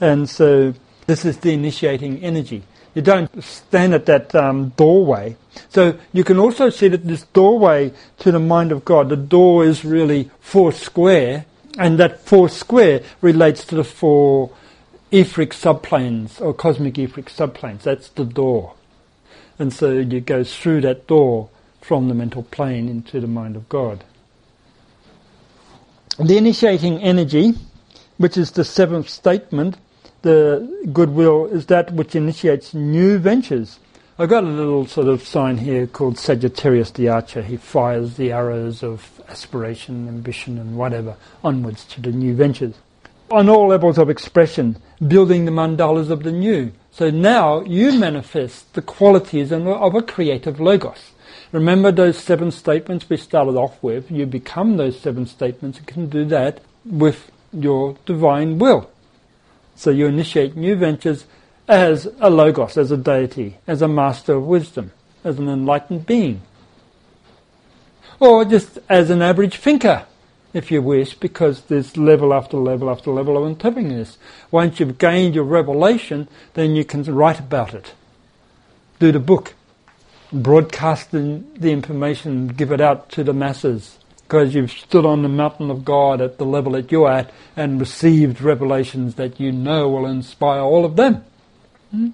And 0.00 0.28
so 0.30 0.72
this 1.06 1.24
is 1.24 1.38
the 1.38 1.52
initiating 1.52 2.22
energy. 2.22 2.62
You 2.94 3.02
don't 3.02 3.42
stand 3.42 3.94
at 3.94 4.06
that 4.06 4.34
um, 4.34 4.70
doorway. 4.70 5.36
So 5.70 5.98
you 6.12 6.24
can 6.24 6.38
also 6.38 6.68
see 6.68 6.88
that 6.88 7.06
this 7.06 7.22
doorway 7.32 7.92
to 8.18 8.30
the 8.30 8.38
mind 8.38 8.70
of 8.70 8.84
God, 8.84 9.08
the 9.08 9.16
door 9.16 9.64
is 9.64 9.84
really 9.84 10.30
four 10.40 10.72
square, 10.72 11.46
and 11.78 11.98
that 11.98 12.20
four 12.20 12.48
square 12.48 13.02
relates 13.22 13.64
to 13.66 13.76
the 13.76 13.84
four 13.84 14.50
etheric 15.10 15.50
subplanes 15.50 16.40
or 16.40 16.52
cosmic 16.52 16.98
etheric 16.98 17.26
subplanes. 17.26 17.82
That's 17.82 18.08
the 18.08 18.24
door. 18.24 18.74
And 19.58 19.72
so 19.72 19.92
you 19.92 20.20
go 20.20 20.44
through 20.44 20.82
that 20.82 21.06
door 21.06 21.48
from 21.80 22.08
the 22.08 22.14
mental 22.14 22.42
plane 22.42 22.88
into 22.88 23.20
the 23.20 23.26
mind 23.26 23.56
of 23.56 23.68
God. 23.68 24.04
The 26.18 26.36
initiating 26.36 27.02
energy, 27.02 27.54
which 28.18 28.36
is 28.36 28.50
the 28.50 28.64
seventh 28.64 29.08
statement, 29.08 29.76
the 30.22 30.88
goodwill, 30.92 31.46
is 31.46 31.66
that 31.66 31.92
which 31.92 32.14
initiates 32.14 32.74
new 32.74 33.18
ventures. 33.18 33.78
I've 34.18 34.28
got 34.28 34.44
a 34.44 34.48
little 34.48 34.86
sort 34.86 35.08
of 35.08 35.22
sign 35.22 35.58
here 35.58 35.86
called 35.86 36.18
Sagittarius 36.18 36.90
the 36.90 37.08
Archer. 37.08 37.42
He 37.42 37.56
fires 37.56 38.16
the 38.16 38.30
arrows 38.32 38.82
of 38.82 39.20
aspiration, 39.28 40.06
ambition, 40.06 40.58
and 40.58 40.76
whatever 40.76 41.16
onwards 41.42 41.84
to 41.86 42.00
the 42.00 42.12
new 42.12 42.34
ventures. 42.34 42.74
On 43.30 43.48
all 43.48 43.68
levels 43.68 43.98
of 43.98 44.10
expression, 44.10 44.76
building 45.08 45.44
the 45.46 45.50
mandalas 45.50 46.10
of 46.10 46.22
the 46.22 46.32
new. 46.32 46.72
So 46.90 47.08
now 47.08 47.62
you 47.62 47.98
manifest 47.98 48.74
the 48.74 48.82
qualities 48.82 49.50
of 49.50 49.94
a 49.94 50.02
creative 50.02 50.60
logos. 50.60 51.12
Remember 51.50 51.90
those 51.90 52.18
seven 52.18 52.50
statements 52.50 53.08
we 53.08 53.16
started 53.16 53.56
off 53.56 53.82
with? 53.82 54.10
You 54.10 54.26
become 54.26 54.76
those 54.76 55.00
seven 55.00 55.26
statements 55.26 55.78
and 55.78 55.86
can 55.86 56.10
do 56.10 56.26
that 56.26 56.60
with 56.84 57.30
your 57.52 57.96
divine 58.04 58.58
will. 58.58 58.90
So 59.82 59.90
you 59.90 60.06
initiate 60.06 60.54
new 60.54 60.76
ventures 60.76 61.24
as 61.66 62.06
a 62.20 62.30
logos, 62.30 62.76
as 62.76 62.92
a 62.92 62.96
deity, 62.96 63.58
as 63.66 63.82
a 63.82 63.88
master 63.88 64.34
of 64.34 64.46
wisdom, 64.46 64.92
as 65.24 65.40
an 65.40 65.48
enlightened 65.48 66.06
being. 66.06 66.42
Or 68.20 68.44
just 68.44 68.78
as 68.88 69.10
an 69.10 69.22
average 69.22 69.56
thinker 69.56 70.06
if 70.54 70.70
you 70.70 70.80
wish, 70.82 71.14
because 71.14 71.62
there's 71.62 71.96
level 71.96 72.32
after 72.32 72.58
level 72.58 72.90
after 72.90 73.10
level 73.10 73.36
of 73.36 73.44
interpreting 73.48 73.88
this. 73.88 74.18
Once 74.52 74.78
you've 74.78 74.98
gained 74.98 75.34
your 75.34 75.42
revelation, 75.42 76.28
then 76.54 76.76
you 76.76 76.84
can 76.84 77.02
write 77.02 77.40
about 77.40 77.74
it. 77.74 77.92
Do 79.00 79.10
the 79.10 79.18
book. 79.18 79.54
Broadcast 80.32 81.10
the, 81.10 81.42
the 81.56 81.72
information, 81.72 82.46
give 82.46 82.70
it 82.70 82.80
out 82.80 83.10
to 83.10 83.24
the 83.24 83.34
masses. 83.34 83.98
Because 84.32 84.54
you've 84.54 84.72
stood 84.72 85.04
on 85.04 85.20
the 85.20 85.28
mountain 85.28 85.70
of 85.70 85.84
God 85.84 86.22
at 86.22 86.38
the 86.38 86.46
level 86.46 86.72
that 86.72 86.90
you're 86.90 87.10
at 87.10 87.30
and 87.54 87.78
received 87.78 88.40
revelations 88.40 89.16
that 89.16 89.38
you 89.38 89.52
know 89.52 89.90
will 89.90 90.06
inspire 90.06 90.60
all 90.60 90.86
of 90.86 90.96
them. 90.96 91.22
Hmm? 91.90 92.08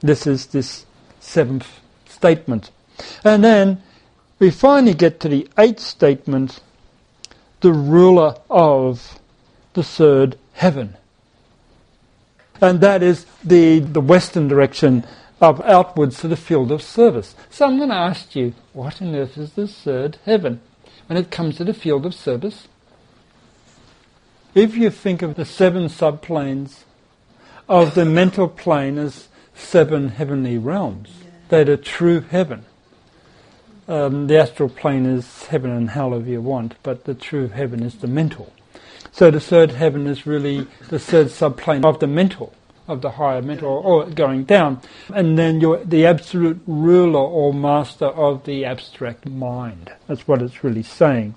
This 0.00 0.26
is 0.26 0.46
this 0.46 0.86
seventh 1.20 1.80
statement. 2.08 2.70
And 3.24 3.44
then 3.44 3.82
we 4.38 4.50
finally 4.50 4.94
get 4.94 5.20
to 5.20 5.28
the 5.28 5.46
eighth 5.58 5.80
statement 5.80 6.60
the 7.60 7.74
ruler 7.74 8.36
of 8.48 9.20
the 9.74 9.82
third 9.82 10.38
heaven. 10.54 10.96
And 12.58 12.80
that 12.80 13.02
is 13.02 13.26
the, 13.44 13.80
the 13.80 14.00
western 14.00 14.48
direction 14.48 15.04
of 15.42 15.60
outwards 15.60 16.20
to 16.20 16.28
the 16.28 16.36
field 16.36 16.72
of 16.72 16.80
service. 16.80 17.36
So 17.50 17.66
I'm 17.66 17.76
going 17.76 17.90
to 17.90 17.96
ask 17.96 18.34
you, 18.34 18.54
what 18.72 19.02
on 19.02 19.14
earth 19.14 19.36
is 19.36 19.52
the 19.52 19.68
third 19.68 20.16
heaven 20.24 20.62
when 21.08 21.16
it 21.18 21.30
comes 21.30 21.56
to 21.56 21.64
the 21.64 21.74
field 21.74 22.06
of 22.06 22.14
service? 22.14 22.68
If 24.54 24.76
you 24.76 24.90
think 24.90 25.22
of 25.22 25.34
the 25.34 25.44
seven 25.44 25.86
subplanes 25.86 26.84
of 27.68 27.94
the 27.94 28.04
mental 28.04 28.48
plane 28.48 28.98
as 28.98 29.28
seven 29.54 30.10
heavenly 30.10 30.58
realms, 30.58 31.10
that 31.48 31.68
are 31.68 31.76
true 31.76 32.20
heaven. 32.20 32.64
Um, 33.86 34.26
the 34.26 34.38
astral 34.38 34.68
plane 34.68 35.06
is 35.06 35.46
heaven 35.46 35.70
and 35.70 35.90
hell 35.90 36.12
if 36.14 36.26
you 36.26 36.42
want, 36.42 36.74
but 36.82 37.04
the 37.04 37.14
true 37.14 37.48
heaven 37.48 37.82
is 37.82 37.96
the 37.96 38.06
mental. 38.06 38.52
So 39.12 39.30
the 39.30 39.40
third 39.40 39.72
heaven 39.72 40.06
is 40.06 40.26
really 40.26 40.66
the 40.90 40.98
third 40.98 41.30
subplane 41.30 41.84
of 41.84 41.98
the 41.98 42.06
mental, 42.06 42.52
of 42.88 43.02
the 43.02 43.10
higher 43.10 43.42
mental, 43.42 43.68
or 43.68 44.06
going 44.06 44.44
down. 44.44 44.80
And 45.14 45.38
then 45.38 45.60
you're 45.60 45.84
the 45.84 46.06
absolute 46.06 46.60
ruler 46.66 47.20
or 47.20 47.52
master 47.52 48.06
of 48.06 48.44
the 48.44 48.64
abstract 48.64 49.28
mind. 49.28 49.92
That's 50.06 50.26
what 50.26 50.42
it's 50.42 50.64
really 50.64 50.82
saying. 50.82 51.34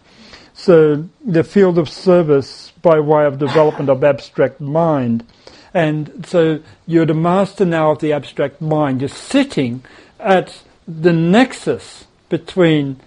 So 0.53 1.07
the 1.23 1.43
field 1.43 1.77
of 1.77 1.89
service 1.89 2.71
by 2.81 2.99
way 2.99 3.25
of 3.25 3.39
development 3.39 3.89
of 3.89 4.03
abstract 4.03 4.61
mind. 4.61 5.25
And 5.73 6.25
so 6.25 6.61
you're 6.85 7.05
the 7.05 7.13
master 7.13 7.65
now 7.65 7.91
of 7.91 7.99
the 7.99 8.13
abstract 8.13 8.61
mind. 8.61 9.01
You're 9.01 9.09
sitting 9.09 9.83
at 10.19 10.63
the 10.87 11.13
nexus 11.13 12.05
between 12.29 12.99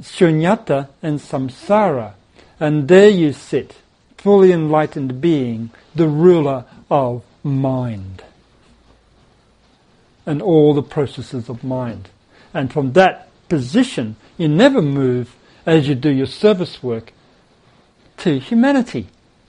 shunyata 0.00 0.88
and 1.02 1.18
samsara. 1.20 2.14
And 2.58 2.88
there 2.88 3.10
you 3.10 3.32
sit, 3.32 3.76
fully 4.16 4.50
enlightened 4.52 5.20
being, 5.20 5.70
the 5.94 6.08
ruler 6.08 6.64
of 6.90 7.22
mind. 7.46 8.22
And 10.26 10.42
all 10.42 10.74
the 10.74 10.82
processes 10.82 11.48
of 11.48 11.64
mind. 11.64 12.10
And 12.52 12.72
from 12.72 12.92
that 12.94 13.28
position, 13.48 14.16
you 14.36 14.48
never 14.48 14.82
move 14.82 15.34
as 15.64 15.88
you 15.88 15.94
do 15.94 16.10
your 16.10 16.26
service 16.26 16.82
work 16.82 17.12
to 18.18 18.38
humanity, 18.38 19.06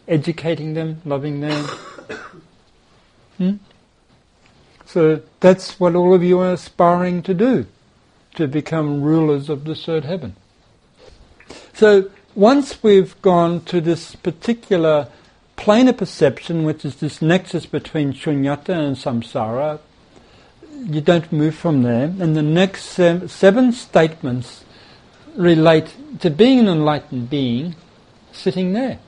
educating 0.08 0.74
them, 0.74 1.02
loving 1.06 1.42
them. 1.42 1.66
hmm? 3.38 3.54
So 4.86 5.22
that's 5.40 5.80
what 5.80 5.96
all 5.96 6.14
of 6.14 6.24
you 6.24 6.40
are 6.40 6.54
aspiring 6.54 7.22
to 7.24 7.34
do 7.34 7.66
to 8.36 8.48
become 8.48 9.02
rulers 9.02 9.50
of 9.50 9.66
the 9.66 9.76
third 9.76 10.06
heaven. 10.06 10.36
So 11.74 12.10
once 12.36 12.82
we've 12.84 13.20
gone 13.22 13.62
to 13.66 13.82
this 13.82 14.16
particular 14.16 15.10
plane 15.58 15.90
of 15.90 15.98
perception, 15.98 16.64
which 16.64 16.86
is 16.86 16.96
this 16.96 17.22
nexus 17.22 17.66
between 17.66 18.14
shunyata 18.14 18.70
and 18.70 18.96
samsara, 18.96 19.80
you 20.86 21.02
don't 21.02 21.32
move 21.32 21.56
from 21.56 21.84
there. 21.84 22.06
And 22.06 22.36
the 22.36 22.42
next 22.42 22.84
seven 22.84 23.74
statements 23.74 24.64
relate 25.36 25.94
to 26.20 26.30
being 26.30 26.60
an 26.60 26.68
enlightened 26.68 27.30
being 27.30 27.76
sitting 28.32 28.74
there. 28.74 29.00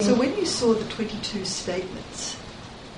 So 0.00 0.14
when 0.14 0.36
you 0.36 0.44
saw 0.44 0.74
the 0.74 0.84
22 0.90 1.44
statements, 1.44 2.36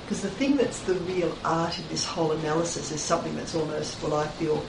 because 0.03 0.23
the 0.23 0.31
thing 0.31 0.57
that's 0.57 0.81
the 0.81 0.95
real 0.95 1.37
art 1.45 1.79
in 1.79 1.85
this 1.89 2.05
whole 2.05 2.33
analysis 2.33 2.91
is 2.91 3.01
something 3.01 3.37
that's 3.37 3.55
almost, 3.55 4.03
well, 4.03 4.15
I 4.15 4.27
feel, 4.27 4.65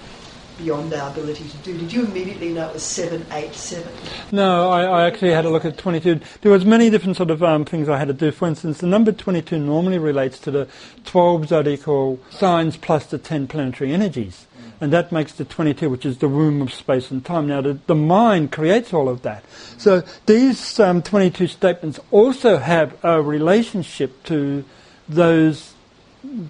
beyond 0.57 0.93
our 0.93 1.09
ability 1.09 1.47
to 1.47 1.57
do. 1.57 1.77
Did 1.77 1.91
you 1.91 2.05
immediately 2.05 2.53
know 2.53 2.69
it 2.69 2.73
was 2.73 2.83
787? 2.83 3.91
No, 4.31 4.69
I, 4.69 4.83
I 4.83 5.07
actually 5.07 5.31
had 5.31 5.45
a 5.45 5.49
look 5.49 5.65
at 5.65 5.77
22. 5.77 6.19
There 6.41 6.51
was 6.51 6.65
many 6.65 6.89
different 6.89 7.17
sort 7.17 7.31
of 7.31 7.43
um, 7.43 7.65
things 7.65 7.89
I 7.89 7.97
had 7.97 8.07
to 8.07 8.13
do. 8.13 8.31
For 8.31 8.47
instance, 8.47 8.79
the 8.79 8.87
number 8.87 9.11
22 9.11 9.59
normally 9.59 9.97
relates 9.97 10.39
to 10.39 10.51
the 10.51 10.67
12 11.05 11.47
zodiacal 11.49 12.19
signs 12.29 12.77
plus 12.77 13.05
the 13.05 13.17
10 13.17 13.47
planetary 13.47 13.93
energies. 13.93 14.47
And 14.79 14.93
that 14.93 15.11
makes 15.11 15.33
the 15.33 15.45
22, 15.45 15.89
which 15.89 16.05
is 16.05 16.19
the 16.19 16.27
womb 16.27 16.61
of 16.61 16.71
space 16.71 17.09
and 17.09 17.25
time. 17.25 17.47
Now, 17.47 17.61
the, 17.61 17.79
the 17.87 17.95
mind 17.95 18.51
creates 18.51 18.93
all 18.93 19.09
of 19.09 19.23
that. 19.23 19.43
So 19.77 20.03
these 20.27 20.79
um, 20.79 21.01
22 21.01 21.47
statements 21.47 21.99
also 22.11 22.57
have 22.57 22.95
a 23.03 23.21
relationship 23.21 24.23
to 24.25 24.63
those 25.09 25.73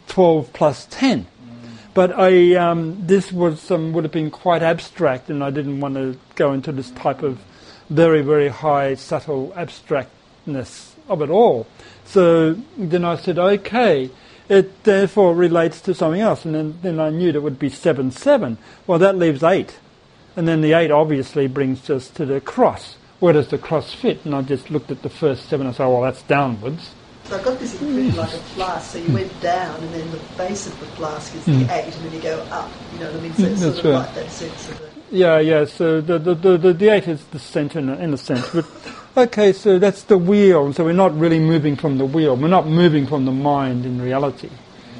12 0.08 0.52
plus 0.54 0.88
10. 0.90 1.28
But 1.98 2.14
I, 2.16 2.54
um, 2.54 3.08
this 3.08 3.32
was 3.32 3.72
would 3.72 4.04
have 4.04 4.12
been 4.12 4.30
quite 4.30 4.62
abstract, 4.62 5.32
and 5.32 5.44
I 5.44 5.50
didn't 5.50 5.80
want 5.80 5.96
to 5.96 6.16
go 6.36 6.54
into 6.54 6.72
this 6.72 6.92
type 6.92 7.24
of 7.24 7.40
very, 7.90 8.22
very 8.22 8.50
high, 8.50 8.94
subtle 8.94 9.52
abstractness 9.56 10.92
of 11.10 11.24
it 11.24 11.32
all. 11.32 11.66
So 12.06 12.54
then 12.78 13.04
I 13.04 13.16
said, 13.16 13.40
okay, 13.40 14.12
it 14.48 14.84
therefore 14.84 15.34
relates 15.34 15.82
to 15.82 15.96
something 15.96 16.22
else, 16.22 16.46
and 16.46 16.54
then, 16.54 16.78
then 16.84 17.00
I 17.00 17.10
knew 17.10 17.32
that 17.32 17.42
would 17.42 17.58
be 17.58 17.72
7 17.72 18.12
7. 18.12 18.60
Well, 18.86 19.00
that 19.00 19.18
leaves 19.18 19.42
8. 19.42 19.80
And 20.36 20.48
then 20.48 20.62
the 20.62 20.74
8 20.74 20.92
obviously 20.92 21.48
brings 21.48 21.90
us 21.90 22.12
to 22.12 22.28
the 22.28 22.40
cross. 22.40 22.98
Where 23.20 23.34
does 23.34 23.48
the 23.48 23.58
cross 23.58 23.96
fit? 23.96 24.24
And 24.24 24.36
I 24.36 24.44
just 24.44 24.70
looked 24.70 24.92
at 24.92 25.02
the 25.02 25.10
first 25.10 25.50
7 25.50 25.66
and 25.66 25.76
said, 25.76 25.88
well, 25.88 26.04
that's 26.04 26.22
downwards. 26.22 26.92
So 27.30 27.38
I 27.38 27.44
got 27.44 27.60
this 27.60 27.82
impression 27.82 28.16
like 28.16 28.34
a 28.34 28.38
flask. 28.56 28.92
So 28.92 29.00
you 29.00 29.12
went 29.12 29.42
down, 29.42 29.76
and 29.82 29.94
then 29.94 30.10
the 30.12 30.20
base 30.38 30.66
of 30.68 30.80
the 30.80 30.86
flask 30.88 31.36
is 31.36 31.46
the 31.46 31.52
Mm. 31.52 31.70
eight, 31.72 31.94
and 31.94 32.06
then 32.06 32.14
you 32.14 32.22
go 32.22 32.40
up. 32.52 32.72
You 32.94 33.00
know 33.00 33.12
what 33.12 33.20
I 33.20 33.24
mean? 33.24 33.36
So 33.36 33.44
it's 33.44 33.60
Mm, 33.62 33.64
sort 33.74 33.78
of 33.80 33.86
right. 33.86 33.94
like 33.94 34.16
that 34.16 34.32
sense 34.32 34.68
of 34.70 34.82
it. 34.82 34.92
Yeah, 35.12 35.40
yeah. 35.40 35.66
So 35.66 36.00
the 36.02 36.20
the, 36.20 36.36
the, 36.36 36.58
the, 36.58 36.74
the 36.74 36.90
eight 36.90 37.08
is 37.08 37.24
the 37.32 37.40
centre 37.40 37.80
in 37.80 37.90
a, 37.90 37.96
in 37.98 38.14
a 38.14 38.18
sense, 38.18 38.48
but 38.54 38.66
okay. 39.18 39.52
So 39.52 39.78
that's 39.78 40.04
the 40.04 40.18
wheel. 40.18 40.72
So 40.74 40.86
we're 40.86 40.94
not 40.94 41.18
really 41.18 41.40
moving 41.40 41.76
from 41.76 41.98
the 41.98 42.06
wheel. 42.06 42.36
We're 42.38 42.48
not 42.48 42.68
moving 42.68 43.06
from 43.08 43.26
the 43.26 43.32
mind 43.32 43.86
in 43.86 44.02
reality. 44.02 44.50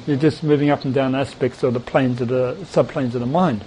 You're 0.06 0.16
just 0.18 0.42
moving 0.42 0.68
up 0.70 0.84
and 0.84 0.92
down 0.94 1.14
aspects 1.14 1.62
of 1.62 1.72
the 1.74 1.80
planes 1.80 2.20
of 2.20 2.28
the 2.28 2.56
subplanes 2.64 3.14
of 3.14 3.20
the 3.20 3.26
mind. 3.26 3.62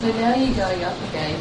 So 0.00 0.08
now 0.12 0.34
you're 0.34 0.54
going 0.54 0.84
up 0.84 0.96
again, 1.08 1.40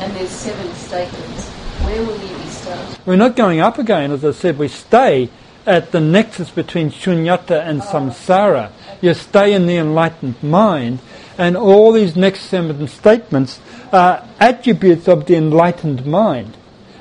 and 0.00 0.12
there's 0.14 0.30
seven 0.30 0.72
statements. 0.74 1.48
Where 1.84 2.02
will 2.04 2.18
you 2.20 2.36
be 2.36 2.46
starting? 2.50 2.96
We're 3.06 3.16
not 3.16 3.36
going 3.36 3.60
up 3.60 3.78
again, 3.78 4.10
as 4.10 4.24
I 4.24 4.32
said. 4.32 4.58
We 4.58 4.68
stay 4.68 5.28
at 5.66 5.92
the 5.92 6.00
nexus 6.00 6.50
between 6.50 6.90
shunyata 6.90 7.66
and 7.66 7.80
samsara. 7.80 8.70
You 9.00 9.14
stay 9.14 9.52
in 9.52 9.66
the 9.66 9.76
enlightened 9.76 10.42
mind, 10.42 11.00
and 11.38 11.56
all 11.56 11.92
these 11.92 12.16
next 12.16 12.42
seven 12.42 12.86
statements 12.88 13.60
are 13.92 14.26
attributes 14.40 15.08
of 15.08 15.26
the 15.26 15.36
enlightened 15.36 16.06
mind. 16.06 16.56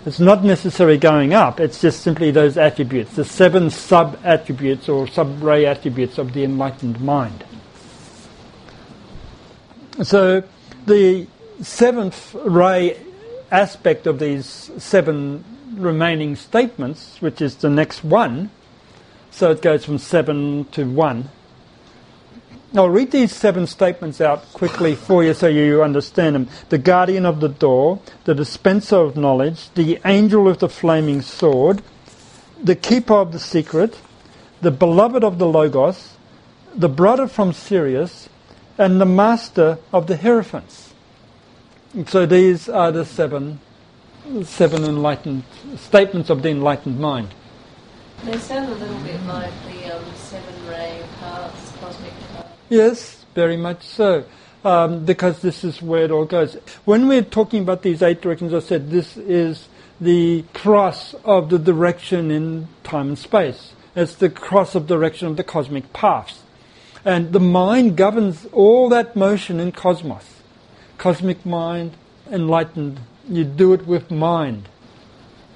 It's 0.05 0.20
not 0.20 0.43
necessarily 0.43 0.97
going 0.97 1.34
up, 1.34 1.59
it's 1.59 1.80
just 1.80 2.01
simply 2.01 2.32
those 2.32 2.57
attributes, 2.57 3.16
the 3.16 3.24
seven 3.24 3.70
sub 3.70 4.20
attributes 4.24 4.89
or 4.89 5.07
sub 5.07 5.41
ray 5.41 5.66
attributes 5.66 6.18
of 6.18 6.34
the 6.34 6.43
enlightened 6.43 6.99
mind. 6.99 7.45
So 10.01 10.43
the 10.86 11.28
seventh 11.61 12.34
ray 12.34 12.99
aspect 13.49 14.07
of 14.07 14.20
these 14.20 14.72
seven 14.78 15.45
remaining 15.78 16.36
statements, 16.36 17.21
which 17.21 17.41
is 17.41 17.55
the 17.55 17.69
next 17.69 18.03
one, 18.03 18.49
so 19.32 19.51
it 19.51 19.61
goes 19.61 19.86
from 19.86 19.97
seven 19.97 20.65
to 20.71 20.86
one. 20.86 21.30
I'll 22.76 22.89
read 22.89 23.11
these 23.11 23.36
seven 23.36 23.67
statements 23.67 24.19
out 24.19 24.51
quickly 24.53 24.95
for 24.95 25.24
you 25.24 25.36
so 25.36 25.47
you 25.47 25.84
understand 25.84 26.36
them. 26.36 26.49
The 26.69 26.80
guardian 26.80 27.24
of 27.24 27.39
the 27.39 27.49
door, 27.49 28.01
the 28.24 28.34
dispenser 28.34 28.97
of 28.97 29.15
knowledge, 29.15 29.69
the 29.76 29.99
angel 30.05 30.47
of 30.47 30.57
the 30.57 30.69
flaming 30.69 31.21
sword, 31.21 31.84
the 32.61 32.76
keeper 32.76 33.13
of 33.13 33.32
the 33.32 33.39
secret, 33.39 33.99
the 34.61 34.71
beloved 34.71 35.24
of 35.24 35.38
the 35.38 35.47
Logos, 35.47 36.15
the 36.76 36.89
brother 36.89 37.28
from 37.28 37.53
Sirius, 37.53 38.28
and 38.78 38.99
the 38.99 39.05
master 39.05 39.78
of 39.91 40.07
the 40.07 40.17
Hierophants. 40.17 40.93
So 42.07 42.26
these 42.26 42.67
are 42.67 42.91
the 42.91 43.05
seven, 43.05 43.59
seven 44.43 44.84
enlightened 44.84 45.43
statements 45.76 46.30
of 46.30 46.41
the 46.43 46.49
enlightened 46.49 46.99
mind. 46.99 47.30
They 48.24 48.38
sound 48.38 48.71
a 48.71 48.76
little 48.76 48.99
bit 48.99 49.21
like 49.24 49.51
the 49.65 49.95
um, 49.95 50.05
seven 50.15 50.67
ray 50.67 51.03
paths, 51.19 51.74
cosmic 51.80 52.13
paths. 52.32 52.49
Yes, 52.69 53.26
very 53.36 53.57
much 53.57 53.84
so. 53.84 54.26
Um, 54.63 55.03
because 55.03 55.41
this 55.41 55.65
is 55.65 55.82
where 55.82 56.05
it 56.05 56.11
all 56.11 56.24
goes. 56.24 56.55
When 56.86 57.09
we're 57.09 57.21
talking 57.21 57.61
about 57.63 57.82
these 57.82 58.01
eight 58.01 58.21
directions, 58.21 58.53
I 58.53 58.59
said 58.59 58.91
this 58.91 59.17
is 59.17 59.67
the 59.99 60.45
cross 60.53 61.13
of 61.26 61.49
the 61.49 61.59
direction 61.59 62.32
in 62.32 62.69
time 62.84 63.09
and 63.09 63.19
space. 63.19 63.74
It's 63.93 64.15
the 64.15 64.30
cross 64.30 64.74
of 64.74 64.88
direction 64.88 65.28
of 65.28 65.36
the 65.36 65.43
cosmic 65.43 65.91
paths. 65.91 66.43
And 67.03 67.34
the 67.34 67.39
mind 67.41 67.97
governs 67.97 68.45
all 68.53 68.88
that 68.89 69.17
motion 69.17 69.59
in 69.59 69.74
cosmos. 69.74 70.41
Cosmic 70.97 71.45
mind, 71.45 71.91
enlightened. 72.32 73.01
You 73.28 73.43
do 73.43 73.74
it 73.74 73.88
with 73.88 74.11
mind. 74.11 74.69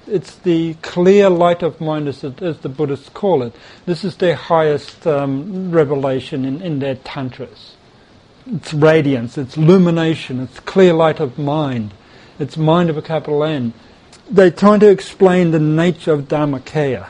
It's 0.07 0.35
the 0.35 0.75
clear 0.75 1.29
light 1.29 1.63
of 1.63 1.81
mind, 1.81 2.07
as, 2.07 2.23
it, 2.23 2.41
as 2.41 2.59
the 2.59 2.69
Buddhists 2.69 3.09
call 3.09 3.43
it. 3.43 3.53
This 3.85 4.05
is 4.05 4.15
their 4.15 4.35
highest 4.35 5.05
um, 5.05 5.71
revelation 5.71 6.45
in, 6.45 6.61
in 6.61 6.79
their 6.79 6.95
tantras. 6.95 7.75
It's 8.45 8.73
radiance, 8.73 9.37
it's 9.37 9.57
illumination, 9.57 10.39
it's 10.39 10.61
clear 10.61 10.93
light 10.93 11.19
of 11.19 11.37
mind. 11.37 11.93
It's 12.39 12.55
mind 12.55 12.89
of 12.89 12.97
a 12.97 13.01
capital 13.01 13.43
N. 13.43 13.73
They're 14.29 14.51
trying 14.51 14.79
to 14.81 14.89
explain 14.89 15.51
the 15.51 15.59
nature 15.59 16.13
of 16.13 16.29
Dharmakaya 16.29 17.07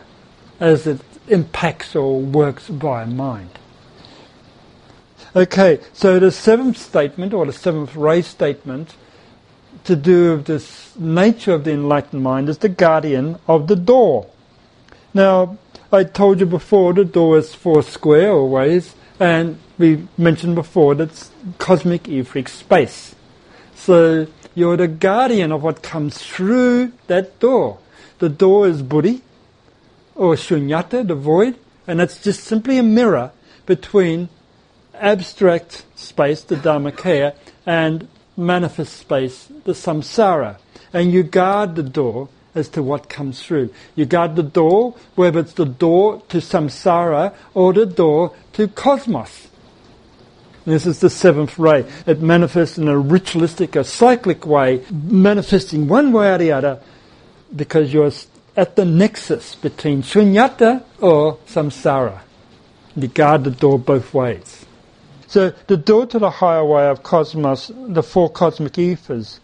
as 0.59 0.87
it 0.87 1.01
impacts 1.27 1.95
or 1.95 2.19
works 2.19 2.67
via 2.67 3.05
mind. 3.05 3.49
Okay, 5.35 5.79
so 5.93 6.17
the 6.19 6.31
seventh 6.31 6.77
statement, 6.77 7.33
or 7.33 7.45
the 7.45 7.53
seventh 7.53 7.95
ray 7.95 8.23
statement, 8.23 8.95
to 9.87 9.95
do 9.95 10.35
with 10.35 10.45
this 10.45 10.93
nature 10.97 11.53
of 11.53 11.63
the 11.63 11.71
enlightened 11.71 12.21
mind 12.21 12.49
is 12.49 12.57
the 12.57 12.69
guardian 12.69 13.39
of 13.47 13.67
the 13.67 13.75
door. 13.75 14.27
Now, 15.13 15.57
I 15.93 16.03
told 16.03 16.41
you 16.41 16.45
before 16.45 16.93
the 16.93 17.05
door 17.05 17.37
is 17.37 17.55
four 17.55 17.81
square 17.81 18.31
always, 18.31 18.95
and 19.17 19.57
we 19.77 20.05
mentioned 20.17 20.55
before 20.55 20.93
that's 20.93 21.31
cosmic 21.57 22.09
etheric 22.09 22.49
space. 22.49 23.15
So 23.75 24.27
you're 24.53 24.75
the 24.75 24.89
guardian 24.89 25.53
of 25.53 25.63
what 25.63 25.81
comes 25.83 26.17
through 26.17 26.91
that 27.07 27.39
door. 27.39 27.79
The 28.19 28.27
door 28.27 28.67
is 28.67 28.81
buddhi, 28.81 29.21
or 30.15 30.35
shunyata, 30.35 31.07
the 31.07 31.15
void, 31.15 31.57
and 31.87 32.01
it's 32.01 32.21
just 32.21 32.43
simply 32.43 32.77
a 32.77 32.83
mirror 32.83 33.31
between 33.65 34.27
abstract 34.95 35.85
space, 35.95 36.41
the 36.43 36.55
Dharmakaya, 36.55 37.35
and 37.65 38.09
manifest 38.37 38.95
space, 38.95 39.49
the 39.65 39.73
samsara. 39.73 40.59
And 40.93 41.11
you 41.11 41.23
guard 41.23 41.75
the 41.75 41.83
door 41.83 42.29
as 42.55 42.69
to 42.69 42.81
what 42.81 43.09
comes 43.09 43.43
through. 43.43 43.73
You 43.95 44.05
guard 44.05 44.35
the 44.35 44.43
door, 44.43 44.95
whether 45.15 45.39
it's 45.39 45.53
the 45.53 45.65
door 45.65 46.21
to 46.29 46.37
samsara 46.37 47.33
or 47.53 47.73
the 47.73 47.85
door 47.85 48.33
to 48.53 48.67
cosmos. 48.67 49.47
This 50.65 50.85
is 50.85 50.99
the 50.99 51.09
seventh 51.09 51.57
ray. 51.57 51.85
It 52.05 52.21
manifests 52.21 52.77
in 52.77 52.89
a 52.89 52.97
ritualistic, 52.97 53.75
a 53.75 53.85
cyclic 53.85 54.45
way, 54.45 54.83
manifesting 54.91 55.87
one 55.87 56.11
way 56.11 56.33
or 56.33 56.37
the 56.37 56.51
other, 56.51 56.81
because 57.55 57.93
you're 57.93 58.11
at 58.57 58.75
the 58.75 58.83
nexus 58.83 59.55
between 59.55 60.01
shunyata 60.01 60.83
or 60.99 61.37
samsara. 61.47 62.19
You 62.97 63.07
guard 63.07 63.45
the 63.45 63.51
door 63.51 63.79
both 63.79 64.13
ways. 64.13 64.65
So 65.27 65.53
the 65.67 65.77
door 65.77 66.05
to 66.07 66.19
the 66.19 66.29
higher 66.29 66.65
way 66.65 66.87
of 66.87 67.03
cosmos, 67.03 67.69
the 67.75 68.03
four 68.03 68.29
cosmic 68.29 68.77
ethers, 68.77 69.39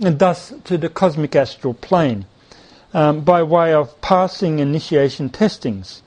and 0.00 0.18
thus 0.18 0.52
to 0.64 0.76
the 0.76 0.88
cosmic 0.88 1.36
astral 1.36 1.74
plane, 1.74 2.26
um, 2.92 3.20
by 3.20 3.42
way 3.42 3.72
of 3.72 4.00
passing 4.00 4.58
initiation 4.58 5.30
testings. 5.30 6.02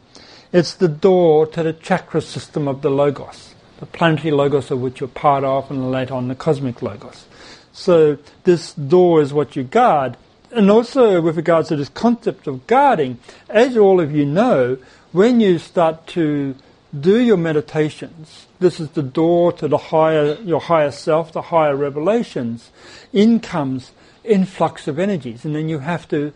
It's 0.51 0.73
the 0.73 0.89
door 0.89 1.47
to 1.47 1.63
the 1.63 1.73
chakra 1.73 2.21
system 2.21 2.67
of 2.67 2.81
the 2.81 2.89
logos, 2.89 3.55
the 3.79 3.85
planetary 3.85 4.31
logos 4.31 4.69
of 4.69 4.81
which 4.81 4.99
you're 4.99 5.07
part 5.07 5.45
of, 5.45 5.71
and 5.71 5.91
later 5.91 6.13
on 6.13 6.27
the 6.27 6.35
cosmic 6.35 6.81
logos. 6.81 7.25
So 7.71 8.17
this 8.43 8.73
door 8.73 9.21
is 9.21 9.31
what 9.33 9.55
you 9.55 9.63
guard. 9.63 10.17
And 10.51 10.69
also 10.69 11.21
with 11.21 11.37
regards 11.37 11.69
to 11.69 11.77
this 11.77 11.87
concept 11.87 12.47
of 12.47 12.67
guarding, 12.67 13.19
as 13.47 13.77
all 13.77 14.01
of 14.01 14.13
you 14.13 14.25
know, 14.25 14.77
when 15.13 15.39
you 15.39 15.57
start 15.57 16.07
to 16.07 16.55
do 16.97 17.19
your 17.19 17.37
meditations, 17.37 18.47
this 18.59 18.79
is 18.79 18.89
the 18.89 19.03
door 19.03 19.53
to 19.53 19.67
the 19.67 19.77
higher, 19.77 20.35
your 20.41 20.59
higher 20.59 20.91
self, 20.91 21.31
the 21.31 21.43
higher 21.43 21.75
revelations. 21.75 22.69
In 23.13 23.39
comes 23.39 23.91
influx 24.23 24.87
of 24.87 24.99
energies, 24.99 25.45
and 25.45 25.55
then 25.55 25.69
you 25.69 25.79
have 25.79 26.07
to 26.09 26.33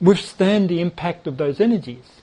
withstand 0.00 0.68
the 0.68 0.80
impact 0.80 1.26
of 1.26 1.36
those 1.36 1.60
energies. 1.60 2.20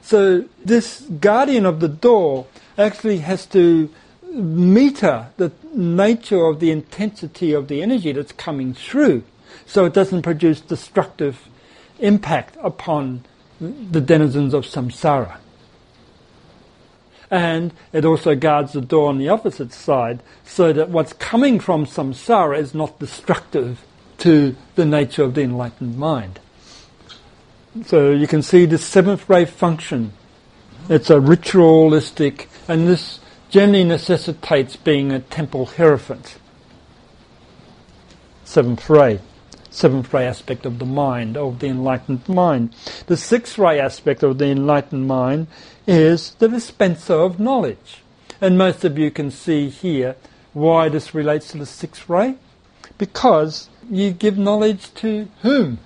So 0.00 0.44
this 0.64 1.00
guardian 1.20 1.66
of 1.66 1.80
the 1.80 1.88
door 1.88 2.46
actually 2.78 3.18
has 3.18 3.44
to 3.46 3.90
meter 4.22 5.28
the 5.36 5.50
nature 5.74 6.46
of 6.46 6.60
the 6.60 6.70
intensity 6.70 7.52
of 7.52 7.68
the 7.68 7.82
energy 7.82 8.12
that's 8.12 8.32
coming 8.32 8.74
through, 8.74 9.24
so 9.66 9.84
it 9.84 9.92
doesn't 9.92 10.22
produce 10.22 10.60
destructive 10.60 11.48
impact 11.98 12.56
upon 12.62 13.24
the 13.60 14.00
denizens 14.00 14.54
of 14.54 14.64
samsara 14.64 15.38
and 17.30 17.72
it 17.92 18.04
also 18.04 18.34
guards 18.34 18.72
the 18.72 18.80
door 18.80 19.08
on 19.08 19.18
the 19.18 19.28
opposite 19.28 19.72
side 19.72 20.20
so 20.44 20.72
that 20.72 20.88
what's 20.88 21.12
coming 21.14 21.60
from 21.60 21.84
samsara 21.84 22.58
is 22.58 22.74
not 22.74 22.98
destructive 22.98 23.84
to 24.18 24.56
the 24.74 24.84
nature 24.84 25.22
of 25.22 25.34
the 25.34 25.42
enlightened 25.42 25.96
mind. 25.96 26.40
So 27.84 28.10
you 28.10 28.26
can 28.26 28.42
see 28.42 28.66
the 28.66 28.78
seventh 28.78 29.28
ray 29.28 29.44
function. 29.44 30.12
It's 30.88 31.10
a 31.10 31.20
ritualistic, 31.20 32.48
and 32.66 32.88
this 32.88 33.20
generally 33.50 33.84
necessitates 33.84 34.76
being 34.76 35.12
a 35.12 35.20
temple 35.20 35.66
hierophant. 35.66 36.38
Seventh 38.44 38.88
ray. 38.88 39.20
Seventh 39.70 40.12
ray 40.12 40.26
aspect 40.26 40.66
of 40.66 40.78
the 40.78 40.86
mind, 40.86 41.36
of 41.36 41.58
the 41.58 41.68
enlightened 41.68 42.28
mind. 42.28 42.74
The 43.06 43.16
sixth 43.16 43.58
ray 43.58 43.78
aspect 43.78 44.22
of 44.22 44.38
the 44.38 44.46
enlightened 44.46 45.06
mind 45.06 45.46
is 45.86 46.34
the 46.38 46.48
dispenser 46.48 47.14
of 47.14 47.38
knowledge. 47.38 48.02
And 48.40 48.56
most 48.56 48.84
of 48.84 48.98
you 48.98 49.10
can 49.10 49.30
see 49.30 49.68
here 49.68 50.16
why 50.52 50.88
this 50.88 51.14
relates 51.14 51.52
to 51.52 51.58
the 51.58 51.66
sixth 51.66 52.08
ray. 52.08 52.36
Because 52.96 53.68
you 53.90 54.10
give 54.10 54.38
knowledge 54.38 54.92
to 54.94 55.28
whom? 55.42 55.78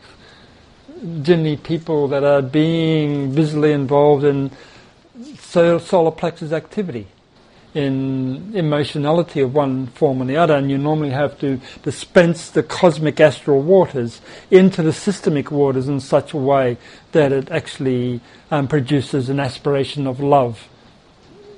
generally 1.23 1.57
people 1.57 2.09
that 2.09 2.23
are 2.23 2.43
being 2.43 3.33
visually 3.33 3.73
involved 3.73 4.25
in 4.25 4.51
solar 5.39 6.11
plexus 6.11 6.53
activity 6.53 7.07
in 7.75 8.53
emotionality 8.55 9.41
of 9.41 9.55
one 9.55 9.87
form 9.89 10.21
or 10.21 10.27
the 10.27 10.37
other, 10.37 10.55
and 10.55 10.71
you 10.71 10.77
normally 10.77 11.11
have 11.11 11.39
to 11.41 11.59
dispense 11.83 12.51
the 12.51 12.63
cosmic 12.63 13.19
astral 13.21 13.63
waters 13.63 14.21
into 14.51 14.83
the 14.83 14.93
systemic 14.93 15.51
waters 15.51 15.89
in 15.89 16.01
such 16.01 16.35
a 16.35 16.37
way 16.37 16.77
that 17.13 17.33
it 17.33 17.51
actually 17.51 18.21
um, 18.51 18.69
produces 18.69 19.29
an 19.29 19.41
aspiration 19.41 20.07
of 20.07 20.21
love 20.21 20.69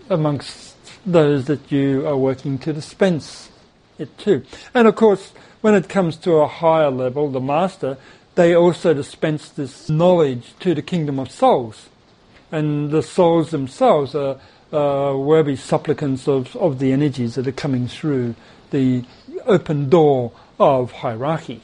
amongst 0.08 0.76
those 1.04 1.46
that 1.46 1.72
you 1.72 2.06
are 2.06 2.16
working 2.16 2.58
to 2.58 2.72
dispense 2.72 3.50
it 3.98 4.16
to. 4.18 4.44
And 4.72 4.86
of 4.86 4.94
course, 4.96 5.32
when 5.60 5.74
it 5.74 5.88
comes 5.88 6.16
to 6.18 6.34
a 6.34 6.46
higher 6.46 6.90
level, 6.90 7.30
the 7.30 7.40
master, 7.40 7.96
they 8.34 8.54
also 8.54 8.94
dispense 8.94 9.48
this 9.48 9.88
knowledge 9.88 10.54
to 10.60 10.74
the 10.74 10.82
kingdom 10.82 11.18
of 11.18 11.30
souls. 11.30 11.88
And 12.52 12.90
the 12.90 13.02
souls 13.02 13.50
themselves 13.50 14.14
are 14.14 14.38
uh, 14.74 15.16
worthy 15.16 15.56
supplicants 15.56 16.26
of, 16.26 16.56
of 16.56 16.78
the 16.78 16.92
energies 16.92 17.36
that 17.36 17.46
are 17.46 17.52
coming 17.52 17.86
through 17.86 18.34
the 18.70 19.04
open 19.46 19.88
door 19.88 20.32
of 20.58 20.90
hierarchy. 20.92 21.60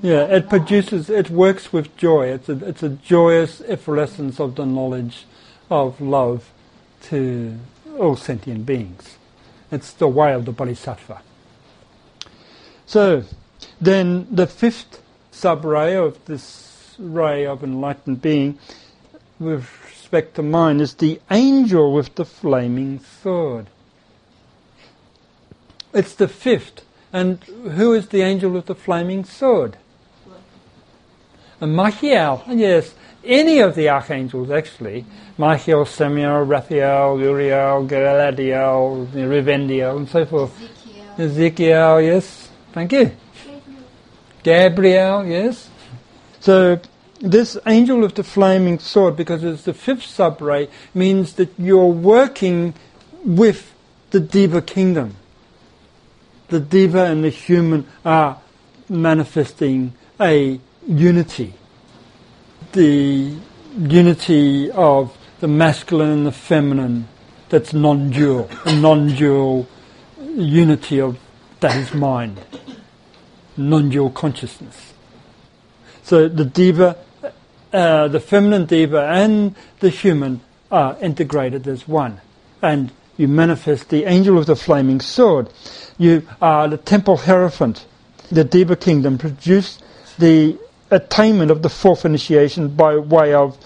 Yeah, 0.00 0.24
it 0.24 0.48
produces, 0.48 1.10
it 1.10 1.30
works 1.30 1.72
with 1.72 1.96
joy. 1.96 2.28
It's 2.28 2.48
a, 2.48 2.68
it's 2.68 2.82
a 2.82 2.88
joyous 2.88 3.60
efflorescence 3.62 4.40
of 4.40 4.54
the 4.56 4.66
knowledge 4.66 5.26
of 5.70 6.00
love 6.00 6.50
to 7.02 7.58
all 7.98 8.16
sentient 8.16 8.66
beings. 8.66 9.16
It's 9.70 9.92
the 9.92 10.08
way 10.08 10.32
of 10.32 10.44
the 10.44 10.52
Bodhisattva. 10.52 11.22
So, 12.86 13.24
then 13.80 14.26
the 14.30 14.46
fifth 14.46 15.02
sub-ray 15.30 15.96
of 15.96 16.24
this 16.26 16.94
ray 16.98 17.46
of 17.46 17.64
enlightened 17.64 18.20
being, 18.20 18.58
with 19.38 19.64
respect 20.12 20.34
to 20.34 20.42
mind, 20.42 20.78
is 20.78 20.92
the 20.96 21.18
angel 21.30 21.90
with 21.90 22.14
the 22.16 22.24
flaming 22.26 23.00
sword. 23.22 23.66
It's 25.94 26.14
the 26.14 26.28
fifth. 26.28 26.84
And 27.14 27.42
who 27.44 27.94
is 27.94 28.08
the 28.08 28.20
angel 28.20 28.50
with 28.50 28.66
the 28.66 28.74
flaming 28.74 29.24
sword? 29.24 29.78
And 31.62 31.74
Michael, 31.74 32.42
yes, 32.48 32.94
any 33.24 33.60
of 33.60 33.74
the 33.74 33.88
archangels 33.88 34.50
actually, 34.50 35.06
Michael, 35.38 35.86
Samuel, 35.86 36.42
Raphael, 36.42 37.18
Uriel, 37.18 37.86
Galadiel, 37.86 39.06
Revendiel, 39.14 39.96
and 39.96 40.08
so 40.10 40.26
forth. 40.26 40.52
Ezekiel. 40.60 41.24
Ezekiel, 41.24 42.00
yes, 42.02 42.50
thank 42.72 42.92
you. 42.92 43.12
Gabriel, 44.42 45.24
yes. 45.24 45.70
So 46.40 46.80
this 47.22 47.56
angel 47.66 48.04
of 48.04 48.14
the 48.14 48.24
flaming 48.24 48.80
sword, 48.80 49.16
because 49.16 49.44
it's 49.44 49.62
the 49.62 49.72
fifth 49.72 50.04
sub-ray, 50.04 50.68
means 50.92 51.34
that 51.34 51.50
you're 51.56 51.86
working 51.86 52.74
with 53.24 53.72
the 54.10 54.20
Deva 54.20 54.60
kingdom. 54.60 55.16
The 56.48 56.60
Deva 56.60 57.04
and 57.04 57.24
the 57.24 57.30
human 57.30 57.86
are 58.04 58.40
manifesting 58.88 59.94
a 60.20 60.60
unity. 60.86 61.54
The 62.72 63.36
unity 63.78 64.70
of 64.72 65.16
the 65.40 65.48
masculine 65.48 66.10
and 66.10 66.26
the 66.26 66.32
feminine 66.32 67.08
that's 67.48 67.72
non-dual, 67.72 68.50
a 68.64 68.74
non-dual 68.74 69.68
unity 70.34 71.00
of 71.00 71.18
that 71.60 71.76
is 71.76 71.94
mind, 71.94 72.40
non-dual 73.56 74.10
consciousness. 74.10 74.92
So 76.02 76.28
the 76.28 76.44
Deva 76.44 76.96
uh, 77.72 78.08
the 78.08 78.20
feminine 78.20 78.66
deva 78.66 79.08
and 79.08 79.54
the 79.80 79.90
human 79.90 80.40
are 80.70 80.96
integrated 81.00 81.66
as 81.66 81.86
one. 81.88 82.20
And 82.60 82.92
you 83.16 83.28
manifest 83.28 83.88
the 83.88 84.04
angel 84.04 84.38
of 84.38 84.46
the 84.46 84.56
flaming 84.56 85.00
sword. 85.00 85.48
You 85.98 86.26
are 86.40 86.68
the 86.68 86.78
temple 86.78 87.18
hierophant. 87.18 87.86
The 88.30 88.44
deva 88.44 88.76
kingdom 88.76 89.18
produced 89.18 89.82
the 90.18 90.58
attainment 90.90 91.50
of 91.50 91.62
the 91.62 91.68
fourth 91.68 92.04
initiation 92.04 92.68
by 92.68 92.96
way 92.96 93.34
of 93.34 93.58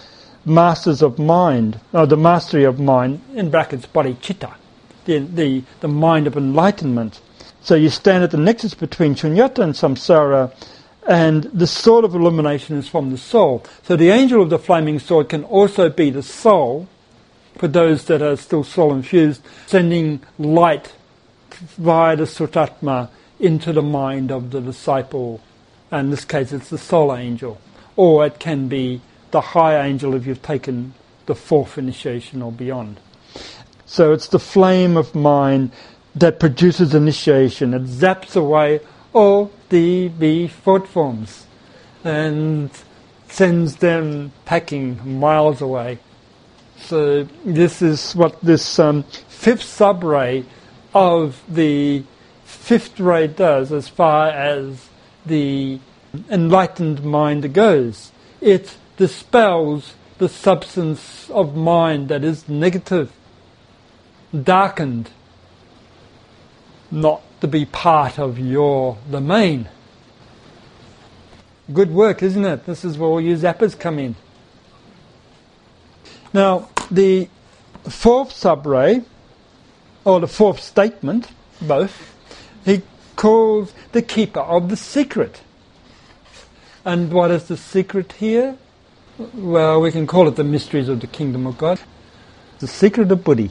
masters 0.44 1.02
of 1.02 1.18
mind, 1.18 1.80
or 1.92 2.06
the 2.06 2.16
mastery 2.16 2.64
of 2.64 2.78
mind, 2.78 3.20
in 3.34 3.50
brackets, 3.50 3.86
bodhicitta, 3.86 4.54
the, 5.04 5.18
the, 5.18 5.62
the 5.80 5.88
mind 5.88 6.26
of 6.26 6.36
enlightenment. 6.36 7.20
So 7.62 7.74
you 7.74 7.90
stand 7.90 8.22
at 8.22 8.30
the 8.30 8.36
nexus 8.38 8.74
between 8.74 9.16
shunyata 9.16 9.58
and 9.58 9.74
samsara, 9.74 10.54
and 11.06 11.44
the 11.44 11.66
sword 11.66 12.04
of 12.04 12.14
illumination 12.14 12.76
is 12.76 12.88
from 12.88 13.10
the 13.10 13.18
soul. 13.18 13.64
So 13.84 13.96
the 13.96 14.10
angel 14.10 14.42
of 14.42 14.50
the 14.50 14.58
flaming 14.58 14.98
sword 14.98 15.28
can 15.28 15.44
also 15.44 15.88
be 15.88 16.10
the 16.10 16.22
soul, 16.22 16.88
for 17.56 17.68
those 17.68 18.04
that 18.06 18.22
are 18.22 18.36
still 18.36 18.64
soul 18.64 18.92
infused, 18.92 19.42
sending 19.66 20.20
light 20.38 20.92
via 21.78 22.16
the 22.16 22.24
Sutratma 22.24 23.08
into 23.38 23.72
the 23.72 23.82
mind 23.82 24.30
of 24.30 24.50
the 24.50 24.60
disciple. 24.60 25.40
And 25.90 26.06
in 26.06 26.10
this 26.10 26.24
case, 26.24 26.52
it's 26.52 26.70
the 26.70 26.78
soul 26.78 27.14
angel. 27.14 27.60
Or 27.94 28.26
it 28.26 28.38
can 28.38 28.68
be 28.68 29.00
the 29.30 29.40
high 29.40 29.86
angel 29.86 30.14
if 30.14 30.26
you've 30.26 30.42
taken 30.42 30.94
the 31.26 31.34
fourth 31.34 31.78
initiation 31.78 32.42
or 32.42 32.52
beyond. 32.52 33.00
So 33.86 34.12
it's 34.12 34.28
the 34.28 34.38
flame 34.38 34.96
of 34.96 35.14
mind 35.14 35.70
that 36.14 36.40
produces 36.40 36.94
initiation. 36.94 37.74
It 37.74 37.84
zaps 37.84 38.34
away 38.34 38.80
all 39.12 39.52
bee 39.68 40.48
thought 40.48 40.86
forms 40.86 41.46
and 42.04 42.70
sends 43.28 43.76
them 43.76 44.32
packing 44.44 45.18
miles 45.18 45.60
away. 45.60 45.98
So 46.78 47.24
this 47.44 47.82
is 47.82 48.14
what 48.14 48.40
this 48.40 48.78
um, 48.78 49.02
fifth 49.28 49.62
sub-ray 49.62 50.44
of 50.94 51.42
the 51.48 52.04
fifth 52.44 53.00
ray 53.00 53.26
does 53.26 53.72
as 53.72 53.88
far 53.88 54.28
as 54.28 54.88
the 55.24 55.80
enlightened 56.30 57.04
mind 57.04 57.52
goes. 57.52 58.12
It 58.40 58.76
dispels 58.96 59.94
the 60.18 60.28
substance 60.28 61.28
of 61.30 61.56
mind 61.56 62.08
that 62.08 62.24
is 62.24 62.48
negative, 62.48 63.12
darkened, 64.32 65.10
not 66.90 67.22
to 67.46 67.50
be 67.50 67.64
part 67.64 68.18
of 68.18 68.38
your 68.38 68.98
domain. 69.08 69.68
Good 71.72 71.92
work, 71.92 72.22
isn't 72.22 72.44
it? 72.44 72.66
This 72.66 72.84
is 72.84 72.98
where 72.98 73.08
all 73.08 73.20
you 73.20 73.36
zappers 73.36 73.78
come 73.78 73.98
in. 74.00 74.16
Now, 76.32 76.68
the 76.90 77.28
fourth 77.88 78.32
sub-ray, 78.32 79.02
or 80.04 80.20
the 80.20 80.28
fourth 80.28 80.60
statement, 80.60 81.28
both, 81.60 82.14
he 82.64 82.82
calls 83.14 83.72
the 83.92 84.02
keeper 84.02 84.40
of 84.40 84.68
the 84.68 84.76
secret. 84.76 85.40
And 86.84 87.12
what 87.12 87.30
is 87.30 87.44
the 87.48 87.56
secret 87.56 88.12
here? 88.12 88.56
Well, 89.34 89.80
we 89.80 89.92
can 89.92 90.06
call 90.06 90.26
it 90.28 90.36
the 90.36 90.44
mysteries 90.44 90.88
of 90.88 91.00
the 91.00 91.06
kingdom 91.06 91.46
of 91.46 91.58
God. 91.58 91.80
The 92.58 92.66
secret 92.66 93.10
of 93.12 93.22
Buddhi 93.22 93.50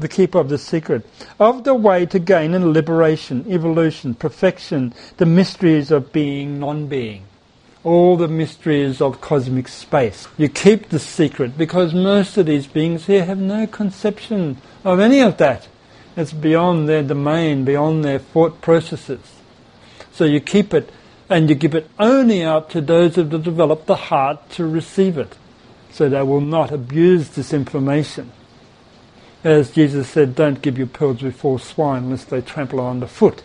the 0.00 0.08
keeper 0.08 0.38
of 0.38 0.48
the 0.48 0.58
secret, 0.58 1.04
of 1.38 1.64
the 1.64 1.74
way 1.74 2.06
to 2.06 2.18
gain 2.18 2.54
in 2.54 2.72
liberation, 2.72 3.44
evolution, 3.48 4.14
perfection, 4.14 4.94
the 5.16 5.26
mysteries 5.26 5.90
of 5.90 6.12
being, 6.12 6.60
non-being, 6.60 7.24
all 7.84 8.16
the 8.16 8.28
mysteries 8.28 9.00
of 9.00 9.20
cosmic 9.20 9.68
space. 9.68 10.28
You 10.36 10.48
keep 10.48 10.88
the 10.88 10.98
secret 10.98 11.58
because 11.58 11.94
most 11.94 12.36
of 12.36 12.46
these 12.46 12.66
beings 12.66 13.06
here 13.06 13.24
have 13.24 13.38
no 13.38 13.66
conception 13.66 14.58
of 14.84 15.00
any 15.00 15.20
of 15.20 15.36
that. 15.38 15.68
It's 16.16 16.32
beyond 16.32 16.88
their 16.88 17.02
domain, 17.02 17.64
beyond 17.64 18.04
their 18.04 18.18
thought 18.18 18.60
processes. 18.60 19.20
So 20.12 20.24
you 20.24 20.40
keep 20.40 20.74
it 20.74 20.90
and 21.30 21.48
you 21.48 21.54
give 21.54 21.74
it 21.74 21.88
only 21.98 22.42
out 22.42 22.70
to 22.70 22.80
those 22.80 23.14
who 23.14 23.24
have 23.24 23.42
developed 23.44 23.86
the 23.86 23.96
heart 23.96 24.50
to 24.50 24.66
receive 24.66 25.18
it. 25.18 25.36
So 25.92 26.08
they 26.08 26.22
will 26.22 26.40
not 26.40 26.72
abuse 26.72 27.30
this 27.30 27.52
information. 27.52 28.32
As 29.44 29.70
Jesus 29.70 30.08
said, 30.08 30.34
don't 30.34 30.62
give 30.62 30.78
your 30.78 30.88
pearls 30.88 31.22
before 31.22 31.60
swine 31.60 32.10
lest 32.10 32.30
they 32.30 32.40
trample 32.40 32.80
on 32.80 32.96
underfoot. 32.96 33.42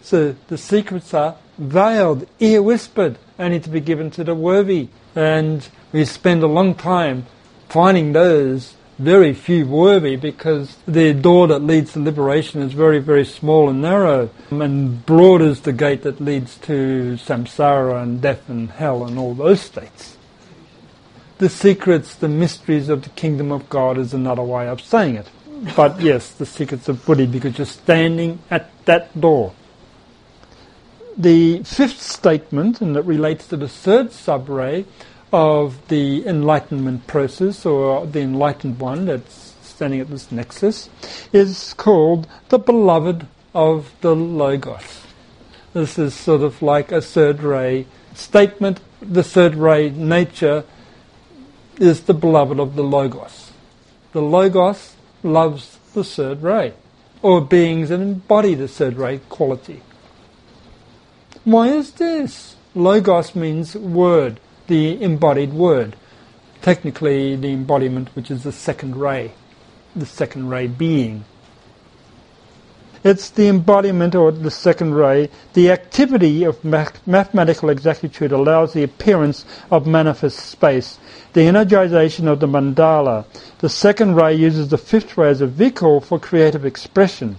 So 0.00 0.34
the 0.48 0.56
secrets 0.56 1.12
are 1.12 1.36
veiled, 1.58 2.26
ear 2.40 2.62
whispered, 2.62 3.18
only 3.38 3.60
to 3.60 3.68
be 3.68 3.80
given 3.80 4.10
to 4.12 4.24
the 4.24 4.34
worthy. 4.34 4.88
And 5.14 5.68
we 5.92 6.06
spend 6.06 6.42
a 6.42 6.46
long 6.46 6.74
time 6.74 7.26
finding 7.68 8.12
those 8.12 8.74
very 8.98 9.34
few 9.34 9.66
worthy 9.66 10.16
because 10.16 10.76
the 10.86 11.12
door 11.12 11.46
that 11.48 11.58
leads 11.58 11.92
to 11.92 12.00
liberation 12.00 12.62
is 12.62 12.72
very, 12.72 12.98
very 12.98 13.24
small 13.24 13.68
and 13.68 13.82
narrow. 13.82 14.30
Um, 14.50 14.62
and 14.62 15.04
broad 15.04 15.42
is 15.42 15.60
the 15.60 15.72
gate 15.72 16.02
that 16.02 16.20
leads 16.20 16.56
to 16.58 17.18
samsara 17.20 18.02
and 18.02 18.20
death 18.20 18.48
and 18.48 18.70
hell 18.70 19.04
and 19.04 19.18
all 19.18 19.34
those 19.34 19.60
states 19.60 20.16
the 21.42 21.48
secrets, 21.48 22.14
the 22.14 22.28
mysteries 22.28 22.88
of 22.88 23.02
the 23.02 23.08
kingdom 23.10 23.50
of 23.50 23.68
God 23.68 23.98
is 23.98 24.14
another 24.14 24.44
way 24.44 24.68
of 24.68 24.80
saying 24.80 25.16
it. 25.16 25.28
But 25.74 26.00
yes, 26.00 26.30
the 26.30 26.46
secrets 26.46 26.88
of 26.88 27.04
Buddhi 27.04 27.26
because 27.26 27.58
you're 27.58 27.66
standing 27.66 28.38
at 28.48 28.70
that 28.84 29.20
door. 29.20 29.52
the 31.16 31.62
fifth 31.62 32.00
statement, 32.00 32.80
and 32.80 32.96
it 32.96 33.04
relates 33.04 33.46
to 33.48 33.56
the 33.56 33.68
third 33.68 34.08
subray 34.08 34.84
of 35.32 35.88
the 35.88 36.26
enlightenment 36.26 37.06
process, 37.06 37.64
or 37.64 38.06
the 38.06 38.20
enlightened 38.20 38.78
one 38.78 39.06
that's 39.06 39.54
standing 39.62 40.00
at 40.00 40.08
this 40.08 40.30
nexus, 40.30 40.88
is 41.32 41.74
called 41.74 42.26
the 42.48 42.58
beloved 42.58 43.26
of 43.54 43.92
the 44.00 44.14
Logos. 44.14 45.02
This 45.72 45.98
is 45.98 46.14
sort 46.14 46.42
of 46.42 46.60
like 46.60 46.92
a 46.92 47.00
third 47.00 47.42
ray 47.42 47.86
statement. 48.14 48.80
The 49.00 49.24
third 49.24 49.54
ray 49.54 49.90
nature 49.90 50.64
is 51.78 52.02
the 52.02 52.14
beloved 52.14 52.60
of 52.60 52.76
the 52.76 52.82
Logos. 52.82 53.52
The 54.12 54.22
Logos 54.22 54.94
loves 55.22 55.78
the 55.94 56.04
third 56.04 56.42
ray, 56.42 56.74
or 57.22 57.40
beings 57.40 57.88
that 57.88 58.00
embody 58.00 58.54
the 58.54 58.68
third 58.68 58.96
ray 58.96 59.18
quality. 59.28 59.82
Why 61.44 61.68
is 61.68 61.92
this? 61.92 62.56
Logos 62.74 63.34
means 63.34 63.74
word, 63.74 64.40
the 64.66 65.02
embodied 65.02 65.52
word. 65.52 65.96
Technically, 66.60 67.36
the 67.36 67.52
embodiment, 67.52 68.14
which 68.14 68.30
is 68.30 68.44
the 68.44 68.52
second 68.52 68.96
ray, 68.96 69.32
the 69.96 70.06
second 70.06 70.48
ray 70.48 70.68
being. 70.68 71.24
It's 73.04 73.30
the 73.30 73.48
embodiment 73.48 74.14
or 74.14 74.30
the 74.30 74.50
second 74.50 74.94
ray. 74.94 75.28
The 75.54 75.72
activity 75.72 76.44
of 76.44 76.64
mathematical 76.64 77.68
exactitude 77.68 78.30
allows 78.30 78.72
the 78.72 78.84
appearance 78.84 79.44
of 79.72 79.88
manifest 79.88 80.38
space, 80.38 81.00
the 81.32 81.40
energization 81.40 82.26
of 82.26 82.40
the 82.40 82.46
mandala. 82.46 83.24
The 83.58 83.68
second 83.68 84.16
ray 84.16 84.34
uses 84.34 84.68
the 84.68 84.78
fifth 84.78 85.16
ray 85.16 85.30
as 85.30 85.40
a 85.40 85.46
vehicle 85.46 86.00
for 86.00 86.18
creative 86.18 86.64
expression. 86.64 87.36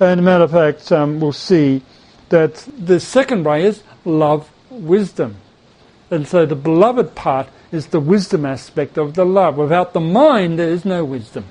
And 0.00 0.20
a 0.20 0.22
matter 0.22 0.44
of 0.44 0.50
fact, 0.50 0.90
um, 0.92 1.20
we'll 1.20 1.32
see 1.32 1.82
that 2.28 2.66
the 2.78 2.98
second 3.00 3.44
ray 3.44 3.64
is 3.64 3.82
love, 4.04 4.50
wisdom. 4.70 5.36
And 6.10 6.26
so 6.26 6.44
the 6.44 6.56
beloved 6.56 7.14
part 7.14 7.48
is 7.70 7.86
the 7.86 8.00
wisdom 8.00 8.44
aspect 8.44 8.98
of 8.98 9.14
the 9.14 9.24
love. 9.24 9.56
Without 9.56 9.92
the 9.92 10.00
mind, 10.00 10.58
there 10.58 10.68
is 10.68 10.84
no 10.84 11.04
wisdom. 11.04 11.46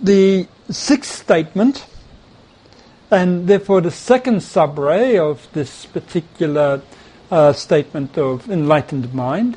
The 0.00 0.46
sixth 0.70 1.12
statement, 1.12 1.84
and 3.10 3.48
therefore 3.48 3.80
the 3.80 3.90
second 3.90 4.36
subray 4.36 5.18
of 5.18 5.48
this 5.52 5.84
particular 5.86 6.80
uh, 7.30 7.52
statement 7.52 8.18
of 8.18 8.50
enlightened 8.50 9.14
mind, 9.14 9.56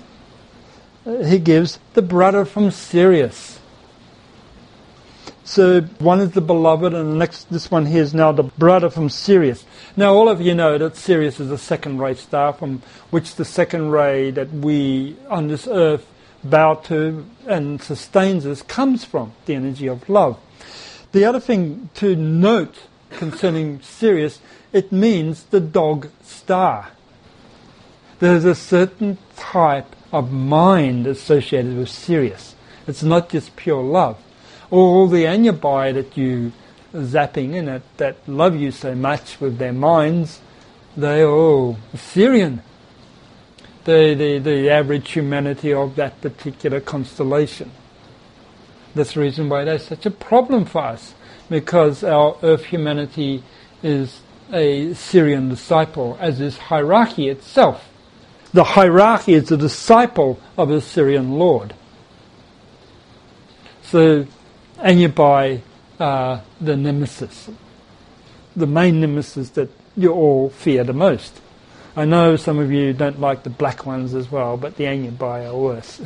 uh, 1.05 1.23
he 1.23 1.39
gives 1.39 1.79
the 1.93 2.01
brother 2.01 2.45
from 2.45 2.71
Sirius. 2.71 3.59
So 5.45 5.81
one 5.99 6.21
is 6.21 6.31
the 6.31 6.41
beloved, 6.41 6.93
and 6.93 7.11
the 7.11 7.15
next, 7.15 7.51
this 7.51 7.69
one 7.69 7.85
here 7.85 8.01
is 8.01 8.13
now 8.13 8.31
the 8.31 8.43
brother 8.43 8.89
from 8.89 9.09
Sirius. 9.09 9.65
Now, 9.97 10.13
all 10.13 10.29
of 10.29 10.39
you 10.39 10.55
know 10.55 10.77
that 10.77 10.95
Sirius 10.95 11.39
is 11.39 11.51
a 11.51 11.57
second 11.57 11.99
ray 11.99 12.15
star 12.15 12.53
from 12.53 12.81
which 13.09 13.35
the 13.35 13.45
second 13.45 13.91
ray 13.91 14.31
that 14.31 14.51
we 14.51 15.17
on 15.29 15.49
this 15.49 15.67
earth 15.67 16.07
bow 16.43 16.75
to 16.75 17.25
and 17.47 17.81
sustains 17.81 18.45
us 18.45 18.61
comes 18.61 19.03
from 19.03 19.33
the 19.45 19.55
energy 19.55 19.87
of 19.87 20.07
love. 20.09 20.39
The 21.11 21.25
other 21.25 21.39
thing 21.39 21.89
to 21.95 22.15
note 22.15 22.75
concerning 23.11 23.81
Sirius, 23.81 24.39
it 24.71 24.91
means 24.91 25.43
the 25.43 25.59
dog 25.59 26.09
star. 26.23 26.91
There's 28.23 28.45
a 28.45 28.55
certain 28.55 29.17
type 29.35 29.97
of 30.13 30.31
mind 30.31 31.07
associated 31.07 31.75
with 31.75 31.89
Sirius. 31.89 32.55
It's 32.87 33.03
not 33.03 33.27
just 33.27 33.57
pure 33.57 33.83
love. 33.83 34.17
All 34.71 35.09
the 35.09 35.25
Anyabai 35.25 35.93
that 35.93 36.15
you 36.15 36.53
zapping 36.93 37.53
in 37.53 37.65
that, 37.65 37.81
that 37.97 38.15
love 38.25 38.55
you 38.55 38.71
so 38.71 38.95
much 38.95 39.41
with 39.41 39.57
their 39.57 39.73
minds, 39.73 40.39
they 40.95 41.19
are 41.19 41.29
all 41.29 41.77
Sirian. 41.93 42.61
The, 43.83 44.13
the, 44.13 44.37
the 44.39 44.69
average 44.69 45.11
humanity 45.11 45.73
of 45.73 45.97
that 45.97 46.21
particular 46.21 46.79
constellation. 46.79 47.71
That's 48.95 49.15
the 49.15 49.19
reason 49.19 49.49
why 49.49 49.65
that's 49.65 49.87
such 49.87 50.05
a 50.05 50.11
problem 50.11 50.63
for 50.63 50.81
us, 50.81 51.13
because 51.49 52.05
our 52.05 52.37
Earth 52.41 52.63
humanity 52.63 53.43
is 53.83 54.21
a 54.53 54.91
Sirian 54.91 55.49
disciple, 55.49 56.17
as 56.21 56.39
is 56.39 56.57
hierarchy 56.57 57.27
itself. 57.27 57.89
The 58.53 58.63
hierarchy 58.63 59.33
is 59.33 59.51
a 59.51 59.57
disciple 59.57 60.39
of 60.57 60.69
a 60.69 60.77
Sirian 60.77 61.37
Lord. 61.37 61.73
So, 63.83 64.27
Anyabai 64.77 65.61
uh, 65.99 66.41
the 66.59 66.75
nemesis, 66.75 67.49
the 68.55 68.67
main 68.67 68.99
nemesis 68.99 69.49
that 69.51 69.69
you 69.95 70.11
all 70.11 70.49
fear 70.49 70.83
the 70.83 70.93
most. 70.93 71.39
I 71.95 72.05
know 72.05 72.35
some 72.35 72.59
of 72.59 72.71
you 72.71 72.93
don't 72.93 73.21
like 73.21 73.43
the 73.43 73.49
black 73.49 73.85
ones 73.85 74.13
as 74.13 74.31
well, 74.31 74.57
but 74.57 74.77
the 74.77 74.85
Anyabai 74.85 75.47
are 75.47 75.55
worse. 75.55 76.01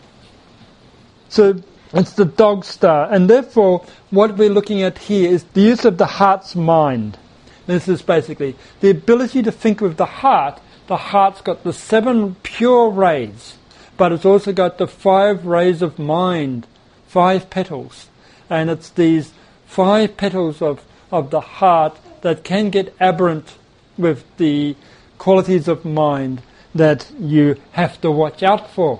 so 1.28 1.60
it's 1.92 2.12
the 2.12 2.26
dog 2.26 2.64
star, 2.64 3.10
and 3.10 3.28
therefore, 3.28 3.84
what 4.10 4.36
we're 4.36 4.50
looking 4.50 4.82
at 4.82 4.98
here 4.98 5.30
is 5.30 5.44
the 5.44 5.62
use 5.62 5.84
of 5.84 5.96
the 5.96 6.06
heart's 6.06 6.54
mind. 6.54 7.18
This 7.66 7.88
is 7.88 8.02
basically 8.02 8.54
the 8.80 8.90
ability 8.90 9.42
to 9.42 9.52
think 9.52 9.80
with 9.80 9.96
the 9.96 10.06
heart. 10.06 10.60
The 10.90 10.96
heart's 10.96 11.40
got 11.40 11.62
the 11.62 11.72
seven 11.72 12.34
pure 12.42 12.90
rays, 12.90 13.56
but 13.96 14.10
it's 14.10 14.24
also 14.24 14.52
got 14.52 14.78
the 14.78 14.88
five 14.88 15.46
rays 15.46 15.82
of 15.82 16.00
mind, 16.00 16.66
five 17.06 17.48
petals. 17.48 18.08
And 18.50 18.68
it's 18.68 18.90
these 18.90 19.32
five 19.66 20.16
petals 20.16 20.60
of, 20.60 20.82
of 21.12 21.30
the 21.30 21.42
heart 21.42 21.96
that 22.22 22.42
can 22.42 22.70
get 22.70 22.92
aberrant 22.98 23.54
with 23.96 24.24
the 24.36 24.74
qualities 25.16 25.68
of 25.68 25.84
mind 25.84 26.42
that 26.74 27.08
you 27.20 27.54
have 27.70 28.00
to 28.00 28.10
watch 28.10 28.42
out 28.42 28.68
for. 28.68 28.98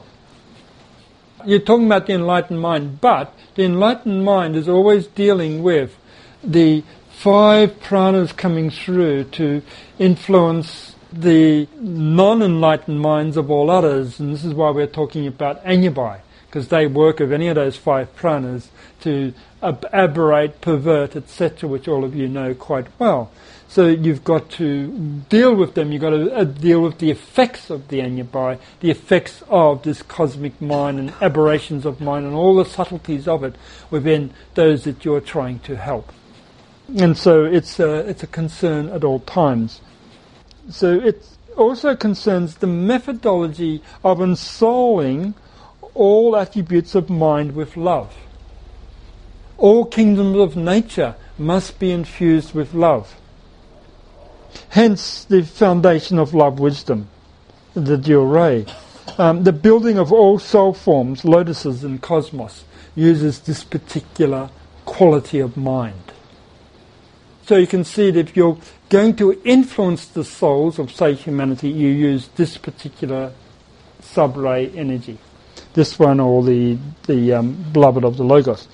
You're 1.45 1.59
talking 1.59 1.87
about 1.87 2.07
the 2.07 2.13
enlightened 2.13 2.61
mind, 2.61 3.01
but 3.01 3.35
the 3.57 3.65
enlightened 3.65 4.25
mind 4.25 4.55
is 4.55 4.69
always 4.69 5.09
dealing 5.09 5.65
with 5.65 5.97
the 6.41 6.85
five 7.11 7.81
pranas 7.81 8.37
coming 8.37 8.71
through 8.71 9.25
to 9.25 9.63
influence 9.99 10.90
the 11.13 11.69
non-enlightened 11.79 13.01
minds 13.01 13.37
of 13.37 13.51
all 13.51 13.71
others, 13.71 14.21
and 14.21 14.33
this 14.33 14.45
is 14.45 14.55
why 14.55 14.71
we're 14.71 14.87
talking 14.87 15.27
about 15.27 15.65
Anyabai, 15.65 16.21
because 16.47 16.69
they 16.69 16.87
work 16.87 17.19
with 17.19 17.33
any 17.33 17.49
of 17.49 17.55
those 17.55 17.77
five 17.77 18.15
pranas 18.17 18.69
to 19.03 19.33
aberrate, 19.63 20.61
pervert, 20.61 21.17
etc., 21.17 21.69
which 21.69 21.89
all 21.89 22.05
of 22.05 22.15
you 22.15 22.29
know 22.29 22.55
quite 22.55 22.87
well. 22.99 23.31
So 23.71 23.87
you've 23.87 24.25
got 24.25 24.51
to 24.53 24.89
deal 25.29 25.55
with 25.55 25.75
them. 25.75 25.93
You've 25.93 26.03
got 26.03 26.11
to 26.11 26.35
uh, 26.35 26.43
deal 26.43 26.81
with 26.81 26.99
the 26.99 27.13
effects 27.13 27.71
of 27.71 27.87
the 27.87 28.01
Anyabai, 28.01 28.59
the 28.81 28.91
effects 28.91 29.45
of 29.49 29.85
this 29.85 30.03
cosmic 30.03 30.61
mind 30.61 30.99
and 30.99 31.13
aberrations 31.21 31.87
of 31.87 32.01
mind 32.01 32.27
and 32.27 32.35
all 32.35 32.57
the 32.57 32.65
subtleties 32.65 33.29
of 33.29 33.45
it 33.45 33.55
within 33.89 34.33
those 34.55 34.83
that 34.85 35.05
you're 35.05 35.21
trying 35.21 35.61
to 35.61 35.77
help. 35.77 36.13
And 36.99 37.17
so 37.17 37.45
it's 37.45 37.79
a, 37.79 38.09
it's 38.09 38.25
a 38.25 38.27
concern 38.27 38.89
at 38.89 39.05
all 39.05 39.21
times. 39.21 39.81
So 40.69 40.99
it 40.99 41.25
also 41.57 41.97
concerns 41.97 42.57
the 42.57 42.67
methodology 42.67 43.83
of 44.05 44.19
ensouling 44.19 45.35
all 45.95 46.37
attributes 46.37 46.95
of 46.95 47.11
mind 47.11 47.55
with 47.55 47.77
love. 47.77 48.15
All 49.59 49.85
kingdoms 49.85 50.39
of 50.39 50.57
nature 50.57 51.17
must 51.39 51.79
be 51.79 51.91
infused 51.91 52.55
with 52.55 52.75
love. 52.75 53.17
Hence 54.71 55.25
the 55.25 55.43
foundation 55.43 56.19
of 56.19 56.35
love 56.35 56.59
wisdom, 56.59 57.09
the 57.75 57.97
Diurei. 57.97 58.73
Um, 59.19 59.45
the 59.45 59.53
building 59.53 59.99
of 59.99 60.13
all 60.13 60.39
soul 60.39 60.73
forms, 60.73 61.25
lotuses 61.25 61.85
and 61.85 62.01
cosmos, 62.01 62.65
uses 62.95 63.41
this 63.41 63.65
particular 63.65 64.51
quality 64.85 65.41
of 65.41 65.57
mind. 65.57 66.13
So 67.47 67.57
you 67.57 67.67
can 67.67 67.85
see 67.85 68.11
that 68.13 68.29
if 68.31 68.37
you're 68.37 68.59
going 68.91 69.15
to 69.17 69.41
influence 69.45 70.05
the 70.07 70.25
souls 70.25 70.79
of, 70.79 70.93
say, 70.93 71.15
humanity, 71.15 71.71
you 71.71 71.89
use 71.89 72.29
this 72.35 72.59
particular 72.59 73.33
sub-ray 74.01 74.69
energy. 74.71 75.17
This 75.73 75.99
one 75.99 76.19
or 76.19 76.43
the, 76.43 76.77
the 77.07 77.33
um, 77.35 77.65
beloved 77.73 78.05
of 78.05 78.17
the 78.17 78.25
Logos. 78.25 78.67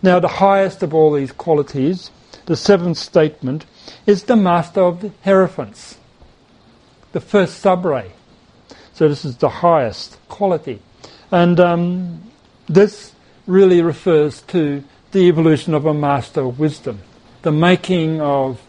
Now, 0.00 0.20
the 0.20 0.28
highest 0.28 0.82
of 0.84 0.94
all 0.94 1.12
these 1.12 1.32
qualities, 1.32 2.10
the 2.46 2.56
seventh 2.56 2.98
statement, 2.98 3.66
is 4.06 4.24
the 4.24 4.36
master 4.36 4.80
of 4.80 5.00
the 5.00 5.10
Hierophants, 5.24 5.96
the 7.12 7.20
first 7.20 7.62
subray. 7.62 8.10
So 8.92 9.08
this 9.08 9.24
is 9.24 9.36
the 9.36 9.48
highest 9.48 10.16
quality. 10.28 10.80
And 11.32 11.58
um, 11.58 12.30
this 12.68 13.12
really 13.48 13.82
refers 13.82 14.42
to 14.42 14.84
the 15.10 15.20
evolution 15.20 15.74
of 15.74 15.84
a 15.84 15.94
master 15.94 16.42
of 16.42 16.60
wisdom, 16.60 17.00
the 17.42 17.50
making 17.50 18.20
of 18.20 18.60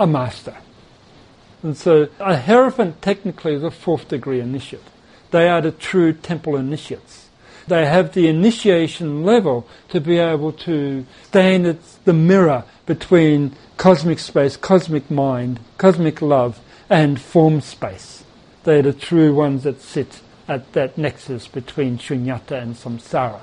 a 0.00 0.06
master. 0.06 0.56
And 1.62 1.76
so 1.76 2.08
a 2.18 2.36
Hierophant 2.36 3.02
technically 3.02 3.54
is 3.54 3.62
a 3.62 3.70
fourth 3.70 4.08
degree 4.08 4.40
initiate. 4.40 4.82
They 5.30 5.48
are 5.48 5.60
the 5.60 5.70
true 5.70 6.12
temple 6.12 6.56
initiates. 6.56 7.28
they 7.70 7.86
have 7.86 8.12
the 8.12 8.28
initiation 8.28 9.24
level 9.24 9.66
to 9.88 10.00
be 10.00 10.18
able 10.18 10.52
to 10.52 11.06
stand 11.24 11.66
at 11.66 11.78
the 12.04 12.12
mirror 12.12 12.64
between 12.84 13.54
cosmic 13.76 14.18
space, 14.18 14.56
cosmic 14.56 15.10
mind, 15.10 15.60
cosmic 15.78 16.20
love, 16.20 16.60
and 16.90 17.20
form 17.20 17.60
space. 17.60 18.24
They're 18.64 18.82
the 18.82 18.92
true 18.92 19.34
ones 19.34 19.62
that 19.62 19.80
sit 19.80 20.20
at 20.48 20.72
that 20.72 20.98
nexus 20.98 21.46
between 21.46 21.98
shunyata 21.98 22.60
and 22.60 22.74
samsara. 22.74 23.40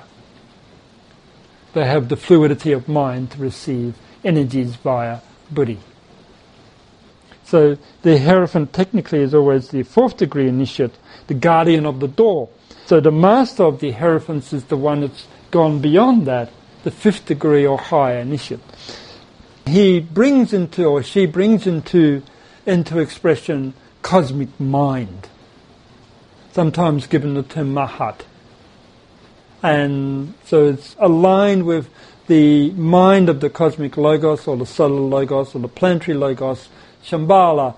They 1.73 1.85
have 1.85 2.09
the 2.09 2.17
fluidity 2.17 2.71
of 2.73 2.87
mind 2.87 3.31
to 3.31 3.39
receive 3.39 3.95
energies 4.23 4.75
via 4.75 5.21
buddhi. 5.49 5.79
So 7.47 7.77
the 8.01 8.19
Hierophant 8.19 8.73
technically 8.73 9.21
is 9.21 9.33
always 9.33 9.69
the 9.69 9.83
fourth 9.83 10.17
degree 10.17 10.49
initiate, 10.49 10.95
the 11.27 11.33
guardian 11.33 11.85
of 11.85 12.01
the 12.01 12.07
door. 12.09 12.49
So 12.87 12.99
the 12.99 13.11
master 13.11 13.63
of 13.63 13.79
the 13.79 13.93
Hierophants 13.93 14.51
is 14.51 14.65
the 14.65 14.75
one 14.75 14.99
that's 14.99 15.27
gone 15.49 15.79
beyond 15.79 16.27
that, 16.27 16.51
the 16.83 16.91
fifth 16.91 17.25
degree 17.25 17.65
or 17.65 17.77
higher 17.77 18.19
initiate. 18.19 18.59
He 19.65 20.01
brings 20.01 20.51
into, 20.51 20.87
or 20.87 21.01
she 21.03 21.25
brings 21.25 21.65
into, 21.65 22.21
into 22.65 22.99
expression 22.99 23.73
cosmic 24.01 24.59
mind, 24.59 25.29
sometimes 26.51 27.07
given 27.07 27.33
the 27.33 27.43
term 27.43 27.73
mahat. 27.73 28.25
And 29.63 30.33
so 30.43 30.67
it's 30.67 30.97
aligned 30.99 31.65
with 31.65 31.89
the 32.27 32.71
mind 32.71 33.29
of 33.29 33.39
the 33.39 33.49
cosmic 33.49 33.95
logos 33.95 34.47
or 34.47 34.57
the 34.57 34.65
solar 34.65 34.99
logos 34.99 35.55
or 35.55 35.59
the 35.59 35.69
planetary 35.69 36.17
logos 36.17 36.67
Shambhala 37.07 37.75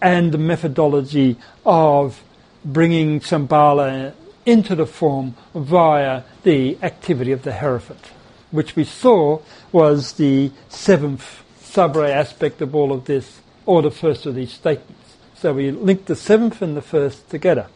and 0.00 0.32
the 0.32 0.38
methodology 0.38 1.36
of 1.66 2.22
bringing 2.64 3.20
Shambhala 3.20 4.14
into 4.46 4.74
the 4.74 4.86
form 4.86 5.34
via 5.54 6.22
the 6.42 6.78
activity 6.82 7.32
of 7.32 7.42
the 7.42 7.54
Hierophant, 7.54 8.10
which 8.50 8.76
we 8.76 8.84
saw 8.84 9.40
was 9.72 10.12
the 10.12 10.50
seventh 10.68 11.42
sub-ray 11.60 12.12
aspect 12.12 12.60
of 12.62 12.74
all 12.74 12.92
of 12.92 13.04
this, 13.04 13.40
or 13.66 13.82
the 13.82 13.90
first 13.90 14.26
of 14.26 14.34
these 14.34 14.52
statements. 14.52 15.16
So 15.34 15.52
we 15.52 15.70
linked 15.70 16.06
the 16.06 16.16
seventh 16.16 16.62
and 16.62 16.76
the 16.76 16.82
first 16.82 17.28
together. 17.30 17.66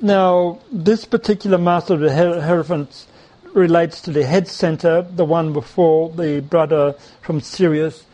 Now, 0.00 0.60
this 0.70 1.04
particular 1.04 1.58
master 1.58 1.94
of 1.94 2.00
the 2.00 2.10
Hierophants 2.10 3.06
relates 3.52 4.00
to 4.02 4.10
the 4.12 4.24
head 4.24 4.48
center, 4.48 5.02
the 5.02 5.24
one 5.24 5.52
before 5.52 6.10
the 6.10 6.40
brother 6.40 6.94
from 7.20 7.40
Sirius, 7.40 8.04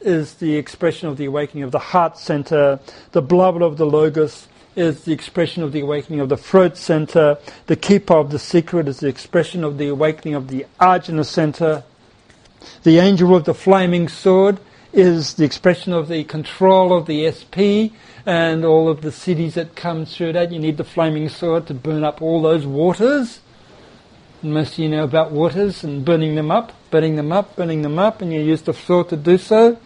is 0.00 0.34
the 0.34 0.56
expression 0.56 1.08
of 1.08 1.16
the 1.16 1.26
awakening 1.26 1.64
of 1.64 1.72
the 1.72 1.78
heart 1.78 2.18
center. 2.18 2.80
The 3.12 3.22
beloved 3.22 3.62
of 3.62 3.76
the 3.76 3.86
Logos 3.86 4.48
is 4.76 5.04
the 5.04 5.12
expression 5.12 5.62
of 5.62 5.72
the 5.72 5.80
awakening 5.80 6.20
of 6.20 6.28
the 6.28 6.36
throat 6.36 6.76
center. 6.76 7.38
The 7.66 7.76
keeper 7.76 8.14
of 8.14 8.30
the 8.30 8.38
secret 8.38 8.88
is 8.88 9.00
the 9.00 9.08
expression 9.08 9.64
of 9.64 9.78
the 9.78 9.88
awakening 9.88 10.34
of 10.34 10.48
the 10.48 10.66
Ajna 10.80 11.24
center. 11.24 11.84
The 12.82 12.98
angel 12.98 13.34
of 13.34 13.44
the 13.44 13.54
flaming 13.54 14.08
sword 14.08 14.58
is 14.92 15.34
the 15.34 15.44
expression 15.44 15.92
of 15.92 16.08
the 16.08 16.24
control 16.24 16.96
of 16.96 17.06
the 17.06 17.30
SP 17.30 17.94
and 18.26 18.64
all 18.64 18.88
of 18.88 19.02
the 19.02 19.12
cities 19.12 19.54
that 19.54 19.76
come 19.76 20.04
through 20.04 20.32
that. 20.32 20.52
You 20.52 20.58
need 20.58 20.76
the 20.76 20.84
flaming 20.84 21.28
sword 21.28 21.66
to 21.68 21.74
burn 21.74 22.04
up 22.04 22.20
all 22.22 22.42
those 22.42 22.66
waters. 22.66 23.40
Most 24.42 24.74
of 24.74 24.78
you 24.78 24.88
know 24.88 25.04
about 25.04 25.32
waters 25.32 25.84
and 25.84 26.04
burning 26.04 26.34
them 26.34 26.50
up, 26.50 26.72
burning 26.90 27.16
them 27.16 27.30
up, 27.30 27.56
burning 27.56 27.82
them 27.82 27.98
up, 27.98 28.22
and 28.22 28.32
you 28.32 28.40
use 28.40 28.62
the 28.62 28.72
sword 28.72 29.10
to 29.10 29.16
do 29.16 29.36
so. 29.36 29.78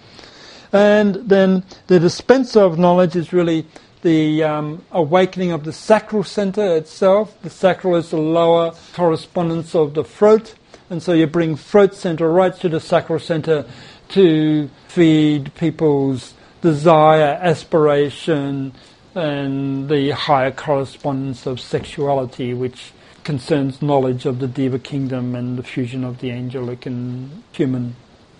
And 0.74 1.14
then 1.14 1.62
the 1.86 2.00
dispenser 2.00 2.60
of 2.60 2.80
knowledge 2.80 3.14
is 3.14 3.32
really 3.32 3.64
the 4.02 4.42
um, 4.42 4.84
awakening 4.90 5.52
of 5.52 5.62
the 5.62 5.72
sacral 5.72 6.24
center 6.24 6.76
itself. 6.76 7.40
The 7.42 7.48
sacral 7.48 7.94
is 7.94 8.10
the 8.10 8.16
lower 8.18 8.74
correspondence 8.92 9.76
of 9.76 9.94
the 9.94 10.02
throat, 10.02 10.56
and 10.90 11.00
so 11.00 11.12
you 11.12 11.28
bring 11.28 11.54
throat 11.54 11.94
center 11.94 12.28
right 12.28 12.52
to 12.56 12.68
the 12.68 12.80
sacral 12.80 13.20
center 13.20 13.64
to 14.08 14.68
feed 14.88 15.54
people's 15.54 16.34
desire, 16.60 17.38
aspiration, 17.40 18.74
and 19.14 19.88
the 19.88 20.10
higher 20.10 20.50
correspondence 20.50 21.46
of 21.46 21.60
sexuality, 21.60 22.52
which 22.52 22.90
concerns 23.22 23.80
knowledge 23.80 24.26
of 24.26 24.40
the 24.40 24.48
Deva 24.48 24.80
kingdom 24.80 25.36
and 25.36 25.56
the 25.56 25.62
fusion 25.62 26.02
of 26.02 26.18
the 26.18 26.32
angelic 26.32 26.84
and 26.84 27.44
human 27.52 27.94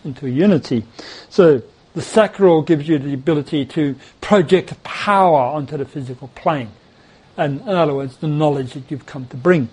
into 0.05 0.29
unity. 0.29 0.85
So 1.31 1.63
the 1.95 2.03
sacral 2.03 2.63
gives 2.63 2.89
you 2.89 2.99
the 2.99 3.15
ability 3.15 3.65
to 3.67 3.95
project 4.21 4.83
power 4.83 5.39
onto 5.39 5.77
the 5.77 5.85
physical 5.85 6.29
plane. 6.29 6.71
And 7.37 7.61
in 7.63 7.69
other 7.69 7.95
words, 7.95 8.17
the 8.17 8.29
knowledge 8.29 8.75
that 8.75 8.91
you've 8.91 9.07
come 9.07 9.27
to 9.27 9.37
bring. 9.37 9.69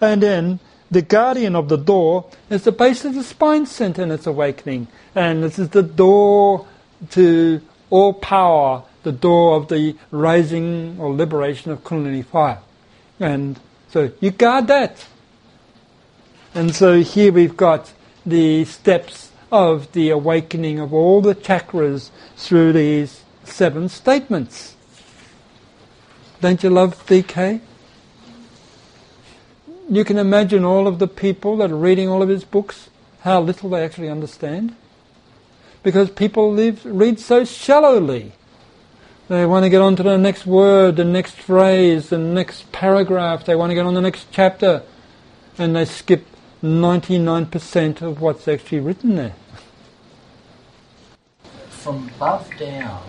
And 0.00 0.22
then 0.22 0.60
the 0.90 1.02
guardian 1.02 1.54
of 1.54 1.68
the 1.68 1.76
door 1.76 2.30
is 2.48 2.64
the 2.64 2.72
base 2.72 3.04
of 3.04 3.14
the 3.14 3.22
spine 3.22 3.66
center 3.66 4.02
in 4.02 4.10
its 4.10 4.26
awakening. 4.26 4.88
And 5.14 5.42
this 5.42 5.58
is 5.58 5.70
the 5.70 5.82
door 5.82 6.66
to 7.10 7.60
all 7.90 8.14
power, 8.14 8.84
the 9.02 9.12
door 9.12 9.56
of 9.56 9.68
the 9.68 9.96
rising 10.10 10.96
or 10.98 11.12
liberation 11.12 11.70
of 11.72 11.82
Kundalini 11.84 12.24
fire. 12.24 12.60
And 13.20 13.58
so 13.90 14.12
you 14.20 14.30
guard 14.30 14.68
that. 14.68 15.06
And 16.54 16.74
so 16.74 17.00
here 17.00 17.32
we've 17.32 17.56
got 17.56 17.92
the 18.24 18.64
steps 18.64 19.27
of 19.50 19.92
the 19.92 20.10
awakening 20.10 20.78
of 20.78 20.92
all 20.92 21.20
the 21.20 21.34
chakras 21.34 22.10
through 22.36 22.72
these 22.72 23.22
seven 23.44 23.88
statements. 23.88 24.76
Don't 26.40 26.62
you 26.62 26.70
love 26.70 27.06
DK? 27.06 27.60
You 29.90 30.04
can 30.04 30.18
imagine 30.18 30.64
all 30.64 30.86
of 30.86 30.98
the 30.98 31.08
people 31.08 31.56
that 31.56 31.70
are 31.70 31.76
reading 31.76 32.08
all 32.08 32.22
of 32.22 32.28
his 32.28 32.44
books, 32.44 32.90
how 33.20 33.40
little 33.40 33.70
they 33.70 33.82
actually 33.82 34.10
understand. 34.10 34.76
Because 35.82 36.10
people 36.10 36.52
live, 36.52 36.84
read 36.84 37.18
so 37.18 37.44
shallowly. 37.44 38.32
They 39.28 39.46
want 39.46 39.64
to 39.64 39.70
get 39.70 39.80
on 39.80 39.96
to 39.96 40.02
the 40.02 40.18
next 40.18 40.46
word, 40.46 40.96
the 40.96 41.04
next 41.04 41.36
phrase, 41.36 42.10
the 42.10 42.18
next 42.18 42.70
paragraph. 42.72 43.44
They 43.44 43.54
want 43.54 43.70
to 43.70 43.74
get 43.74 43.86
on 43.86 43.94
the 43.94 44.00
next 44.00 44.26
chapter. 44.30 44.82
And 45.56 45.74
they 45.74 45.84
skip 45.86 46.24
99% 46.62 48.02
of 48.02 48.20
what's 48.20 48.48
actually 48.48 48.80
written 48.80 49.16
there. 49.16 49.34
From 51.68 52.10
above 52.16 52.50
down, 52.58 53.04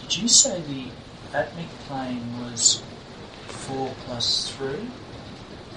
did 0.00 0.16
you 0.16 0.28
say 0.28 0.60
the 0.62 0.86
atmic 1.36 1.68
plane 1.86 2.22
was 2.42 2.82
4 3.46 3.92
plus 4.06 4.50
3 4.56 4.76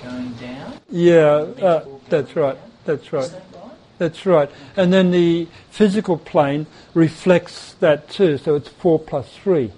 going 0.03 0.33
down? 0.33 0.73
Yeah, 0.89 1.45
uh, 1.61 1.85
that's 2.09 2.35
right. 2.35 2.55
Down? 2.55 2.71
That's 2.85 3.13
right. 3.13 3.29
That 3.29 3.43
right. 3.53 3.71
That's 3.97 4.25
right. 4.25 4.51
And 4.75 4.91
then 4.91 5.11
the 5.11 5.47
physical 5.69 6.17
plane 6.17 6.65
reflects 6.93 7.73
that 7.75 8.09
too, 8.09 8.37
so 8.37 8.55
it's 8.55 8.69
4 8.69 8.99
plus 8.99 9.29
3. 9.37 9.71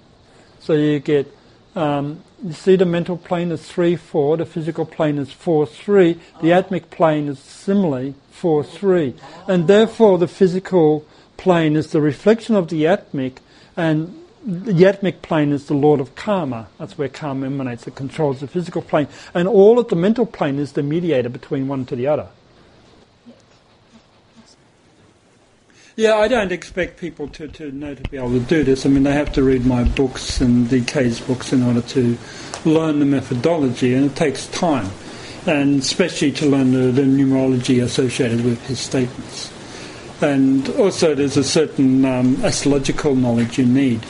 So 0.58 0.72
you 0.72 1.00
get 1.00 1.34
um, 1.76 2.22
you 2.44 2.52
see 2.52 2.76
the 2.76 2.86
mental 2.86 3.16
plane 3.16 3.52
is 3.52 3.66
3, 3.66 3.96
4, 3.96 4.38
the 4.38 4.46
physical 4.46 4.86
plane 4.86 5.18
is 5.18 5.32
4, 5.32 5.66
3, 5.66 6.18
the 6.40 6.52
atmic 6.52 6.90
plane 6.90 7.28
is 7.28 7.38
similarly 7.38 8.14
4, 8.30 8.64
3. 8.64 9.14
And 9.46 9.68
therefore 9.68 10.18
the 10.18 10.28
physical 10.28 11.04
plane 11.36 11.76
is 11.76 11.90
the 11.90 12.00
reflection 12.00 12.54
of 12.54 12.68
the 12.68 12.84
atmic, 12.84 13.38
and 13.76 14.16
the 14.44 14.84
atmic 14.84 15.20
plane 15.22 15.52
is 15.52 15.66
the 15.66 15.74
lord 15.74 16.00
of 16.00 16.14
karma. 16.14 16.68
That's 16.78 16.96
where 16.96 17.08
karma 17.08 17.46
emanates, 17.46 17.86
it 17.86 17.94
controls 17.94 18.40
the 18.40 18.46
physical 18.46 18.82
plane. 18.82 19.08
And 19.34 19.46
all 19.46 19.78
of 19.78 19.88
the 19.88 19.96
mental 19.96 20.26
plane 20.26 20.58
is 20.58 20.72
the 20.72 20.82
mediator 20.82 21.28
between 21.28 21.68
one 21.68 21.84
to 21.86 21.96
the 21.96 22.06
other. 22.06 22.28
Yeah, 25.96 26.14
I 26.16 26.28
don't 26.28 26.52
expect 26.52 26.98
people 26.98 27.28
to, 27.28 27.48
to 27.48 27.72
know 27.72 27.94
to 27.94 28.02
be 28.10 28.16
able 28.16 28.30
to 28.30 28.40
do 28.40 28.62
this. 28.62 28.86
I 28.86 28.88
mean, 28.88 29.02
they 29.02 29.12
have 29.12 29.32
to 29.32 29.42
read 29.42 29.66
my 29.66 29.84
books 29.84 30.40
and 30.40 30.68
DK's 30.68 31.20
books 31.20 31.52
in 31.52 31.62
order 31.62 31.82
to 31.82 32.16
learn 32.64 33.00
the 33.00 33.04
methodology, 33.04 33.94
and 33.94 34.10
it 34.10 34.16
takes 34.16 34.46
time, 34.46 34.90
and 35.46 35.80
especially 35.80 36.30
to 36.32 36.46
learn 36.46 36.72
the, 36.72 36.92
the 36.92 37.02
numerology 37.02 37.82
associated 37.82 38.44
with 38.44 38.64
his 38.66 38.78
statements. 38.78 39.52
And 40.22 40.68
also, 40.70 41.14
there's 41.14 41.36
a 41.36 41.44
certain 41.44 42.04
um, 42.04 42.44
astrological 42.44 43.16
knowledge 43.16 43.58
you 43.58 43.66
need. 43.66 44.04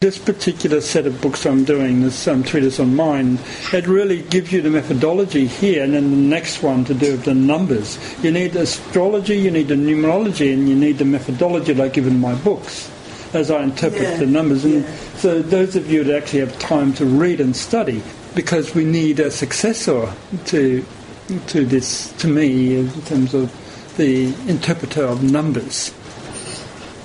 This 0.00 0.18
particular 0.18 0.82
set 0.82 1.06
of 1.06 1.22
books 1.22 1.46
I'm 1.46 1.64
doing, 1.64 2.02
this 2.02 2.28
um, 2.28 2.42
treatise 2.42 2.78
on 2.78 2.94
mind, 2.94 3.40
it 3.72 3.86
really 3.86 4.20
gives 4.22 4.52
you 4.52 4.60
the 4.60 4.68
methodology 4.68 5.46
here, 5.46 5.82
and 5.82 5.94
then 5.94 6.10
the 6.10 6.16
next 6.18 6.62
one 6.62 6.84
to 6.84 6.94
do 6.94 7.12
with 7.12 7.24
the 7.24 7.34
numbers. 7.34 7.98
You 8.22 8.30
need 8.30 8.54
astrology, 8.56 9.38
you 9.38 9.50
need 9.50 9.68
the 9.68 9.74
numerology, 9.74 10.52
and 10.52 10.68
you 10.68 10.76
need 10.76 10.98
the 10.98 11.06
methodology 11.06 11.72
like 11.72 11.94
given 11.94 12.14
in 12.14 12.20
my 12.20 12.34
books 12.34 12.90
as 13.32 13.50
I 13.50 13.62
interpret 13.62 14.02
yeah. 14.02 14.16
the 14.18 14.26
numbers. 14.26 14.66
And 14.66 14.84
yeah. 14.84 14.96
so 15.16 15.40
those 15.40 15.76
of 15.76 15.90
you 15.90 16.04
that 16.04 16.14
actually 16.14 16.40
have 16.40 16.58
time 16.58 16.92
to 16.94 17.06
read 17.06 17.40
and 17.40 17.56
study, 17.56 18.02
because 18.34 18.74
we 18.74 18.84
need 18.84 19.18
a 19.18 19.30
successor 19.30 20.12
to 20.46 20.84
to 21.48 21.64
this, 21.64 22.12
to 22.18 22.28
me, 22.28 22.76
in 22.76 23.02
terms 23.02 23.34
of 23.34 23.50
the 23.96 24.26
interpreter 24.46 25.04
of 25.04 25.22
numbers. 25.22 25.92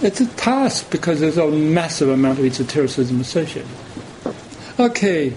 It's 0.03 0.19
a 0.19 0.25
task 0.25 0.89
because 0.89 1.19
there's 1.19 1.37
a 1.37 1.47
massive 1.47 2.09
amount 2.09 2.39
of 2.39 2.45
esotericism 2.45 3.21
associated. 3.21 3.69
Okay, 4.79 5.33